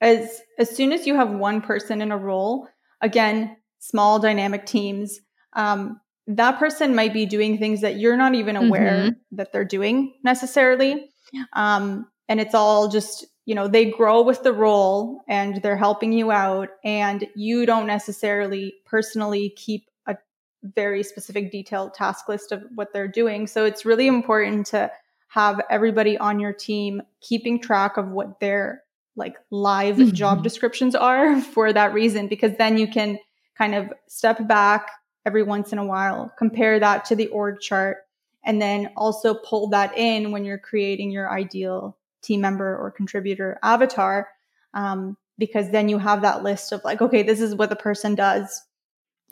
as 0.00 0.40
as 0.58 0.74
soon 0.74 0.92
as 0.92 1.06
you 1.06 1.14
have 1.14 1.30
one 1.30 1.60
person 1.60 2.02
in 2.02 2.12
a 2.12 2.18
role, 2.18 2.68
again, 3.00 3.56
small 3.78 4.18
dynamic 4.18 4.66
teams, 4.66 5.20
um, 5.54 6.00
that 6.26 6.58
person 6.58 6.94
might 6.94 7.12
be 7.12 7.26
doing 7.26 7.58
things 7.58 7.82
that 7.82 7.96
you're 7.96 8.16
not 8.16 8.34
even 8.34 8.56
aware 8.56 8.92
mm-hmm. 8.92 9.36
that 9.36 9.52
they're 9.52 9.64
doing 9.64 10.14
necessarily. 10.22 11.10
Um, 11.52 12.06
and 12.28 12.40
it's 12.40 12.54
all 12.54 12.88
just 12.88 13.26
you 13.46 13.54
know, 13.54 13.68
they 13.68 13.84
grow 13.90 14.22
with 14.22 14.42
the 14.42 14.52
role 14.52 15.22
and 15.28 15.60
they're 15.62 15.76
helping 15.76 16.12
you 16.12 16.30
out 16.30 16.70
and 16.82 17.26
you 17.34 17.66
don't 17.66 17.86
necessarily 17.86 18.74
personally 18.86 19.50
keep 19.50 19.90
a 20.06 20.16
very 20.62 21.02
specific 21.02 21.52
detailed 21.52 21.92
task 21.92 22.28
list 22.28 22.52
of 22.52 22.64
what 22.74 22.92
they're 22.92 23.08
doing. 23.08 23.46
So 23.46 23.66
it's 23.66 23.84
really 23.84 24.06
important 24.06 24.66
to 24.68 24.90
have 25.28 25.60
everybody 25.68 26.16
on 26.16 26.40
your 26.40 26.52
team 26.52 27.02
keeping 27.20 27.60
track 27.60 27.96
of 27.96 28.08
what 28.08 28.40
their 28.40 28.82
like 29.16 29.36
live 29.50 29.96
mm-hmm. 29.96 30.14
job 30.14 30.42
descriptions 30.42 30.94
are 30.94 31.40
for 31.40 31.72
that 31.72 31.92
reason 31.92 32.28
because 32.28 32.56
then 32.56 32.78
you 32.78 32.88
can 32.88 33.18
kind 33.58 33.74
of 33.74 33.92
step 34.08 34.48
back 34.48 34.90
every 35.26 35.42
once 35.42 35.72
in 35.72 35.78
a 35.78 35.84
while, 35.84 36.32
compare 36.38 36.78
that 36.80 37.04
to 37.06 37.16
the 37.16 37.28
org 37.28 37.60
chart 37.60 37.98
and 38.44 38.60
then 38.60 38.90
also 38.96 39.34
pull 39.34 39.68
that 39.68 39.96
in 39.96 40.30
when 40.30 40.44
you're 40.44 40.58
creating 40.58 41.10
your 41.10 41.30
ideal 41.30 41.96
team 42.22 42.40
member 42.40 42.76
or 42.76 42.90
contributor 42.90 43.58
avatar. 43.62 44.28
Um, 44.74 45.16
because 45.38 45.70
then 45.70 45.88
you 45.88 45.98
have 45.98 46.22
that 46.22 46.42
list 46.42 46.72
of 46.72 46.82
like, 46.84 47.00
okay, 47.00 47.22
this 47.22 47.40
is 47.40 47.54
what 47.54 47.68
the 47.68 47.76
person 47.76 48.14
does. 48.14 48.62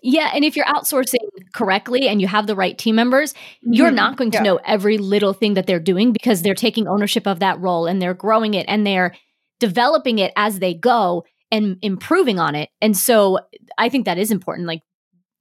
Yeah. 0.03 0.33
And 0.35 0.45
if 0.45 0.57
you're 0.57 0.67
outsourcing 0.67 1.21
correctly 1.55 2.09
and 2.09 2.21
you 2.21 2.27
have 2.27 2.49
the 2.49 2.57
right 2.57 2.77
team 2.77 2.97
members, 2.97 3.33
mm-hmm. 3.33 3.73
you're 3.73 3.93
not 3.93 4.17
going 4.17 4.33
to 4.33 4.39
yeah. 4.39 4.43
know 4.43 4.61
every 4.65 4.99
little 4.99 5.33
thing 5.33 5.55
that 5.55 5.67
they're 5.67 5.79
doing 5.79 6.13
because 6.13 6.43
they're 6.43 6.55
taking 6.55 6.89
ownership 6.89 7.27
of 7.27 7.39
that 7.39 7.61
role 7.61 7.87
and 7.87 8.03
they're 8.03 8.15
growing 8.15 8.55
it 8.55 8.67
and 8.69 8.85
they're 8.85 9.15
developing 9.61 10.19
it 10.19 10.33
as 10.35 10.59
they 10.59 10.75
go 10.75 11.25
and 11.53 11.77
improving 11.83 12.41
on 12.41 12.57
it. 12.57 12.69
And 12.81 12.97
so 12.97 13.39
I 13.79 13.89
think 13.89 14.07
that 14.07 14.19
is 14.19 14.33
important. 14.33 14.67
Like 14.67 14.81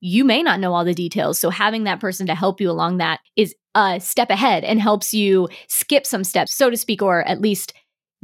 you 0.01 0.25
may 0.25 0.43
not 0.43 0.59
know 0.59 0.73
all 0.73 0.83
the 0.83 0.93
details. 0.93 1.39
So 1.39 1.49
having 1.49 1.85
that 1.85 1.99
person 1.99 2.27
to 2.27 2.35
help 2.35 2.59
you 2.59 2.69
along 2.69 2.97
that 2.97 3.19
is 3.37 3.55
a 3.75 3.99
step 3.99 4.29
ahead 4.29 4.63
and 4.63 4.81
helps 4.81 5.13
you 5.13 5.47
skip 5.67 6.05
some 6.05 6.23
steps, 6.23 6.53
so 6.53 6.69
to 6.69 6.75
speak, 6.75 7.01
or 7.01 7.23
at 7.23 7.39
least 7.39 7.73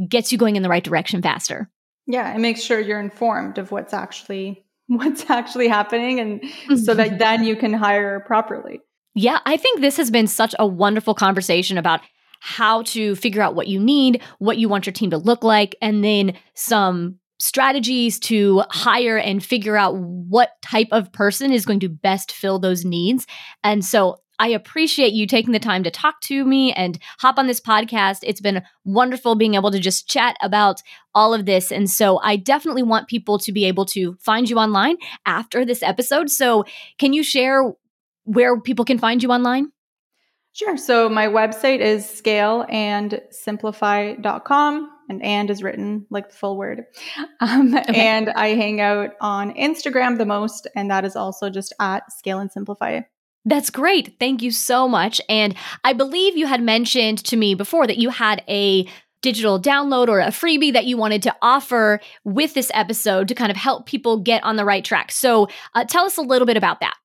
gets 0.10 0.32
you 0.32 0.38
going 0.38 0.56
in 0.56 0.64
the 0.64 0.70
right 0.70 0.84
direction 0.84 1.22
faster. 1.22 1.70
Yeah, 2.08 2.32
and 2.32 2.42
makes 2.42 2.62
sure 2.62 2.80
you're 2.80 3.00
informed 3.00 3.58
of 3.58 3.72
what's 3.72 3.94
actually 3.94 4.66
what's 4.88 5.30
actually 5.30 5.68
happening 5.68 6.20
and 6.22 6.44
so 6.82 6.94
that 6.94 7.10
mm-hmm. 7.10 7.18
then 7.18 7.44
you 7.44 7.58
can 7.58 7.74
hire 7.74 8.22
properly. 8.22 8.80
Yeah, 9.16 9.40
I 9.46 9.58
think 9.58 9.82
this 9.82 9.98
has 9.98 10.10
been 10.10 10.28
such 10.28 10.56
a 10.60 10.66
wonderful 10.66 11.14
conversation 11.14 11.78
about 11.78 12.02
how 12.40 12.84
to 12.84 13.16
figure 13.16 13.42
out 13.42 13.56
what 13.56 13.68
you 13.68 13.80
need, 13.80 14.22
what 14.40 14.58
you 14.58 14.70
want 14.70 14.86
your 14.86 14.94
team 14.94 15.10
to 15.10 15.18
look 15.18 15.44
like, 15.44 15.76
and 15.82 16.04
then 16.04 16.38
some 16.54 17.20
strategies 17.40 18.20
to 18.20 18.64
hire 18.70 19.18
and 19.18 19.44
figure 19.44 19.76
out 19.78 19.96
what 19.96 20.52
type 20.62 20.88
of 20.92 21.12
person 21.12 21.52
is 21.52 21.66
going 21.66 21.80
to 21.82 21.90
best 21.90 22.32
fill 22.32 22.60
those 22.60 22.86
needs. 22.86 23.28
And 23.64 23.84
so 23.86 24.20
I 24.40 24.50
appreciate 24.50 25.14
you 25.14 25.26
taking 25.26 25.52
the 25.52 25.58
time 25.60 25.82
to 25.84 25.90
talk 25.90 26.22
to 26.22 26.46
me 26.46 26.72
and 26.74 27.00
hop 27.20 27.40
on 27.40 27.48
this 27.48 27.60
podcast. 27.60 28.20
It's 28.22 28.42
been 28.42 28.62
wonderful 28.86 29.34
being 29.36 29.56
able 29.56 29.72
to 29.72 29.80
just 29.80 30.08
chat 30.08 30.38
about 30.42 30.84
all 31.16 31.34
of 31.34 31.46
this. 31.46 31.72
And 31.72 31.90
so 31.90 32.20
I 32.20 32.36
definitely 32.36 32.84
want 32.84 33.08
people 33.08 33.40
to 33.40 33.52
be 33.52 33.66
able 33.66 33.88
to 33.88 34.16
find 34.20 34.48
you 34.50 34.60
online 34.60 34.98
after 35.26 35.66
this 35.66 35.82
episode. 35.82 36.30
So 36.30 36.66
can 37.00 37.14
you 37.14 37.24
share 37.24 37.74
where 38.26 38.62
people 38.62 38.86
can 38.86 39.00
find 39.00 39.24
you 39.24 39.32
online? 39.32 39.72
Sure. 40.54 40.78
So 40.78 41.10
my 41.10 41.28
website 41.28 41.80
is 41.80 42.06
scaleandsimplify.com 42.06 44.97
and 45.10 45.24
and 45.24 45.50
is 45.50 45.64
written 45.64 46.06
like 46.10 46.30
the 46.30 46.36
full 46.36 46.58
word. 46.58 46.84
Um, 47.40 47.76
okay. 47.78 48.08
And 48.08 48.30
I 48.30 48.50
hang 48.50 48.82
out 48.82 49.12
on 49.22 49.54
Instagram 49.54 50.18
the 50.18 50.26
most, 50.26 50.68
and 50.76 50.90
that 50.92 51.06
is 51.06 51.16
also 51.16 51.50
just 51.50 51.74
at 51.80 52.12
Scale 52.12 52.40
and 52.40 52.52
Simplify. 52.52 53.02
That's 53.46 53.70
great. 53.70 54.18
Thank 54.20 54.42
you 54.42 54.52
so 54.52 54.90
much. 54.90 55.22
And 55.30 55.56
I 55.84 55.94
believe 55.94 56.36
you 56.36 56.48
had 56.48 56.62
mentioned 56.62 57.24
to 57.26 57.38
me 57.38 57.56
before 57.56 57.88
that 57.88 57.98
you 57.98 58.10
had 58.10 58.44
a 58.50 58.86
digital 59.22 59.60
download 59.60 60.10
or 60.10 60.20
a 60.20 60.28
freebie 60.28 60.74
that 60.74 60.86
you 60.86 60.98
wanted 60.98 61.24
to 61.24 61.36
offer 61.42 62.00
with 62.24 62.54
this 62.54 62.70
episode 62.74 63.28
to 63.30 63.36
kind 63.36 63.50
of 63.50 63.58
help 63.58 63.86
people 63.86 64.18
get 64.18 64.44
on 64.44 64.58
the 64.58 64.66
right 64.66 64.84
track. 64.84 65.12
So 65.12 65.48
uh, 65.74 65.86
tell 65.86 66.06
us 66.06 66.18
a 66.18 66.22
little 66.22 66.46
bit 66.46 66.58
about 66.58 66.82
that. 66.82 66.96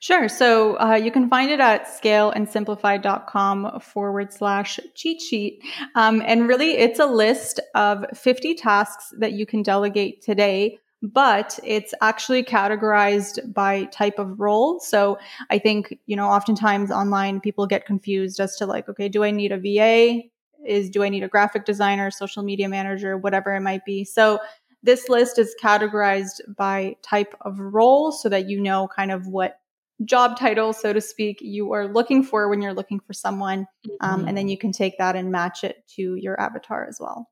Sure. 0.00 0.28
So 0.28 0.78
uh, 0.78 0.94
you 0.94 1.10
can 1.10 1.28
find 1.28 1.50
it 1.50 1.60
at 1.60 1.86
scaleandsimplify.com 1.86 3.80
forward 3.80 4.32
slash 4.32 4.78
cheat 4.94 5.20
sheet. 5.20 5.62
Um, 5.94 6.22
and 6.26 6.48
really, 6.48 6.72
it's 6.72 6.98
a 6.98 7.06
list 7.06 7.60
of 7.74 8.04
50 8.14 8.54
tasks 8.54 9.14
that 9.18 9.32
you 9.32 9.46
can 9.46 9.62
delegate 9.62 10.22
today, 10.22 10.78
but 11.02 11.58
it's 11.64 11.94
actually 12.00 12.44
categorized 12.44 13.52
by 13.52 13.84
type 13.84 14.18
of 14.18 14.40
role. 14.40 14.78
So 14.80 15.18
I 15.50 15.58
think, 15.58 15.98
you 16.06 16.16
know, 16.16 16.28
oftentimes 16.28 16.90
online 16.90 17.40
people 17.40 17.66
get 17.66 17.86
confused 17.86 18.40
as 18.40 18.56
to 18.56 18.66
like, 18.66 18.88
okay, 18.88 19.08
do 19.08 19.24
I 19.24 19.30
need 19.30 19.52
a 19.52 19.58
VA? 19.58 20.22
Is 20.64 20.90
do 20.90 21.02
I 21.02 21.08
need 21.08 21.24
a 21.24 21.28
graphic 21.28 21.64
designer, 21.64 22.10
social 22.10 22.44
media 22.44 22.68
manager, 22.68 23.16
whatever 23.16 23.52
it 23.54 23.60
might 23.60 23.84
be? 23.84 24.04
So 24.04 24.38
this 24.82 25.08
list 25.08 25.38
is 25.38 25.54
categorized 25.62 26.40
by 26.56 26.96
type 27.02 27.34
of 27.40 27.58
role 27.58 28.12
so 28.12 28.28
that 28.28 28.48
you 28.48 28.60
know 28.60 28.88
kind 28.88 29.10
of 29.10 29.26
what 29.26 29.58
job 30.04 30.38
title, 30.38 30.72
so 30.72 30.92
to 30.92 31.00
speak, 31.00 31.38
you 31.40 31.72
are 31.72 31.86
looking 31.86 32.22
for 32.22 32.48
when 32.48 32.62
you're 32.62 32.74
looking 32.74 33.00
for 33.00 33.12
someone. 33.12 33.66
Um, 34.00 34.20
mm-hmm. 34.20 34.28
and 34.28 34.36
then 34.36 34.48
you 34.48 34.58
can 34.58 34.72
take 34.72 34.98
that 34.98 35.16
and 35.16 35.30
match 35.30 35.64
it 35.64 35.76
to 35.96 36.16
your 36.16 36.40
avatar 36.40 36.86
as 36.88 36.98
well. 37.00 37.28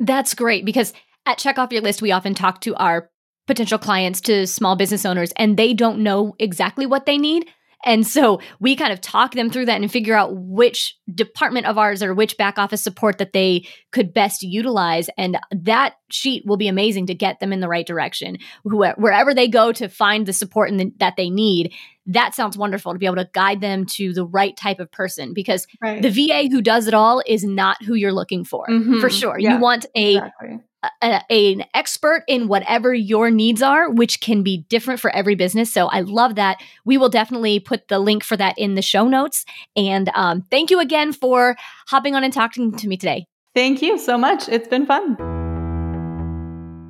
That's 0.00 0.34
great 0.34 0.64
because 0.64 0.92
at 1.26 1.38
Check 1.38 1.58
Off 1.58 1.72
Your 1.72 1.82
List, 1.82 2.02
we 2.02 2.12
often 2.12 2.34
talk 2.34 2.60
to 2.62 2.74
our 2.76 3.10
potential 3.46 3.78
clients, 3.78 4.20
to 4.20 4.46
small 4.46 4.76
business 4.76 5.04
owners, 5.04 5.32
and 5.36 5.56
they 5.56 5.74
don't 5.74 6.00
know 6.00 6.34
exactly 6.38 6.86
what 6.86 7.06
they 7.06 7.18
need. 7.18 7.48
And 7.84 8.06
so 8.06 8.40
we 8.58 8.74
kind 8.74 8.92
of 8.92 9.00
talk 9.00 9.32
them 9.32 9.50
through 9.50 9.66
that 9.66 9.80
and 9.80 9.90
figure 9.90 10.14
out 10.14 10.36
which 10.36 10.96
department 11.14 11.66
of 11.66 11.78
ours 11.78 12.02
or 12.02 12.12
which 12.12 12.36
back 12.36 12.58
office 12.58 12.82
support 12.82 13.18
that 13.18 13.32
they 13.32 13.66
could 13.92 14.12
best 14.12 14.42
utilize. 14.42 15.08
And 15.16 15.38
that 15.52 15.94
sheet 16.10 16.44
will 16.44 16.56
be 16.56 16.68
amazing 16.68 17.06
to 17.06 17.14
get 17.14 17.38
them 17.40 17.52
in 17.52 17.60
the 17.60 17.68
right 17.68 17.86
direction. 17.86 18.38
Wherever 18.64 19.32
they 19.32 19.48
go 19.48 19.72
to 19.72 19.88
find 19.88 20.26
the 20.26 20.32
support 20.32 20.70
the, 20.70 20.92
that 20.98 21.14
they 21.16 21.30
need, 21.30 21.72
that 22.06 22.34
sounds 22.34 22.56
wonderful 22.56 22.92
to 22.92 22.98
be 22.98 23.06
able 23.06 23.16
to 23.16 23.28
guide 23.32 23.60
them 23.60 23.84
to 23.84 24.12
the 24.12 24.24
right 24.24 24.56
type 24.56 24.80
of 24.80 24.90
person 24.90 25.32
because 25.32 25.66
right. 25.80 26.02
the 26.02 26.10
VA 26.10 26.48
who 26.50 26.62
does 26.62 26.88
it 26.88 26.94
all 26.94 27.22
is 27.26 27.44
not 27.44 27.82
who 27.84 27.94
you're 27.94 28.12
looking 28.12 28.44
for, 28.44 28.66
mm-hmm. 28.66 29.00
for 29.00 29.10
sure. 29.10 29.38
Yeah, 29.38 29.54
you 29.54 29.60
want 29.60 29.86
a 29.94 30.16
exactly 30.16 30.58
a, 31.02 31.20
an 31.30 31.64
expert 31.74 32.24
in 32.28 32.48
whatever 32.48 32.94
your 32.94 33.30
needs 33.30 33.62
are, 33.62 33.90
which 33.90 34.20
can 34.20 34.42
be 34.42 34.58
different 34.68 35.00
for 35.00 35.14
every 35.14 35.34
business. 35.34 35.72
So 35.72 35.86
I 35.86 36.00
love 36.00 36.36
that. 36.36 36.58
We 36.84 36.96
will 36.96 37.08
definitely 37.08 37.60
put 37.60 37.88
the 37.88 37.98
link 37.98 38.24
for 38.24 38.36
that 38.36 38.56
in 38.58 38.74
the 38.74 38.82
show 38.82 39.08
notes. 39.08 39.44
And 39.76 40.10
um, 40.14 40.42
thank 40.50 40.70
you 40.70 40.80
again 40.80 41.12
for 41.12 41.56
hopping 41.88 42.14
on 42.14 42.24
and 42.24 42.32
talking 42.32 42.72
to 42.76 42.88
me 42.88 42.96
today. 42.96 43.26
Thank 43.54 43.82
you 43.82 43.98
so 43.98 44.16
much. 44.16 44.48
It's 44.48 44.68
been 44.68 44.86
fun. 44.86 45.16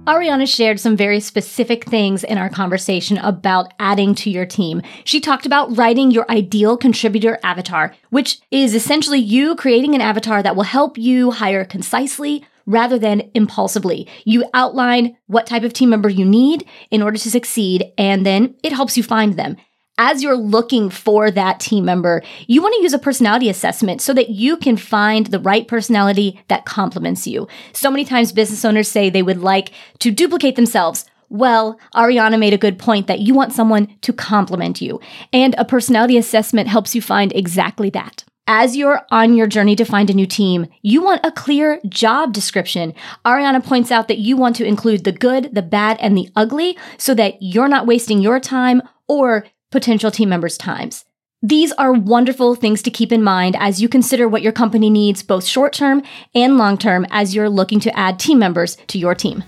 Ariana 0.08 0.48
shared 0.48 0.80
some 0.80 0.96
very 0.96 1.20
specific 1.20 1.84
things 1.84 2.24
in 2.24 2.38
our 2.38 2.48
conversation 2.48 3.18
about 3.18 3.74
adding 3.78 4.14
to 4.14 4.30
your 4.30 4.46
team. 4.46 4.80
She 5.04 5.20
talked 5.20 5.44
about 5.44 5.76
writing 5.76 6.10
your 6.10 6.24
ideal 6.30 6.78
contributor 6.78 7.38
avatar, 7.42 7.94
which 8.08 8.40
is 8.50 8.74
essentially 8.74 9.18
you 9.18 9.54
creating 9.54 9.94
an 9.94 10.00
avatar 10.00 10.42
that 10.42 10.56
will 10.56 10.62
help 10.62 10.96
you 10.96 11.30
hire 11.30 11.62
concisely, 11.66 12.42
rather 12.68 12.98
than 12.98 13.30
impulsively. 13.34 14.06
You 14.24 14.44
outline 14.52 15.16
what 15.26 15.46
type 15.46 15.64
of 15.64 15.72
team 15.72 15.88
member 15.88 16.10
you 16.10 16.24
need 16.24 16.68
in 16.90 17.02
order 17.02 17.16
to 17.16 17.30
succeed, 17.30 17.86
and 17.96 18.24
then 18.24 18.54
it 18.62 18.72
helps 18.72 18.96
you 18.96 19.02
find 19.02 19.34
them. 19.34 19.56
As 20.00 20.22
you're 20.22 20.36
looking 20.36 20.90
for 20.90 21.28
that 21.30 21.58
team 21.58 21.84
member, 21.84 22.22
you 22.46 22.62
want 22.62 22.74
to 22.76 22.82
use 22.82 22.92
a 22.92 23.00
personality 23.00 23.48
assessment 23.48 24.00
so 24.00 24.14
that 24.14 24.28
you 24.28 24.56
can 24.56 24.76
find 24.76 25.26
the 25.26 25.40
right 25.40 25.66
personality 25.66 26.40
that 26.46 26.66
complements 26.66 27.26
you. 27.26 27.48
So 27.72 27.90
many 27.90 28.04
times 28.04 28.30
business 28.30 28.64
owners 28.64 28.86
say 28.86 29.10
they 29.10 29.24
would 29.24 29.40
like 29.40 29.72
to 29.98 30.12
duplicate 30.12 30.54
themselves 30.54 31.06
Well, 31.30 31.78
Ariana 31.94 32.38
made 32.38 32.54
a 32.54 32.58
good 32.58 32.78
point 32.78 33.06
that 33.06 33.20
you 33.20 33.34
want 33.34 33.52
someone 33.52 33.94
to 34.00 34.12
complement 34.12 34.80
you, 34.80 35.00
and 35.32 35.54
a 35.58 35.64
personality 35.64 36.16
assessment 36.16 36.68
helps 36.68 36.94
you 36.94 37.02
find 37.02 37.32
exactly 37.34 37.90
that. 37.90 38.24
As 38.50 38.78
you're 38.78 39.02
on 39.10 39.34
your 39.34 39.46
journey 39.46 39.76
to 39.76 39.84
find 39.84 40.08
a 40.08 40.14
new 40.14 40.24
team, 40.24 40.68
you 40.80 41.02
want 41.02 41.20
a 41.22 41.30
clear 41.30 41.82
job 41.86 42.32
description. 42.32 42.94
Ariana 43.22 43.62
points 43.62 43.92
out 43.92 44.08
that 44.08 44.16
you 44.16 44.38
want 44.38 44.56
to 44.56 44.64
include 44.64 45.04
the 45.04 45.12
good, 45.12 45.54
the 45.54 45.60
bad, 45.60 45.98
and 46.00 46.16
the 46.16 46.30
ugly 46.34 46.78
so 46.96 47.14
that 47.14 47.42
you're 47.42 47.68
not 47.68 47.86
wasting 47.86 48.22
your 48.22 48.40
time 48.40 48.80
or 49.06 49.44
potential 49.70 50.10
team 50.10 50.30
members' 50.30 50.56
times. 50.56 51.04
These 51.42 51.72
are 51.72 51.92
wonderful 51.92 52.54
things 52.54 52.80
to 52.84 52.90
keep 52.90 53.12
in 53.12 53.22
mind 53.22 53.54
as 53.60 53.82
you 53.82 53.88
consider 53.88 54.26
what 54.26 54.40
your 54.40 54.52
company 54.52 54.88
needs, 54.88 55.22
both 55.22 55.44
short 55.44 55.74
term 55.74 56.02
and 56.34 56.56
long 56.56 56.78
term, 56.78 57.06
as 57.10 57.34
you're 57.34 57.50
looking 57.50 57.80
to 57.80 57.94
add 57.98 58.18
team 58.18 58.38
members 58.38 58.76
to 58.86 58.98
your 58.98 59.14
team. 59.14 59.44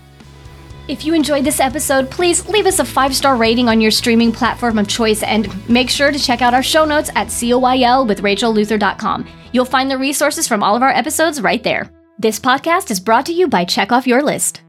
If 0.91 1.05
you 1.05 1.13
enjoyed 1.13 1.45
this 1.45 1.61
episode, 1.61 2.11
please 2.11 2.45
leave 2.49 2.65
us 2.65 2.79
a 2.79 2.83
five 2.83 3.15
star 3.15 3.37
rating 3.37 3.69
on 3.69 3.79
your 3.79 3.91
streaming 3.91 4.33
platform 4.33 4.77
of 4.77 4.89
choice 4.89 5.23
and 5.23 5.47
make 5.69 5.89
sure 5.89 6.11
to 6.11 6.19
check 6.19 6.41
out 6.41 6.53
our 6.53 6.61
show 6.61 6.83
notes 6.83 7.09
at 7.15 7.27
coylwithrachelluther.com. 7.27 9.25
You'll 9.53 9.63
find 9.63 9.89
the 9.89 9.97
resources 9.97 10.49
from 10.49 10.61
all 10.61 10.75
of 10.75 10.83
our 10.83 10.89
episodes 10.89 11.39
right 11.39 11.63
there. 11.63 11.89
This 12.19 12.41
podcast 12.41 12.91
is 12.91 12.99
brought 12.99 13.25
to 13.27 13.33
you 13.33 13.47
by 13.47 13.63
Check 13.63 13.93
Off 13.93 14.05
Your 14.05 14.21
List. 14.21 14.63